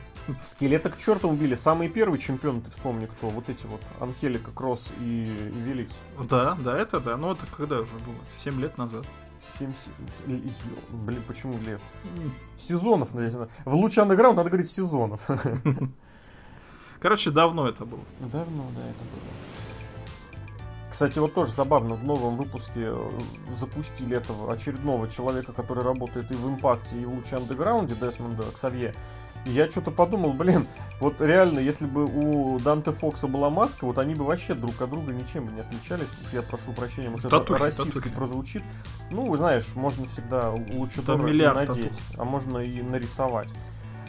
Скелета 0.43 0.91
к 0.91 0.97
черту 0.97 1.29
убили. 1.29 1.55
Самые 1.55 1.91
первые 1.91 2.21
чемпионы, 2.21 2.61
ты 2.61 2.71
вспомни, 2.71 3.07
кто? 3.07 3.29
Вот 3.29 3.49
эти 3.49 3.67
вот, 3.67 3.81
Анхелика, 4.01 4.51
Кросс 4.51 4.93
и, 5.01 5.05
и 5.05 5.61
Великс. 5.61 6.01
Да, 6.29 6.57
да, 6.65 6.79
это 6.79 7.01
да. 7.01 7.17
Но 7.17 7.33
это 7.33 7.47
когда 7.57 7.81
уже 7.81 7.93
было? 7.95 8.17
Семь 8.37 8.61
лет 8.61 8.79
назад. 8.79 9.05
7, 9.45 9.73
блин, 10.91 11.23
почему 11.27 11.59
лет? 11.67 11.81
Сезонов, 12.57 13.13
наверное. 13.13 13.49
В 13.65 13.75
луч 13.75 13.99
андеграунд 13.99 14.37
надо 14.37 14.51
говорить 14.51 14.71
сезонов. 14.71 15.29
Короче, 17.03 17.31
давно 17.31 17.69
это 17.69 17.85
было. 17.85 18.01
Давно, 18.21 18.65
да, 18.77 18.81
это 18.83 19.01
было. 19.01 19.33
Кстати, 20.89 21.19
вот 21.19 21.35
тоже 21.35 21.51
забавно, 21.51 21.95
в 21.97 22.05
новом 22.05 22.37
выпуске 22.37 22.91
э, 22.91 23.11
запустили 23.57 24.17
этого 24.17 24.53
очередного 24.53 25.09
человека, 25.09 25.53
который 25.53 25.83
работает 25.83 26.31
и 26.31 26.35
в 26.35 26.47
Импакте, 26.49 27.01
и 27.01 27.05
в 27.05 27.15
Луче 27.15 27.37
Андеграунде, 27.37 27.97
Десмонда 27.97 28.45
Ксавье. 28.55 28.95
И 29.47 29.51
я 29.51 29.69
что-то 29.69 29.91
подумал, 29.91 30.33
блин, 30.35 30.69
вот 31.01 31.21
реально, 31.21 31.59
если 31.59 31.87
бы 31.87 32.05
у 32.05 32.61
Данте 32.61 32.93
Фокса 32.93 33.27
была 33.27 33.51
маска, 33.51 33.85
вот 33.85 33.99
они 33.99 34.15
бы 34.15 34.25
вообще 34.25 34.55
друг 34.55 34.81
от 34.81 34.91
друга 34.91 35.13
ничем 35.13 35.47
бы 35.47 35.53
не 35.53 35.61
отличались. 35.61 36.11
Уж 36.27 36.35
я 36.35 36.43
прошу 36.43 36.73
прощения, 36.73 37.09
может 37.09 37.31
татухи, 37.31 37.55
это 37.55 37.65
российский 37.65 37.93
татухи. 37.95 38.15
прозвучит. 38.15 38.63
Ну, 39.11 39.35
знаешь, 39.37 39.75
можно 39.75 40.07
всегда 40.07 40.51
лучше 40.51 41.03
надеть, 41.07 41.91
татух. 41.91 41.99
а 42.19 42.25
можно 42.25 42.59
и 42.59 42.81
нарисовать. 42.83 43.49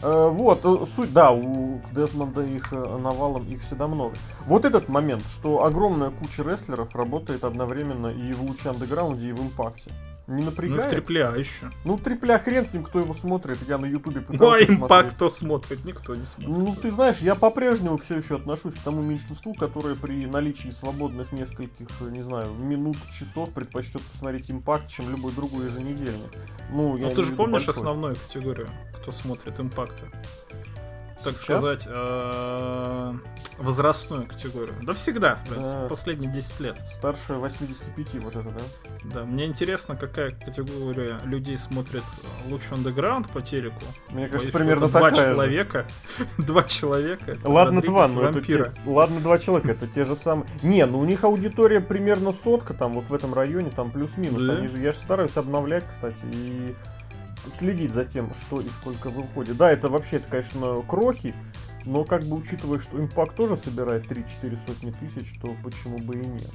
Э, 0.03 0.27
вот, 0.29 0.65
э, 0.65 0.85
суть, 0.85 1.13
да, 1.13 1.31
у 1.31 1.79
Десмонда 1.93 2.41
их 2.41 2.73
э, 2.73 2.97
навалом, 2.97 3.47
их 3.47 3.61
всегда 3.61 3.87
много. 3.87 4.15
Вот 4.45 4.65
этот 4.65 4.89
момент, 4.89 5.23
что 5.29 5.63
огромная 5.63 6.09
куча 6.09 6.43
рестлеров 6.43 6.93
работает 6.93 7.45
одновременно 7.45 8.07
и 8.07 8.33
в 8.33 8.43
Луче 8.43 8.69
Андеграунде, 8.69 9.29
и 9.29 9.31
в 9.31 9.41
Импакте. 9.41 9.91
Не 10.25 10.43
напрягает? 10.43 10.83
Ну, 10.83 10.87
в 10.87 10.91
трипля 10.91 11.35
еще. 11.35 11.71
Ну, 11.83 11.97
трипля 11.97 12.39
хрен 12.39 12.65
с 12.65 12.73
ним, 12.73 12.83
кто 12.83 12.99
его 12.99 13.13
смотрит. 13.13 13.57
Я 13.67 13.77
на 13.77 13.85
ютубе 13.85 14.21
пытался 14.27 14.65
Ну, 14.65 14.73
а 14.73 14.85
импакт 14.85 15.15
кто 15.15 15.29
смотрит? 15.29 15.83
Никто 15.83 16.15
не 16.15 16.25
смотрит. 16.25 16.55
Ну, 16.55 16.75
ты 16.75 16.91
знаешь, 16.91 17.17
я 17.17 17.35
по-прежнему 17.35 17.97
все 17.97 18.17
еще 18.17 18.37
отношусь 18.37 18.75
к 18.75 18.79
тому 18.79 19.01
меньшинству, 19.01 19.53
которое 19.53 19.95
при 19.95 20.25
наличии 20.25 20.69
свободных 20.69 21.33
нескольких, 21.33 21.87
не 22.01 22.21
знаю, 22.21 22.53
минут, 22.53 22.95
часов 23.11 23.51
предпочтет 23.53 24.01
посмотреть 24.01 24.49
импакт, 24.49 24.87
чем 24.87 25.09
любой 25.09 25.33
другой 25.33 25.65
еженедельник. 25.65 26.31
Ну, 26.71 26.95
я 26.97 27.07
Но 27.07 27.15
ты 27.15 27.23
же 27.23 27.33
помнишь 27.33 27.65
большой. 27.65 27.75
основную 27.75 28.15
категорию, 28.15 28.67
кто 29.01 29.11
смотрит 29.11 29.59
импакты? 29.59 30.05
Так 31.23 31.37
Сейчас? 31.37 31.59
сказать, 31.59 31.87
э, 31.87 33.13
возрастную 33.57 34.25
категорию. 34.25 34.75
Да 34.81 34.93
всегда, 34.93 35.35
в 35.35 35.43
принципе, 35.43 35.69
да, 35.69 35.87
последние 35.87 36.31
10 36.31 36.59
лет. 36.59 36.77
Старше 36.85 37.35
85, 37.35 38.15
вот 38.15 38.35
это, 38.35 38.49
да? 38.49 38.61
Да, 39.13 39.23
мне 39.25 39.45
интересно, 39.45 39.95
какая 39.95 40.31
категория 40.31 41.17
людей 41.23 41.57
смотрит 41.57 42.03
Луч 42.47 42.61
Underground 42.71 43.31
по 43.31 43.41
телеку. 43.41 43.81
Мне 44.09 44.27
кажется, 44.27 44.51
Боюсь, 44.51 44.53
примерно 44.53 44.89
такая 44.89 45.11
Два 45.11 45.33
человека. 45.33 45.85
два 46.37 46.63
человека. 46.63 47.37
Ладно, 47.43 47.81
два, 47.81 48.07
но 48.07 48.23
это 48.23 48.41
те, 48.41 48.71
Ладно, 48.85 49.19
два 49.19 49.37
человека, 49.39 49.71
это 49.71 49.87
те 49.87 50.03
же 50.03 50.15
самые. 50.15 50.47
Не, 50.61 50.85
ну 50.85 50.99
у 50.99 51.05
них 51.05 51.23
аудитория 51.23 51.79
примерно 51.79 52.33
сотка, 52.33 52.73
там 52.73 52.95
вот 52.95 53.05
в 53.05 53.13
этом 53.13 53.33
районе, 53.33 53.71
там 53.71 53.91
плюс-минус. 53.91 54.49
Они 54.49 54.67
же, 54.67 54.77
я 54.79 54.91
же 54.91 54.97
стараюсь 54.97 55.37
обновлять, 55.37 55.87
кстати, 55.87 56.23
и 56.31 56.75
следить 57.49 57.91
за 57.91 58.05
тем, 58.05 58.33
что 58.35 58.61
и 58.61 58.69
сколько 58.69 59.09
выходит. 59.09 59.57
Да, 59.57 59.71
это 59.71 59.89
вообще, 59.89 60.17
это, 60.17 60.27
конечно, 60.29 60.81
крохи, 60.87 61.35
но 61.85 62.03
как 62.03 62.23
бы 62.23 62.37
учитывая, 62.37 62.79
что 62.79 62.99
импакт 62.99 63.35
тоже 63.35 63.57
собирает 63.57 64.05
3-4 64.09 64.57
сотни 64.65 64.91
тысяч, 64.91 65.39
то 65.41 65.55
почему 65.63 65.97
бы 65.97 66.15
и 66.15 66.25
нет. 66.25 66.51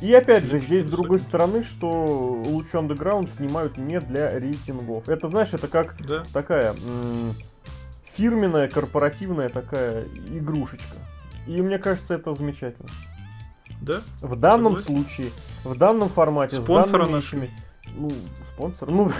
И 0.00 0.12
опять 0.12 0.44
же, 0.44 0.58
здесь 0.58 0.84
с 0.84 0.88
другой 0.88 1.18
стороны, 1.18 1.62
что 1.62 1.88
лучше 1.88 2.78
Underground 2.78 3.30
снимают 3.30 3.78
не 3.78 4.00
для 4.00 4.38
рейтингов. 4.38 5.08
Это, 5.08 5.28
знаешь, 5.28 5.52
это 5.54 5.68
как 5.68 5.96
да. 6.06 6.24
такая 6.32 6.74
фирменная, 8.04 8.68
корпоративная 8.68 9.48
такая 9.48 10.04
игрушечка. 10.30 10.96
И 11.46 11.60
мне 11.60 11.78
кажется, 11.78 12.14
это 12.14 12.32
замечательно. 12.32 12.88
Да? 13.80 14.00
В 14.20 14.36
данном 14.36 14.76
Согласен. 14.76 15.06
случае, 15.06 15.30
в 15.62 15.76
данном 15.76 16.08
формате, 16.08 16.60
Спонсора 16.60 17.04
с 17.04 17.08
данными 17.08 17.12
нашими, 17.12 17.50
ну, 17.94 18.10
спонсор, 18.42 18.90
ну... 18.90 19.10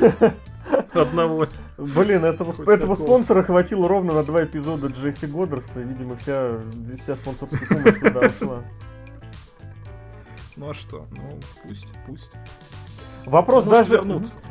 Одного. 0.92 1.48
Блин, 1.76 2.24
этого, 2.24 2.52
этого 2.70 2.94
спонсора 2.94 3.42
хватило 3.42 3.88
ровно 3.88 4.14
на 4.14 4.22
два 4.22 4.44
эпизода 4.44 4.88
Джесси 4.88 5.26
Годдерса. 5.26 5.80
Видимо, 5.80 6.16
вся, 6.16 6.60
вся 7.00 7.16
спонсорская 7.16 7.68
помощь 7.68 7.98
туда 7.98 8.20
ушла. 8.20 8.62
Ну 10.56 10.70
а 10.70 10.74
что? 10.74 11.06
Ну, 11.10 11.40
пусть, 11.66 11.86
пусть. 12.06 12.30
Вопрос 13.26 13.64
даже, 13.64 14.02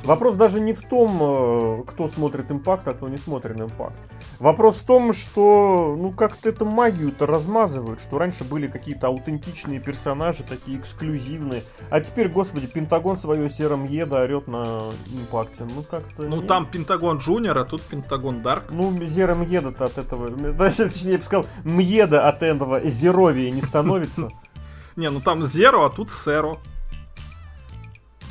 вопрос 0.04 0.36
даже 0.36 0.60
не 0.60 0.74
в 0.74 0.82
том, 0.82 1.20
э, 1.22 1.84
кто 1.86 2.08
смотрит 2.08 2.52
импакт, 2.52 2.88
а 2.88 2.94
кто 2.94 3.08
не 3.08 3.18
смотрит 3.18 3.60
импакт. 3.60 3.96
Вопрос 4.40 4.78
в 4.78 4.86
том, 4.86 5.14
что 5.14 5.96
ну 5.98 6.12
как-то 6.12 6.50
эту 6.50 6.66
магию-то 6.66 7.26
размазывают, 7.26 8.00
что 8.00 8.18
раньше 8.18 8.44
были 8.44 8.68
какие-то 8.68 9.08
аутентичные 9.08 9.80
персонажи, 9.80 10.44
такие 10.44 10.80
эксклюзивные, 10.80 11.64
а 11.90 12.02
теперь, 12.02 12.30
господи, 12.30 12.68
Пентагон 12.68 13.18
свое 13.18 13.50
сером 13.50 13.86
еда 13.86 14.22
орет 14.22 14.48
на 14.48 14.84
импакте. 15.12 15.66
Ну 15.76 15.84
как-то. 15.84 16.24
Ну 16.24 16.42
не... 16.42 16.48
там 16.48 16.66
Пентагон 16.66 17.18
Джуниор, 17.18 17.58
а 17.58 17.64
тут 17.64 17.82
Пентагон 17.84 18.42
Дарк. 18.42 18.72
Ну, 18.72 19.04
зером 19.04 19.42
еда-то 19.42 19.86
от 19.86 19.98
этого. 19.98 20.30
Точнее, 20.70 21.14
я 21.14 21.18
бы 21.18 21.24
сказал, 21.24 21.46
Мьеда 21.64 22.28
от 22.28 22.44
этого 22.44 22.82
зеровия 22.90 23.52
не 23.52 23.62
становится. 23.62 24.30
Не, 24.96 25.10
ну 25.10 25.20
там 25.22 25.44
Зеро, 25.44 25.86
а 25.86 25.90
тут 25.90 26.12
Серо. 26.12 26.60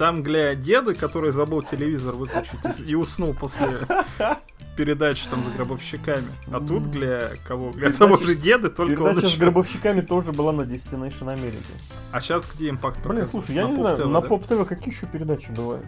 Там, 0.03 0.25
гля, 0.25 0.57
деды, 0.57 0.97
который 0.97 1.31
забыл 1.31 1.63
телевизор 1.63 2.17
выключить 2.17 2.59
и 2.85 2.97
уснул 2.97 3.35
после 3.35 3.79
передачи 4.77 5.29
там 5.29 5.45
с 5.45 5.49
гробовщиками. 5.51 6.27
А 6.51 6.59
тут, 6.59 6.89
гля, 6.89 7.31
кого? 7.47 7.71
Гля, 7.71 7.83
передача, 7.83 7.99
того 7.99 8.17
же 8.17 8.35
деды, 8.35 8.69
только 8.69 8.97
Передача 8.97 9.29
с 9.29 9.37
гробовщиками 9.37 10.01
тоже 10.01 10.33
была 10.33 10.51
на 10.51 10.63
Destination 10.63 11.33
America. 11.33 11.73
А 12.11 12.21
сейчас 12.21 12.51
где 12.53 12.71
импакт 12.71 12.99
Блин, 13.07 13.25
слушай, 13.27 13.55
я 13.55 13.69
на 13.69 13.71
не 13.71 13.77
знаю, 13.77 13.97
ТВ, 13.97 14.07
на 14.07 14.21
да? 14.21 14.27
Поп 14.27 14.45
ТВ 14.45 14.67
какие 14.67 14.93
еще 14.93 15.07
передачи 15.07 15.53
бывают? 15.53 15.87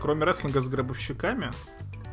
Кроме 0.00 0.24
рестлинга 0.24 0.60
с 0.60 0.68
гробовщиками? 0.68 1.50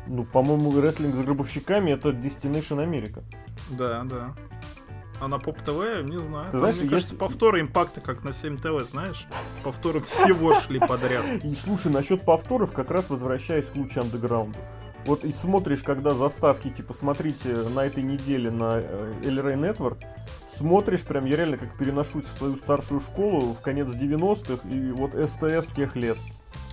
Ну, 0.08 0.24
по-моему, 0.24 0.80
рестлинг 0.80 1.14
с 1.14 1.20
гробовщиками 1.20 1.92
это 1.92 2.08
Destination 2.08 2.84
America. 2.84 3.22
Да, 3.70 4.00
да. 4.00 4.34
А 5.20 5.28
на 5.28 5.38
Поп 5.38 5.60
ТВ, 5.62 6.02
не 6.02 6.20
знаю. 6.20 6.50
Ты 6.50 6.58
знаешь, 6.58 6.80
мне 6.80 6.90
кажется, 6.90 7.14
повторы 7.14 7.60
импакта, 7.60 8.00
как 8.00 8.24
на 8.24 8.32
7 8.32 8.58
ТВ, 8.58 8.88
знаешь? 8.88 9.26
Повторы 9.62 10.00
всего 10.00 10.54
шли 10.60 10.78
подряд. 10.78 11.24
И 11.44 11.54
слушай, 11.54 11.90
насчет 11.90 12.22
повторов, 12.22 12.72
как 12.72 12.90
раз 12.90 13.10
возвращаясь 13.10 13.66
к 13.66 13.76
лучу 13.76 14.00
андеграунду. 14.00 14.58
Вот 15.06 15.24
и 15.24 15.32
смотришь, 15.32 15.82
когда 15.82 16.14
заставки, 16.14 16.70
типа, 16.70 16.94
смотрите 16.94 17.48
на 17.74 17.80
этой 17.80 18.02
неделе 18.02 18.50
на 18.50 18.80
э, 18.80 19.12
Ray 19.22 19.58
Network, 19.58 19.98
смотришь, 20.46 21.04
прям 21.04 21.26
я 21.26 21.36
реально 21.36 21.58
как 21.58 21.76
переношусь 21.76 22.24
в 22.24 22.38
свою 22.38 22.56
старшую 22.56 23.00
школу 23.00 23.52
в 23.52 23.60
конец 23.60 23.88
90-х 23.88 24.66
и 24.68 24.92
вот 24.92 25.12
СТС 25.12 25.68
тех 25.74 25.94
лет. 25.94 26.16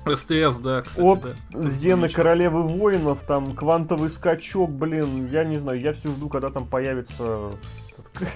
СТС, 0.06 0.60
да, 0.60 0.82
кстати, 0.82 1.06
От 1.06 1.22
да. 1.22 1.70
Зены 1.70 2.10
Королевы 2.10 2.64
Воинов, 2.64 3.22
там, 3.22 3.56
Квантовый 3.56 4.10
скачок, 4.10 4.72
блин, 4.72 5.28
я 5.30 5.44
не 5.44 5.58
знаю, 5.58 5.80
я 5.80 5.94
все 5.94 6.10
жду, 6.10 6.30
когда 6.30 6.50
там 6.50 6.66
появится... 6.68 7.52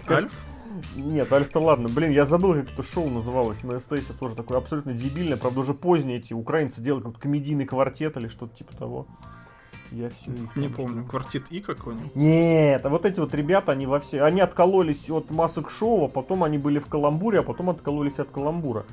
Альф? 0.09 0.32
Нет, 0.95 1.32
Альф-то 1.32 1.59
ладно. 1.59 1.88
Блин, 1.89 2.11
я 2.11 2.26
забыл, 2.26 2.53
как 2.53 2.71
это 2.71 2.84
шоу 2.84 3.09
называлось 3.09 3.63
на 3.63 3.80
СТС, 3.80 4.07
тоже 4.19 4.36
такое 4.36 4.57
абсолютно 4.57 4.93
дебильное, 4.93 5.38
правда, 5.38 5.61
уже 5.61 5.73
позднее 5.73 6.17
эти 6.17 6.34
украинцы 6.34 6.82
делают 6.82 7.05
какой-то 7.05 7.21
комедийный 7.21 7.65
квартет 7.65 8.17
или 8.17 8.28
что-то 8.28 8.55
типа 8.55 8.76
того. 8.76 9.07
Я 9.91 10.09
все 10.09 10.32
их 10.32 10.55
Не 10.55 10.67
помню, 10.67 11.01
жду. 11.01 11.11
квартет 11.11 11.45
И 11.51 11.61
какой-нибудь? 11.61 12.15
Нет, 12.15 12.86
а 12.86 12.89
вот 12.89 13.05
эти 13.05 13.19
вот 13.19 13.34
ребята, 13.34 13.71
они 13.71 13.86
во 13.86 13.99
все... 13.99 14.23
Они 14.23 14.41
откололись 14.41 15.09
от 15.09 15.30
масок 15.30 15.69
шоу, 15.69 16.05
а 16.05 16.07
потом 16.09 16.43
они 16.43 16.57
были 16.57 16.80
в 16.80 16.88
каламбуре, 16.88 17.39
а 17.39 17.43
потом 17.43 17.69
откололись 17.69 18.19
от 18.19 18.30
каламбура. 18.30 18.86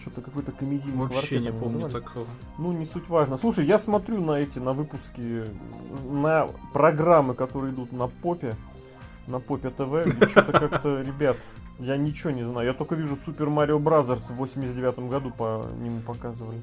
Что-то 0.00 0.22
какой-то 0.22 0.50
комедийный 0.50 0.96
Вообще 0.96 1.14
квартет 1.14 1.40
не 1.42 1.48
они 1.50 1.60
помню 1.60 1.80
называли. 1.80 2.04
такого. 2.04 2.26
Ну, 2.58 2.72
не 2.72 2.84
суть 2.84 3.08
важно. 3.08 3.36
Слушай, 3.36 3.66
я 3.66 3.78
смотрю 3.78 4.20
на 4.24 4.32
эти, 4.32 4.58
на 4.58 4.72
выпуски, 4.72 5.44
на 6.10 6.48
программы, 6.72 7.34
которые 7.34 7.72
идут 7.72 7.92
на 7.92 8.08
попе, 8.08 8.56
на 9.32 9.40
Pop 9.40 9.70
е 9.70 9.84
TV. 9.84 10.28
Что-то 10.28 10.52
как-то, 10.52 11.00
ребят, 11.00 11.36
я 11.78 11.96
ничего 11.96 12.30
не 12.30 12.44
знаю. 12.44 12.66
Я 12.66 12.74
только 12.74 12.94
вижу 12.94 13.16
Super 13.16 13.48
Mario 13.48 13.78
Brothers 13.78 14.30
в 14.30 14.34
89 14.36 14.98
году 15.10 15.30
по 15.30 15.66
нему 15.80 16.00
показывали. 16.00 16.62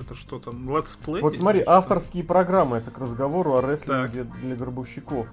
Это 0.00 0.14
что 0.14 0.38
там, 0.38 0.68
летсплей? 0.68 1.20
Вот 1.20 1.36
смотри, 1.36 1.62
авторские 1.64 2.24
программы, 2.24 2.78
это 2.78 2.90
к 2.90 2.98
разговору 2.98 3.54
о 3.54 3.60
рестлинге 3.60 4.24
для 4.24 4.56
гробовщиков. 4.56 5.28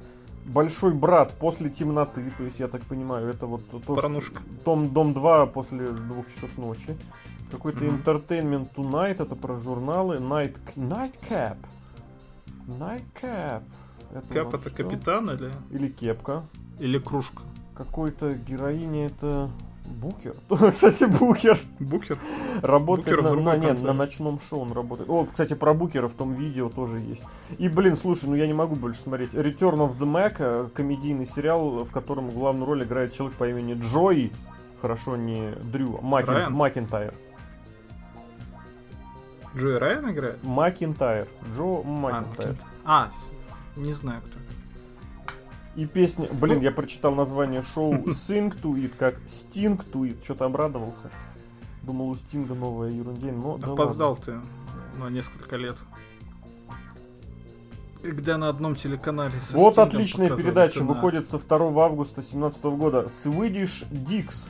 Большой 0.46 0.94
брат 0.94 1.34
после 1.40 1.70
темноты, 1.70 2.32
то 2.38 2.44
есть 2.44 2.60
я 2.60 2.68
так 2.68 2.82
понимаю, 2.84 3.28
это 3.28 3.46
вот 3.46 3.62
то, 3.70 3.98
что-. 3.98 4.22
Том, 4.64 4.90
Дом 4.90 5.14
2 5.14 5.46
после 5.48 5.90
двух 5.92 6.28
часов 6.28 6.58
ночи. 6.58 6.98
Какой-то 7.52 7.84
Мгм. 7.84 7.98
Entertainment 7.98 8.74
Tonight, 8.76 9.22
это 9.24 9.36
про 9.36 9.60
журналы. 9.60 10.18
Night, 10.18 10.58
Nightcap. 10.76 11.58
Nightcap. 12.68 13.64
Это 14.14 14.34
Cap 14.34 14.54
это 14.54 14.70
что? 14.70 14.84
капитан 14.84 15.30
или, 15.32 15.52
Или 15.72 15.88
кепка. 15.90 16.44
или 16.80 17.00
кружка? 17.00 17.44
Какой-то 17.76 18.34
героиня 18.36 19.08
это 19.08 19.50
Букер. 19.86 20.36
Кстати, 20.72 21.06
Букер 21.06 21.58
Букер? 21.80 22.18
работает 22.62 23.18
Букер 23.18 23.36
на, 23.36 23.42
на- 23.42 23.58
нет, 23.58 23.82
на 23.82 23.94
ночном 23.94 24.40
шоу 24.40 24.62
он 24.62 24.72
работает. 24.74 25.10
О, 25.10 25.26
кстати, 25.26 25.54
про 25.54 25.74
Букера 25.74 26.08
в 26.08 26.14
том 26.14 26.34
видео 26.34 26.70
тоже 26.70 27.00
есть. 27.00 27.24
И, 27.58 27.68
блин, 27.68 27.96
слушай, 27.96 28.30
ну 28.30 28.36
я 28.36 28.48
не 28.48 28.54
могу 28.54 28.76
больше 28.76 29.00
смотреть. 29.02 29.34
Return 29.34 29.78
of 29.78 29.98
the 29.98 30.06
Mac, 30.10 30.36
э, 30.40 30.70
комедийный 30.74 31.26
сериал, 31.26 31.84
в 31.84 31.92
котором 31.92 32.30
главную 32.30 32.66
роль 32.68 32.84
играет 32.84 33.14
человек 33.14 33.36
по 33.38 33.50
имени 33.50 33.74
Джой. 33.74 34.32
Хорошо, 34.82 35.16
не 35.18 35.52
Дрю, 35.72 35.98
а 36.02 36.02
Макин, 36.06 36.30
Райан? 36.34 36.54
Макинтайр. 36.54 37.14
Джой 39.56 39.78
Райан 39.78 40.10
играет? 40.12 40.44
Макинтайр. 40.44 41.28
Джо 41.56 41.82
А, 41.82 41.84
Макинтайр. 41.84 42.50
Макин- 42.52 42.58
А, 42.86 43.10
не 43.76 43.94
знаю 43.94 44.22
кто. 44.22 44.38
И 45.76 45.86
песня... 45.86 46.28
Блин, 46.32 46.58
Ну. 46.58 46.64
я 46.64 46.72
прочитал 46.72 47.16
название 47.16 47.64
шоу 47.64 47.94
Sing 48.08 48.54
to 48.62 48.74
It, 48.74 48.90
как 48.98 49.20
Sting 49.26 49.78
to 49.92 50.02
It. 50.02 50.24
Что-то 50.24 50.46
обрадовался. 50.46 51.10
Думал, 51.84 52.10
у 52.10 52.16
Стинга 52.16 52.54
новая 52.54 52.90
ерундень, 52.92 53.36
но 53.38 53.58
да 53.58 53.72
Опоздал 53.72 54.12
ладно. 54.12 54.44
ты 54.96 55.00
на 55.00 55.10
несколько 55.10 55.56
лет. 55.56 55.78
Когда 58.04 58.38
на 58.38 58.50
одном 58.50 58.76
телеканале 58.76 59.40
со 59.42 59.56
Вот 59.56 59.74
Стингом 59.74 59.88
отличная 59.88 60.36
передача, 60.36 60.80
на- 60.82 60.86
выходит 60.88 61.28
со 61.30 61.38
2 61.40 61.86
августа 61.86 62.16
2017 62.16 62.64
года. 62.66 63.04
Swedish 63.06 63.86
Dicks. 63.92 64.50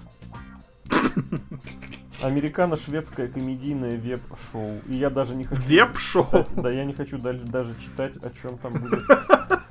Американо-шведское 2.21 3.27
комедийное 3.27 3.97
веб-шоу. 3.97 4.79
И 4.87 4.95
я 4.95 5.09
даже 5.09 5.35
не 5.35 5.43
хочу... 5.45 5.61
Веб-шоу? 5.67 6.25
читать- 6.25 6.47
Да, 6.55 6.69
я 6.69 6.85
не 6.85 6.93
хочу 6.93 7.17
дальше 7.17 7.45
даже 7.45 7.75
читать, 7.77 8.13
о 8.23 8.29
чем 8.29 8.57
там 8.57 8.73
будет. 8.73 9.01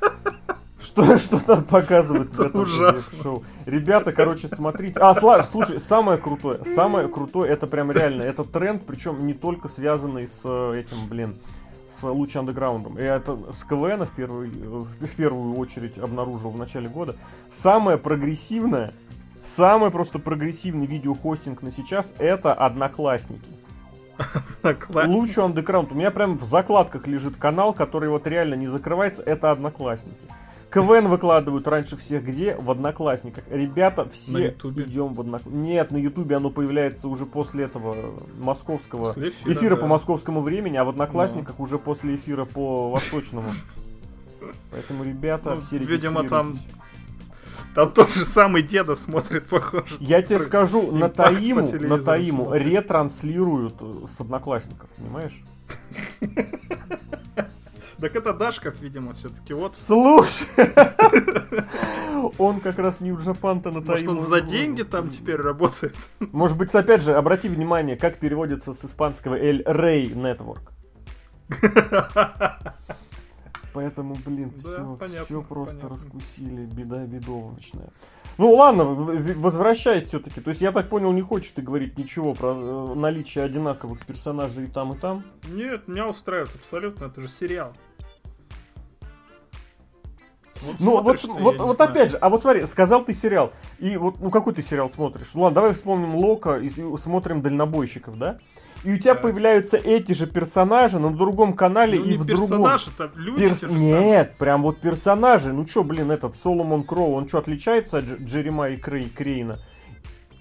Что, 0.82 1.18
что 1.18 1.38
там 1.44 1.64
показывают 1.64 2.32
в 2.32 2.40
этом 2.40 2.64
веб-шоу. 2.64 3.44
Ребята, 3.66 4.12
короче, 4.12 4.48
смотрите. 4.48 4.98
А, 4.98 5.12
Слаш, 5.14 5.44
слушай, 5.44 5.78
самое 5.78 6.16
крутое, 6.18 6.64
самое 6.64 7.06
крутое, 7.08 7.52
это 7.52 7.66
прям 7.66 7.92
реально, 7.92 8.22
это 8.22 8.44
тренд, 8.44 8.86
причем 8.86 9.26
не 9.26 9.34
только 9.34 9.68
связанный 9.68 10.26
с 10.26 10.40
э, 10.44 10.80
этим, 10.80 11.06
блин, 11.08 11.36
с 11.90 12.02
Луч 12.02 12.34
Андеграундом. 12.34 12.98
И 12.98 13.02
это 13.02 13.38
с 13.52 13.62
КВН 13.64 14.04
в 14.06 14.10
первую, 14.12 14.50
в 14.84 15.06
в 15.06 15.14
первую 15.16 15.56
очередь 15.58 15.98
обнаружил 15.98 16.50
в 16.50 16.56
начале 16.56 16.88
года. 16.88 17.14
Самое 17.50 17.98
прогрессивное, 17.98 18.94
самый 19.42 19.90
просто 19.90 20.18
прогрессивный 20.18 20.86
видеохостинг 20.86 21.62
на 21.62 21.70
сейчас 21.70 22.14
это 22.18 22.52
Одноклассники. 22.54 23.50
Класс. 24.62 25.08
Лучше 25.08 25.40
андеграунд. 25.40 25.92
У 25.92 25.94
меня 25.94 26.10
прям 26.10 26.36
в 26.36 26.42
закладках 26.42 27.06
лежит 27.06 27.36
канал, 27.36 27.72
который 27.72 28.10
вот 28.10 28.26
реально 28.26 28.54
не 28.54 28.66
закрывается. 28.66 29.22
Это 29.22 29.50
Одноклассники. 29.50 30.26
КВН 30.70 31.08
выкладывают 31.08 31.66
раньше 31.66 31.96
всех 31.96 32.24
где? 32.24 32.54
В 32.54 32.70
Одноклассниках. 32.70 33.44
Ребята, 33.50 34.08
все 34.08 34.50
идем 34.50 35.14
в 35.14 35.20
Одноклассниках. 35.20 35.60
Нет, 35.60 35.90
на 35.90 35.96
Ютубе 35.96 36.36
оно 36.36 36.50
появляется 36.50 37.08
уже 37.08 37.26
после 37.26 37.64
этого 37.64 37.96
московского 38.38 39.12
После 39.12 39.30
эфира, 39.30 39.52
эфира, 39.52 39.76
по 39.76 39.82
да. 39.82 39.88
московскому 39.88 40.42
времени, 40.42 40.76
а 40.76 40.84
в 40.84 40.90
Одноклассниках 40.90 41.58
уже 41.58 41.78
после 41.78 42.14
эфира 42.14 42.44
по 42.44 42.90
восточному. 42.90 43.48
Поэтому, 44.70 45.02
ребята, 45.02 45.54
Ну, 45.56 45.60
все 45.60 45.78
видимо, 45.78 46.28
там 46.28 46.50
регистрируйтесь. 46.50 46.89
Там 47.74 47.92
тот 47.92 48.12
же 48.12 48.24
самый 48.24 48.62
деда 48.62 48.96
смотрит, 48.96 49.46
похоже. 49.46 49.84
Я 50.00 50.22
тебе 50.22 50.38
скажу, 50.38 50.90
на 50.92 51.08
Таиму, 51.08 51.70
на 51.72 52.02
Таиму 52.02 52.52
ретранслируют 52.52 53.74
э, 53.80 54.06
с 54.06 54.20
одноклассников, 54.20 54.90
понимаешь? 54.96 55.42
Так 58.00 58.16
это 58.16 58.32
Дашков, 58.32 58.80
видимо, 58.80 59.12
все-таки. 59.12 59.52
Вот. 59.52 59.76
Слушай, 59.76 60.46
он 62.38 62.60
как 62.60 62.78
раз 62.78 63.00
Нью 63.00 63.18
Джапан-то 63.18 63.70
на 63.70 63.82
Может, 63.82 64.08
он 64.08 64.22
за 64.22 64.40
деньги 64.40 64.82
там 64.82 65.10
теперь 65.10 65.36
работает? 65.36 65.94
Может 66.18 66.56
быть, 66.56 66.74
опять 66.74 67.02
же, 67.02 67.12
обрати 67.12 67.48
внимание, 67.48 67.96
как 67.96 68.18
переводится 68.18 68.72
с 68.72 68.84
испанского 68.84 69.38
El 69.38 69.62
Rey 69.64 70.14
Network. 70.14 70.70
Поэтому, 73.72 74.16
блин, 74.26 74.50
Да, 74.54 74.58
все, 74.58 74.96
понятно, 74.98 75.24
все 75.24 75.42
просто 75.42 75.76
понятно. 75.76 75.88
раскусили, 75.90 76.66
беда 76.66 77.04
бедовочная. 77.06 77.90
Ну 78.38 78.54
ладно, 78.54 78.84
возвращаясь 78.84 80.04
все-таки. 80.04 80.40
То 80.40 80.48
есть, 80.50 80.62
я 80.62 80.72
так 80.72 80.88
понял, 80.88 81.12
не 81.12 81.22
хочешь 81.22 81.50
ты 81.50 81.62
говорить 81.62 81.98
ничего 81.98 82.34
про 82.34 82.54
э, 82.56 82.94
наличие 82.94 83.44
одинаковых 83.44 84.04
персонажей 84.06 84.64
и 84.64 84.66
там, 84.66 84.92
и 84.94 84.96
там. 84.98 85.24
Нет, 85.48 85.86
меня 85.88 86.08
устраивает 86.08 86.54
абсолютно, 86.54 87.04
это 87.06 87.20
же 87.20 87.28
сериал. 87.28 87.74
Вот 90.62 90.76
Ну, 90.78 91.00
вот, 91.02 91.18
смотришь 91.20 91.42
вот, 91.42 91.58
вот 91.58 91.76
знаю. 91.76 91.90
опять 91.90 92.10
же, 92.10 92.16
а 92.18 92.28
вот 92.28 92.42
смотри, 92.42 92.66
сказал 92.66 93.02
ты 93.04 93.14
сериал, 93.14 93.52
и 93.78 93.96
вот, 93.96 94.20
ну 94.20 94.30
какой 94.30 94.52
ты 94.52 94.60
сериал 94.60 94.90
смотришь? 94.90 95.30
Ну 95.34 95.42
ладно, 95.42 95.54
давай 95.54 95.72
вспомним 95.72 96.14
Лока 96.16 96.56
и 96.58 96.68
смотрим 96.98 97.40
дальнобойщиков, 97.40 98.18
да? 98.18 98.38
И 98.82 98.92
у 98.94 98.98
тебя 98.98 99.12
Так. 99.14 99.22
появляются 99.22 99.76
эти 99.76 100.12
же 100.12 100.26
персонажи 100.26 100.98
на 100.98 101.10
другом 101.10 101.52
канале 101.52 101.98
Ну, 101.98 102.04
и 102.06 102.08
не 102.12 102.16
в 102.16 102.24
другом. 102.24 102.48
персонаж, 102.48 102.88
это 102.88 103.10
люди 103.16 103.36
Перс-. 103.42 103.66
Нет, 103.68 104.34
прям 104.38 104.62
вот 104.62 104.78
персонажи. 104.78 105.52
Ну 105.52 105.64
чё, 105.66 105.82
блин, 105.84 106.10
этот 106.10 106.34
Соломон 106.34 106.82
Кроу, 106.84 107.12
он 107.14 107.28
что, 107.28 107.38
отличается 107.38 107.98
от 107.98 108.04
Дж- 108.04 108.24
Джеремай 108.24 108.76
Крей, 108.78 109.10
Крейна? 109.10 109.58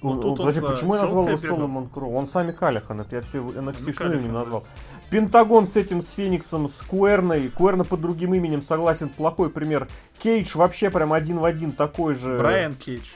Ну, 0.01 0.11
Он- 0.11 0.25
он- 0.25 0.37
подожди, 0.37 0.61
за 0.61 0.67
почему 0.67 0.95
я 0.95 1.01
назвал 1.01 1.27
его. 1.27 1.35
Соломон 1.37 1.89
Кроу? 1.89 2.13
Он 2.15 2.25
сами 2.27 2.51
Калихан, 2.53 3.01
это 3.01 3.17
я 3.17 3.21
все 3.21 3.39
NXT 3.39 3.91
Калихан, 3.93 4.31
назвал. 4.31 4.63
Пентагон 5.09 5.67
с 5.67 5.75
этим, 5.75 6.01
с 6.01 6.13
Фениксом, 6.13 6.69
с 6.69 6.81
Куэрной. 6.83 7.49
Куэрна 7.49 7.83
под 7.83 7.99
другим 7.99 8.33
именем, 8.33 8.61
согласен, 8.61 9.09
плохой 9.09 9.49
пример. 9.49 9.89
Кейдж 10.19 10.55
вообще 10.55 10.89
прям 10.89 11.11
один 11.11 11.39
в 11.39 11.43
один 11.45 11.71
такой 11.73 12.15
же. 12.15 12.37
Брайан 12.37 12.75
Кейдж. 12.75 13.07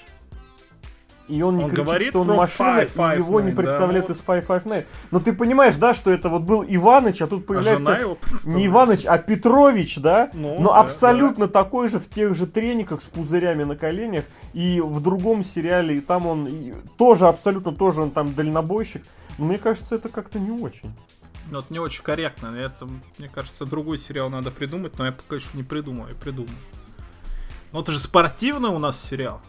И 1.27 1.41
он 1.41 1.57
не 1.57 1.63
Он 1.63 1.69
кричит, 1.69 1.85
говорит 1.85 2.07
что 2.09 2.21
он 2.21 2.27
машина, 2.27 2.81
Five 2.81 2.93
Five 2.95 3.15
и 3.15 3.17
его 3.17 3.39
не 3.39 3.47
Nine, 3.47 3.51
да, 3.51 3.61
представляют 3.61 4.07
ну 4.09 4.13
из 4.13 4.21
559. 4.21 4.87
Но 5.11 5.19
ты 5.19 5.33
понимаешь, 5.33 5.75
да, 5.77 5.93
что 5.93 6.11
это 6.11 6.27
вот 6.29 6.41
был 6.41 6.63
Иваныч, 6.67 7.21
а 7.21 7.27
тут 7.27 7.43
А 7.43 7.47
появляется 7.47 8.15
представляет. 8.19 8.45
не 8.45 8.67
Иваныч, 8.67 9.05
а 9.05 9.17
Петрович, 9.17 9.97
да? 9.99 10.29
Ну, 10.33 10.59
Но 10.59 10.73
да, 10.73 10.81
абсолютно 10.81 11.47
такой 11.47 11.87
же 11.87 11.99
в 11.99 12.09
тех 12.09 12.35
же 12.35 12.45
трениках 12.45 13.01
с 13.01 13.05
пузырями 13.05 13.63
на 13.63 13.75
коленях. 13.77 14.25
И 14.53 14.81
в 14.81 14.99
другом 14.99 15.43
сериале, 15.43 15.97
и 15.97 16.01
там 16.01 16.27
он 16.27 16.47
и 16.47 16.73
тоже 16.97 17.27
абсолютно 17.27 17.73
тоже 17.73 18.01
он 18.01 18.11
там 18.11 18.33
дальнобойщик. 18.33 19.03
Но 19.37 19.45
мне 19.45 19.57
кажется, 19.57 19.95
это 19.95 20.09
как-то 20.09 20.39
не 20.39 20.51
очень. 20.51 20.93
Ну, 21.49 21.59
это 21.59 21.67
не 21.71 21.79
очень 21.79 22.03
корректно. 22.03 22.47
Это, 22.47 22.87
мне 23.17 23.29
кажется, 23.29 23.65
другой 23.65 23.97
сериал 23.97 24.29
надо 24.29 24.51
придумать, 24.51 24.97
но 24.97 25.05
я 25.05 25.11
пока 25.11 25.35
еще 25.35 25.49
не 25.53 25.63
придумал, 25.63 26.07
я 26.07 26.15
придумаю. 26.15 26.55
Ну, 27.71 27.81
это 27.81 27.91
же 27.91 27.99
спортивный 27.99 28.69
у 28.69 28.79
нас 28.79 29.01
сериал. 29.01 29.41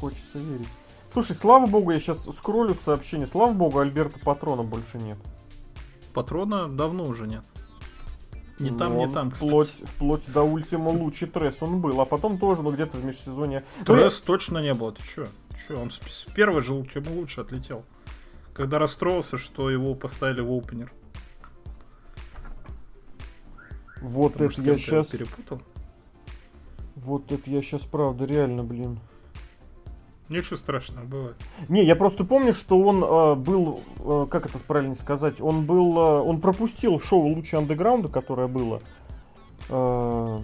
Хочется 0.00 0.38
верить. 0.38 0.68
Слушай, 1.10 1.36
слава 1.36 1.66
богу, 1.66 1.90
я 1.90 1.98
сейчас 2.00 2.24
скроллю 2.24 2.74
сообщение. 2.74 3.26
Слава 3.26 3.52
богу, 3.52 3.78
Альберта 3.78 4.18
Патрона 4.20 4.62
больше 4.62 4.98
нет. 4.98 5.18
патрона 6.12 6.68
давно 6.68 7.04
уже 7.04 7.26
нет. 7.26 7.44
Ни 8.58 8.70
там, 8.70 8.94
Ну, 8.94 9.00
он 9.02 9.12
там, 9.12 9.30
вплоть, 9.30 9.68
кстати. 9.68 9.90
вплоть 9.90 10.32
до 10.32 10.42
Ультима 10.42 10.88
Лучи 10.88 11.26
Тресс 11.26 11.62
он 11.62 11.80
был, 11.80 12.00
а 12.00 12.06
потом 12.06 12.38
тоже, 12.38 12.62
ну, 12.62 12.70
где-то 12.70 12.96
в 12.96 13.04
межсезонье. 13.04 13.64
Ну, 13.80 13.84
Тресс 13.84 14.20
точно 14.20 14.58
не 14.58 14.72
было, 14.72 14.92
ты 14.92 15.02
чё? 15.02 15.26
Чё, 15.66 15.80
он 15.80 15.90
с 15.90 15.98
первой 16.34 16.62
же 16.62 16.72
ему 16.74 17.14
лучше 17.20 17.42
отлетел. 17.42 17.84
Когда 18.54 18.78
расстроился, 18.78 19.36
что 19.36 19.68
его 19.70 19.94
поставили 19.94 20.40
в 20.40 20.50
опенер. 20.50 20.90
Вот 24.00 24.34
Потому 24.34 24.50
это 24.50 24.62
я 24.62 24.76
сейчас... 24.78 25.10
перепутал. 25.10 25.60
Вот 26.94 27.30
это 27.32 27.50
я 27.50 27.60
сейчас, 27.60 27.84
правда, 27.84 28.24
реально, 28.24 28.62
блин. 28.64 28.98
Ничего 30.28 30.56
страшного, 30.56 31.04
бывает. 31.04 31.36
Не, 31.68 31.84
я 31.84 31.94
просто 31.94 32.24
помню, 32.24 32.52
что 32.52 32.78
он 32.80 33.02
э, 33.04 33.34
был, 33.36 33.80
э, 34.00 34.26
как 34.28 34.46
это 34.46 34.58
правильно 34.58 34.94
сказать, 34.96 35.40
он 35.40 35.64
был, 35.66 35.96
э, 35.96 36.20
он 36.22 36.40
пропустил 36.40 36.98
шоу 36.98 37.28
«Лучи 37.28 37.56
андеграунда», 37.56 38.08
которое 38.08 38.48
было, 38.48 38.80
э, 39.68 40.38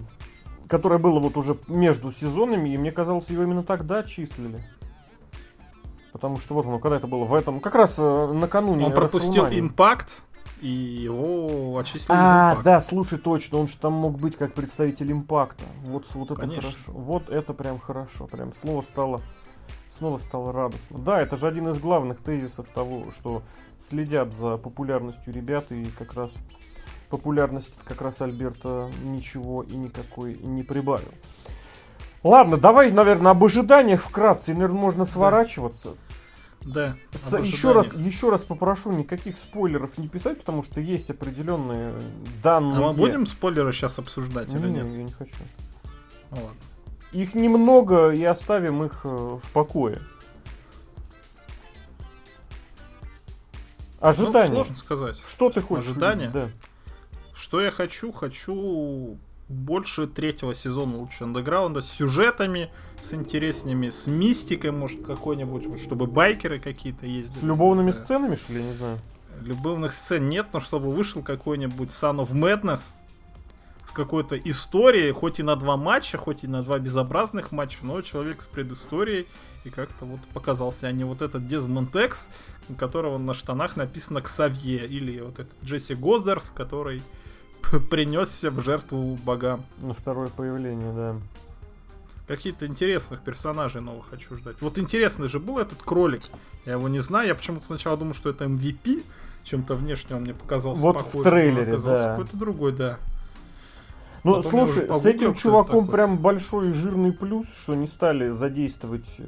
которое 0.69 0.99
было 0.99 1.19
вот 1.19 1.35
уже 1.35 1.57
между 1.67 2.11
сезонами, 2.11 2.69
и 2.69 2.77
мне 2.77 2.91
казалось, 2.91 3.29
его 3.29 3.43
именно 3.43 3.63
тогда 3.63 4.03
числили. 4.03 4.59
Потому 6.13 6.37
что 6.39 6.53
вот 6.53 6.65
оно, 6.65 6.79
когда 6.79 6.97
это 6.97 7.07
было, 7.07 7.25
в 7.25 7.33
этом, 7.33 7.59
как 7.59 7.75
раз 7.75 7.95
э, 7.99 8.31
накануне 8.33 8.85
Он 8.85 8.93
пропустил 8.93 9.47
импакт, 9.47 10.21
и 10.61 10.69
его 10.69 11.77
отчислили 11.77 12.03
из 12.03 12.09
А, 12.09 12.51
импакта. 12.51 12.63
да, 12.63 12.81
слушай, 12.81 13.17
точно, 13.17 13.57
он 13.57 13.67
же 13.67 13.77
там 13.77 13.91
мог 13.93 14.17
быть 14.17 14.37
как 14.37 14.53
представитель 14.53 15.11
импакта. 15.11 15.65
Вот, 15.83 16.05
вот 16.13 16.31
это 16.31 16.39
Конечно. 16.39 16.61
хорошо. 16.61 16.91
Вот 16.93 17.29
это 17.29 17.53
прям 17.53 17.79
хорошо. 17.79 18.27
Прям 18.27 18.53
слово 18.53 18.81
стало, 18.81 19.19
снова 19.93 20.17
стало 20.17 20.51
радостно. 20.51 20.97
Да, 20.99 21.21
это 21.21 21.37
же 21.37 21.47
один 21.47 21.69
из 21.69 21.79
главных 21.79 22.19
тезисов 22.19 22.67
того, 22.73 23.11
что 23.11 23.43
следят 23.79 24.33
за 24.33 24.57
популярностью 24.57 25.33
ребят, 25.33 25.71
и 25.71 25.85
как 25.97 26.13
раз 26.13 26.39
популярность 27.09 27.77
как 27.85 28.01
раз 28.01 28.21
Альберта 28.21 28.89
ничего 29.03 29.61
и 29.63 29.75
никакой 29.75 30.35
не 30.41 30.63
прибавил. 30.63 31.09
Ладно, 32.23 32.57
давай, 32.57 32.91
наверное, 32.91 33.31
об 33.31 33.43
ожиданиях 33.43 34.01
вкратце, 34.01 34.51
и, 34.51 34.53
наверное, 34.55 34.79
можно 34.79 35.05
сворачиваться. 35.05 35.91
Да. 36.61 36.95
С- 37.13 37.37
еще 37.39 37.73
раз, 37.73 37.93
еще 37.93 38.29
раз 38.29 38.43
попрошу 38.45 38.93
никаких 38.93 39.37
спойлеров 39.37 39.97
не 39.97 40.07
писать, 40.07 40.39
потому 40.39 40.63
что 40.63 40.79
есть 40.79 41.09
определенные 41.09 41.89
А 41.89 42.01
данные. 42.41 42.79
мы 42.79 42.93
будем 42.93 43.25
спойлеры 43.27 43.73
сейчас 43.73 43.99
обсуждать 43.99 44.47
или 44.47 44.59
Не, 44.67 44.71
нет? 44.71 44.85
я 44.85 45.03
не 45.03 45.11
хочу. 45.11 45.35
Ну 46.31 46.37
ладно. 46.37 46.51
Их 47.13 47.35
немного 47.35 48.09
и 48.09 48.23
оставим 48.23 48.83
их 48.83 49.01
э, 49.03 49.07
в 49.07 49.51
покое. 49.51 50.01
Ну, 54.01 54.07
Ожидания. 54.09 54.55
сложно 54.55 54.75
сказать. 54.75 55.17
Что 55.25 55.49
ты 55.49 55.61
хочешь? 55.61 55.91
Ожидания? 55.91 56.29
увидеть? 56.29 56.33
Да. 56.33 56.49
Что 57.33 57.61
я 57.61 57.71
хочу? 57.71 58.11
Хочу 58.11 59.17
больше 59.47 60.07
третьего 60.07 60.55
сезона 60.55 60.97
лучше 60.97 61.23
андеграунда 61.23 61.81
с 61.81 61.89
сюжетами, 61.89 62.71
с 63.01 63.13
интересными, 63.13 63.89
с 63.89 64.07
мистикой, 64.07 64.71
может, 64.71 65.05
какой-нибудь, 65.05 65.67
вот, 65.67 65.79
чтобы 65.79 66.07
байкеры 66.07 66.59
какие-то 66.59 67.05
ездили. 67.05 67.39
С 67.39 67.43
любовными 67.43 67.91
сценами, 67.91 68.35
что 68.35 68.53
ли, 68.53 68.61
я 68.61 68.67
не 68.67 68.73
знаю. 68.73 68.99
Любовных 69.41 69.93
сцен 69.93 70.27
нет, 70.27 70.47
но 70.53 70.59
чтобы 70.59 70.91
вышел 70.91 71.21
какой-нибудь 71.21 71.89
Son 71.89 72.17
of 72.17 72.31
Madness 72.31 72.81
какой-то 73.93 74.37
истории, 74.37 75.11
хоть 75.11 75.39
и 75.39 75.43
на 75.43 75.55
два 75.55 75.77
матча, 75.77 76.17
хоть 76.17 76.43
и 76.43 76.47
на 76.47 76.61
два 76.61 76.79
безобразных 76.79 77.51
матча, 77.51 77.79
но 77.81 78.01
человек 78.01 78.41
с 78.41 78.47
предысторией, 78.47 79.27
и 79.63 79.69
как-то 79.69 80.05
вот 80.05 80.19
показался, 80.33 80.87
а 80.87 80.91
не 80.91 81.03
вот 81.03 81.21
этот 81.21 81.47
Дезмонд 81.47 81.95
Экс, 81.95 82.29
у 82.69 82.73
которого 82.73 83.17
на 83.17 83.33
штанах 83.33 83.77
написано 83.77 84.21
Ксавье, 84.21 84.85
или 84.85 85.21
вот 85.21 85.39
этот 85.39 85.53
Джесси 85.63 85.95
Гоздарс, 85.95 86.51
который 86.53 87.01
принесся 87.89 88.51
в 88.51 88.61
жертву 88.61 89.17
богам. 89.23 89.65
На 89.81 89.93
второе 89.93 90.27
появление, 90.27 90.93
да. 90.93 91.15
Какие-то 92.27 92.65
интересных 92.67 93.21
персонажей 93.21 93.81
новых 93.81 94.09
хочу 94.09 94.37
ждать. 94.37 94.55
Вот 94.61 94.77
интересный 94.77 95.27
же 95.27 95.39
был 95.39 95.59
этот 95.59 95.83
кролик. 95.83 96.23
Я 96.65 96.73
его 96.73 96.87
не 96.87 96.99
знаю. 96.99 97.27
Я 97.27 97.35
почему-то 97.35 97.65
сначала 97.65 97.97
думал, 97.97 98.13
что 98.13 98.29
это 98.29 98.45
MVP. 98.45 99.03
Чем-то 99.43 99.75
внешне 99.75 100.15
он 100.15 100.21
мне 100.21 100.33
показался 100.33 100.81
Вот 100.81 101.01
в 101.01 101.03
похожим, 101.03 101.23
но 101.23 101.29
трейлере, 101.29 101.77
да. 101.77 102.11
Какой-то 102.11 102.37
другой, 102.37 102.71
да. 102.71 102.97
Ну, 104.23 104.35
Потом 104.41 104.59
я 104.59 104.65
слушай, 104.65 104.93
с 104.93 105.05
этим 105.05 105.33
чуваком 105.33 105.81
такой. 105.85 105.93
прям 105.93 106.17
большой 106.17 106.69
и 106.69 106.73
жирный 106.73 107.11
плюс, 107.11 107.53
что 107.53 107.75
не 107.75 107.87
стали 107.87 108.29
задействовать, 108.29 109.15
э, 109.19 109.23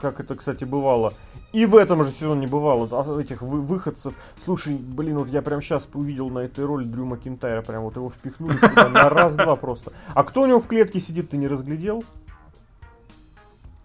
как 0.00 0.18
это, 0.18 0.34
кстати, 0.34 0.64
бывало. 0.64 1.12
И 1.52 1.66
в 1.66 1.76
этом 1.76 2.02
же 2.02 2.10
сезоне 2.10 2.48
бывало, 2.48 2.88
а, 2.90 3.20
этих 3.20 3.40
вы- 3.42 3.60
выходцев. 3.60 4.16
Слушай, 4.44 4.74
блин, 4.74 5.18
вот 5.18 5.28
я 5.28 5.40
прям 5.40 5.62
сейчас 5.62 5.88
увидел 5.94 6.30
на 6.30 6.40
этой 6.40 6.64
роли 6.64 6.84
Дрю 6.84 7.04
Макинтайра, 7.04 7.62
прям 7.62 7.84
вот 7.84 7.94
его 7.94 8.10
впихнули 8.10 8.58
на 8.92 9.08
раз-два 9.08 9.54
просто. 9.54 9.92
А 10.14 10.24
кто 10.24 10.42
у 10.42 10.46
него 10.46 10.58
в 10.58 10.66
клетке 10.66 10.98
сидит, 10.98 11.30
ты 11.30 11.36
не 11.36 11.46
разглядел? 11.46 12.02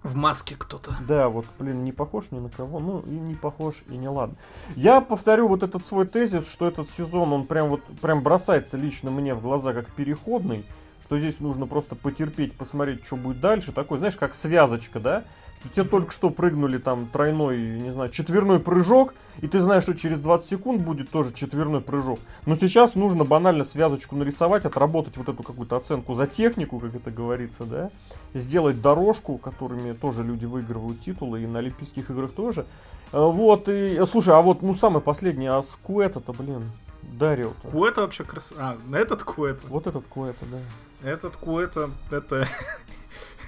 В 0.01 0.15
маске 0.15 0.55
кто-то. 0.57 0.95
Да, 1.05 1.27
вот, 1.27 1.45
блин, 1.57 1.83
не 1.83 1.91
похож 1.91 2.31
ни 2.31 2.39
на 2.39 2.49
кого, 2.49 2.79
ну 2.79 3.01
и 3.01 3.11
не 3.11 3.35
похож, 3.35 3.75
и 3.89 3.97
не 3.97 4.07
ладно. 4.07 4.37
Я 4.77 5.01
повторю 5.01 5.49
вот 5.49 5.61
этот 5.61 5.85
свой 5.85 6.07
тезис, 6.07 6.49
что 6.49 6.67
этот 6.67 6.89
сезон, 6.89 7.33
он 7.33 7.45
прям 7.45 7.67
вот, 7.69 7.83
прям 8.01 8.23
бросается 8.23 8.77
лично 8.77 9.11
мне 9.11 9.33
в 9.33 9.41
глаза 9.41 9.73
как 9.73 9.91
переходный, 9.91 10.65
что 11.03 11.17
здесь 11.17 11.41
нужно 11.41 11.67
просто 11.67 11.95
потерпеть, 11.95 12.53
посмотреть, 12.55 13.05
что 13.05 13.17
будет 13.17 13.41
дальше. 13.41 13.73
Такой, 13.73 13.97
знаешь, 13.97 14.15
как 14.15 14.35
связочка, 14.35 15.01
да? 15.01 15.25
Тебе 15.73 15.83
только 15.83 16.11
что 16.13 16.29
прыгнули 16.29 16.77
там 16.77 17.05
тройной, 17.07 17.79
не 17.79 17.91
знаю, 17.91 18.09
четверной 18.09 18.59
прыжок, 18.59 19.13
и 19.41 19.47
ты 19.47 19.59
знаешь, 19.59 19.83
что 19.83 19.93
через 19.93 20.21
20 20.21 20.49
секунд 20.49 20.81
будет 20.81 21.09
тоже 21.09 21.33
четверной 21.33 21.81
прыжок. 21.81 22.19
Но 22.45 22.55
сейчас 22.55 22.95
нужно 22.95 23.25
банально 23.25 23.65
связочку 23.65 24.15
нарисовать, 24.15 24.65
отработать 24.65 25.17
вот 25.17 25.27
эту 25.27 25.43
какую-то 25.43 25.75
оценку 25.75 26.13
за 26.13 26.27
технику, 26.27 26.79
как 26.79 26.95
это 26.95 27.11
говорится, 27.11 27.65
да? 27.65 27.89
Сделать 28.33 28.81
дорожку, 28.81 29.37
которыми 29.37 29.93
тоже 29.93 30.23
люди 30.23 30.45
выигрывают 30.45 31.01
титулы, 31.01 31.43
и 31.43 31.47
на 31.47 31.59
Олимпийских 31.59 32.09
играх 32.09 32.31
тоже. 32.31 32.65
Э, 33.11 33.19
Вот, 33.19 33.67
и, 33.67 33.97
э, 33.99 34.05
слушай, 34.05 34.33
а 34.33 34.41
вот, 34.41 34.61
ну, 34.61 34.75
самый 34.75 35.01
последний, 35.01 35.47
а 35.47 35.61
с 35.61 35.75
Куэта-то, 35.75 36.31
блин, 36.31 36.63
Дарио-то. 37.01 37.67
Куэта 37.69 38.01
вообще 38.01 38.23
крас... 38.23 38.53
А, 38.57 38.77
этот 38.93 39.23
Куэта. 39.23 39.61
Вот 39.67 39.87
этот 39.87 40.05
Куэта, 40.07 40.45
да. 40.45 41.09
Этот 41.09 41.35
Куэта, 41.37 41.89
это... 42.11 42.47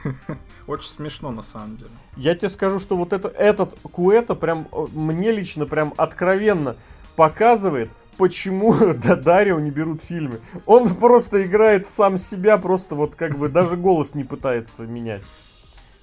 Очень 0.67 0.89
смешно 0.89 1.31
на 1.31 1.41
самом 1.41 1.77
деле. 1.77 1.89
Я 2.17 2.35
тебе 2.35 2.49
скажу, 2.49 2.79
что 2.79 2.95
вот 2.95 3.13
это, 3.13 3.27
этот 3.27 3.77
Куэта 3.83 4.35
прям 4.35 4.67
э, 4.71 4.85
мне 4.93 5.31
лично 5.31 5.65
прям 5.65 5.93
откровенно 5.97 6.75
показывает, 7.15 7.89
почему 8.17 8.73
да, 9.03 9.15
Дарио 9.15 9.59
не 9.59 9.71
берут 9.71 10.03
в 10.03 10.05
фильмы. 10.05 10.39
Он 10.65 10.87
просто 10.95 11.45
играет 11.45 11.87
сам 11.87 12.17
себя, 12.17 12.57
просто 12.57 12.95
вот 12.95 13.15
как 13.15 13.37
бы 13.37 13.49
даже 13.49 13.75
голос 13.77 14.15
не 14.15 14.23
пытается 14.23 14.83
менять. 14.83 15.23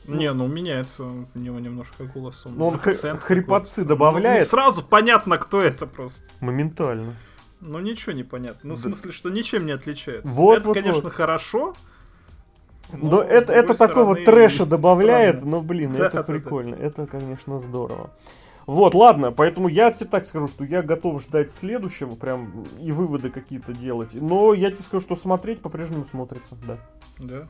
Не, 0.07 0.33
ну 0.33 0.47
меняется 0.47 1.05
у 1.05 1.27
него 1.35 1.59
немножко 1.59 2.05
голос. 2.05 2.47
Он, 2.47 2.55
Ну, 2.57 2.67
он 2.69 2.79
хрипотцы 2.79 3.83
какой-то. 3.83 3.89
добавляет. 3.89 4.41
Ну, 4.45 4.47
сразу 4.47 4.83
понятно, 4.83 5.37
кто 5.37 5.61
это 5.61 5.87
просто. 5.87 6.31
Моментально. 6.41 7.15
Ну 7.61 7.79
ничего 7.81 8.13
не 8.13 8.23
понятно. 8.23 8.71
Ну, 8.71 8.75
в 8.75 8.79
Да. 8.79 8.85
смысле, 8.85 9.13
что 9.13 9.29
ничем 9.29 9.67
не 9.67 9.73
отличается. 9.73 10.27
Вот, 10.29 10.59
это, 10.59 10.69
вот, 10.69 10.75
конечно, 10.75 11.03
вот. 11.03 11.13
хорошо. 11.13 11.75
Но 12.93 13.23
с 13.23 13.27
это, 13.27 13.47
другой 13.49 13.57
это 13.65 13.79
такого 13.79 14.05
стороны, 14.15 14.25
трэша 14.25 14.67
добавляет, 14.67 15.37
странно. 15.37 15.57
но, 15.57 15.63
блин, 15.63 15.91
Да, 15.93 16.07
это 16.07 16.17
да, 16.17 16.23
да. 16.23 16.23
прикольно. 16.23 16.75
Это, 16.75 17.07
конечно, 17.07 17.59
здорово. 17.61 18.11
Вот, 18.67 18.95
ладно, 18.95 19.33
поэтому 19.33 19.69
я 19.69 19.91
тебе 19.93 20.11
так 20.11 20.25
скажу, 20.27 20.47
что 20.49 20.63
я 20.65 20.83
готов 20.83 21.23
ждать 21.23 21.51
следующего, 21.51 22.15
прям 22.17 22.67
и 22.81 22.93
выводы 22.93 23.31
какие-то 23.31 23.73
делать. 23.73 24.11
Но 24.15 24.53
я 24.53 24.71
тебе 24.71 24.81
скажу, 24.81 25.01
что 25.01 25.17
смотреть 25.17 25.61
по-прежнему 25.63 26.05
смотрится, 26.05 26.55
да. 26.67 26.77
Да. 27.19 27.49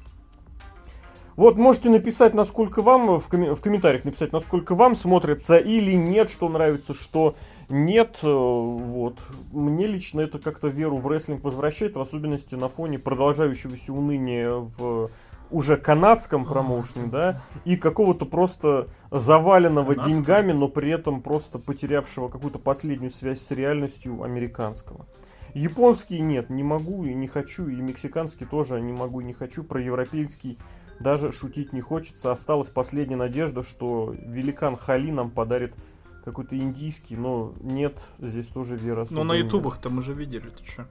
Вот, 1.36 1.57
можете 1.57 1.89
написать, 1.89 2.34
насколько 2.34 2.82
вам, 2.82 3.20
в, 3.20 3.28
комме- 3.32 3.55
в 3.55 3.61
комментариях 3.62 4.05
написать, 4.05 4.32
насколько 4.32 4.74
вам 4.74 4.97
смотрится 4.97 5.57
или 5.57 5.93
нет, 5.93 6.30
что 6.30 6.49
нравится, 6.49 6.95
что 6.95 7.36
нет. 7.68 8.18
э, 8.24 8.26
Вот. 8.28 9.22
Мне 9.53 9.86
лично 9.86 10.20
это 10.20 10.41
как-то 10.41 10.66
веру 10.66 10.97
в 10.97 11.07
рестлинг 11.07 11.45
возвращает, 11.45 11.95
в 11.95 12.01
особенности 12.01 12.57
на 12.57 12.68
фоне 12.68 12.99
продолжающегося 12.99 13.93
уныния 13.93 14.51
в 14.55 15.11
уже 15.51 15.76
канадском 15.76 16.44
промоушене, 16.44 17.07
да, 17.07 17.42
и 17.64 17.76
какого-то 17.76 18.26
просто 18.26 18.88
заваленного 19.11 19.90
Канадском? 19.94 20.12
деньгами, 20.14 20.53
но 20.53 20.68
при 20.68 20.90
этом 20.90 21.22
просто 21.22 21.59
потерявшего 21.59 22.28
какую-то 22.28 22.59
последнюю 22.59 23.11
связь 23.11 23.40
с 23.40 23.51
реальностью 23.51 24.22
американского. 24.22 25.07
Японский 25.55 26.20
нет, 26.20 26.51
не 26.51 26.62
могу 26.62 27.05
и 27.05 27.14
не 27.14 27.26
хочу, 27.26 27.68
и 27.68 27.76
мексиканский 27.76 28.46
тоже 28.46 28.80
не 28.80 28.92
могу 28.92 29.20
и 29.20 29.24
не 29.24 29.32
хочу, 29.32 29.64
про 29.64 29.80
европейский 29.80 30.59
даже 31.01 31.32
шутить 31.32 31.72
не 31.72 31.80
хочется. 31.80 32.32
Осталась 32.32 32.68
последняя 32.68 33.16
надежда, 33.16 33.62
что 33.62 34.14
великан 34.16 34.76
Хали 34.76 35.11
нам 35.11 35.30
подарит 35.30 35.74
какой-то 36.24 36.57
индийский, 36.59 37.16
но 37.16 37.55
нет, 37.61 38.07
здесь 38.18 38.49
тоже 38.49 38.76
вера 38.76 38.96
Ну, 38.96 39.03
особо 39.03 39.24
на 39.24 39.32
нет. 39.32 39.46
ютубах 39.46 39.80
там 39.80 39.99
уже 39.99 40.12
видели, 40.12 40.51
ты 40.51 40.70
что? 40.70 40.86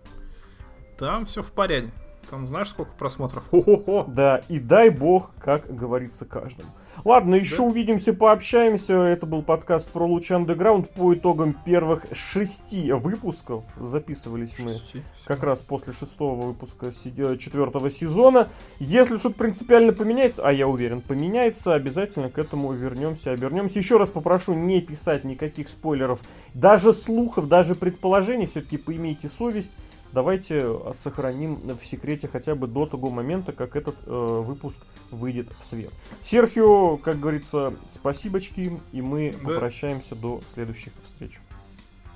Там 0.97 1.25
все 1.25 1.43
в 1.43 1.51
порядке. 1.51 1.91
Там 2.29 2.45
знаешь, 2.45 2.69
сколько 2.69 2.91
просмотров? 2.91 3.43
Хо-хо-хо. 3.51 4.05
Да, 4.07 4.41
и 4.49 4.59
дай 4.59 4.89
бог, 4.89 5.31
как 5.39 5.73
говорится 5.73 6.25
каждому. 6.25 6.69
Ладно, 7.05 7.35
еще 7.35 7.57
да? 7.57 7.63
увидимся, 7.63 8.13
пообщаемся. 8.13 8.95
Это 8.95 9.25
был 9.25 9.43
подкаст 9.43 9.89
про 9.91 10.05
Луч 10.05 10.31
Underground 10.31 10.89
по 10.93 11.13
итогам 11.13 11.53
первых 11.53 12.05
шести 12.11 12.91
выпусков. 12.91 13.63
Записывались 13.79 14.57
мы 14.59 14.73
шести. 14.73 15.03
как 15.25 15.43
раз 15.43 15.61
после 15.61 15.93
шестого 15.93 16.47
выпуска 16.47 16.91
четвертого 16.91 17.89
сезона. 17.89 18.49
Если 18.79 19.15
что-то 19.17 19.35
принципиально 19.35 19.93
поменяется, 19.93 20.41
а 20.45 20.51
я 20.51 20.67
уверен, 20.67 21.01
поменяется, 21.01 21.75
обязательно 21.75 22.29
к 22.29 22.39
этому 22.39 22.73
вернемся, 22.73 23.31
обернемся. 23.31 23.79
Еще 23.79 23.97
раз 23.97 24.09
попрошу 24.09 24.53
не 24.53 24.81
писать 24.81 25.23
никаких 25.23 25.69
спойлеров, 25.69 26.21
даже 26.53 26.93
слухов, 26.93 27.47
даже 27.47 27.75
предположений. 27.75 28.47
Все-таки 28.47 28.77
поимейте 28.77 29.29
совесть 29.29 29.71
давайте 30.11 30.75
сохраним 30.93 31.55
в 31.75 31.85
секрете 31.85 32.27
хотя 32.27 32.55
бы 32.55 32.67
до 32.67 32.85
того 32.85 33.09
момента, 33.09 33.51
как 33.51 33.75
этот 33.75 33.95
э, 34.05 34.11
выпуск 34.11 34.81
выйдет 35.11 35.47
в 35.59 35.65
свет. 35.65 35.91
Серхио, 36.21 36.97
как 36.97 37.19
говорится, 37.19 37.73
спасибочки, 37.89 38.79
и 38.91 39.01
мы 39.01 39.35
да. 39.43 39.53
попрощаемся 39.53 40.15
до 40.15 40.41
следующих 40.45 40.93
встреч. 41.03 41.39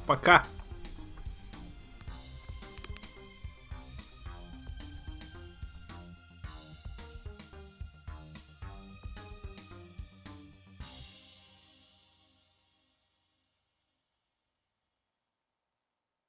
Пока! 0.05 0.45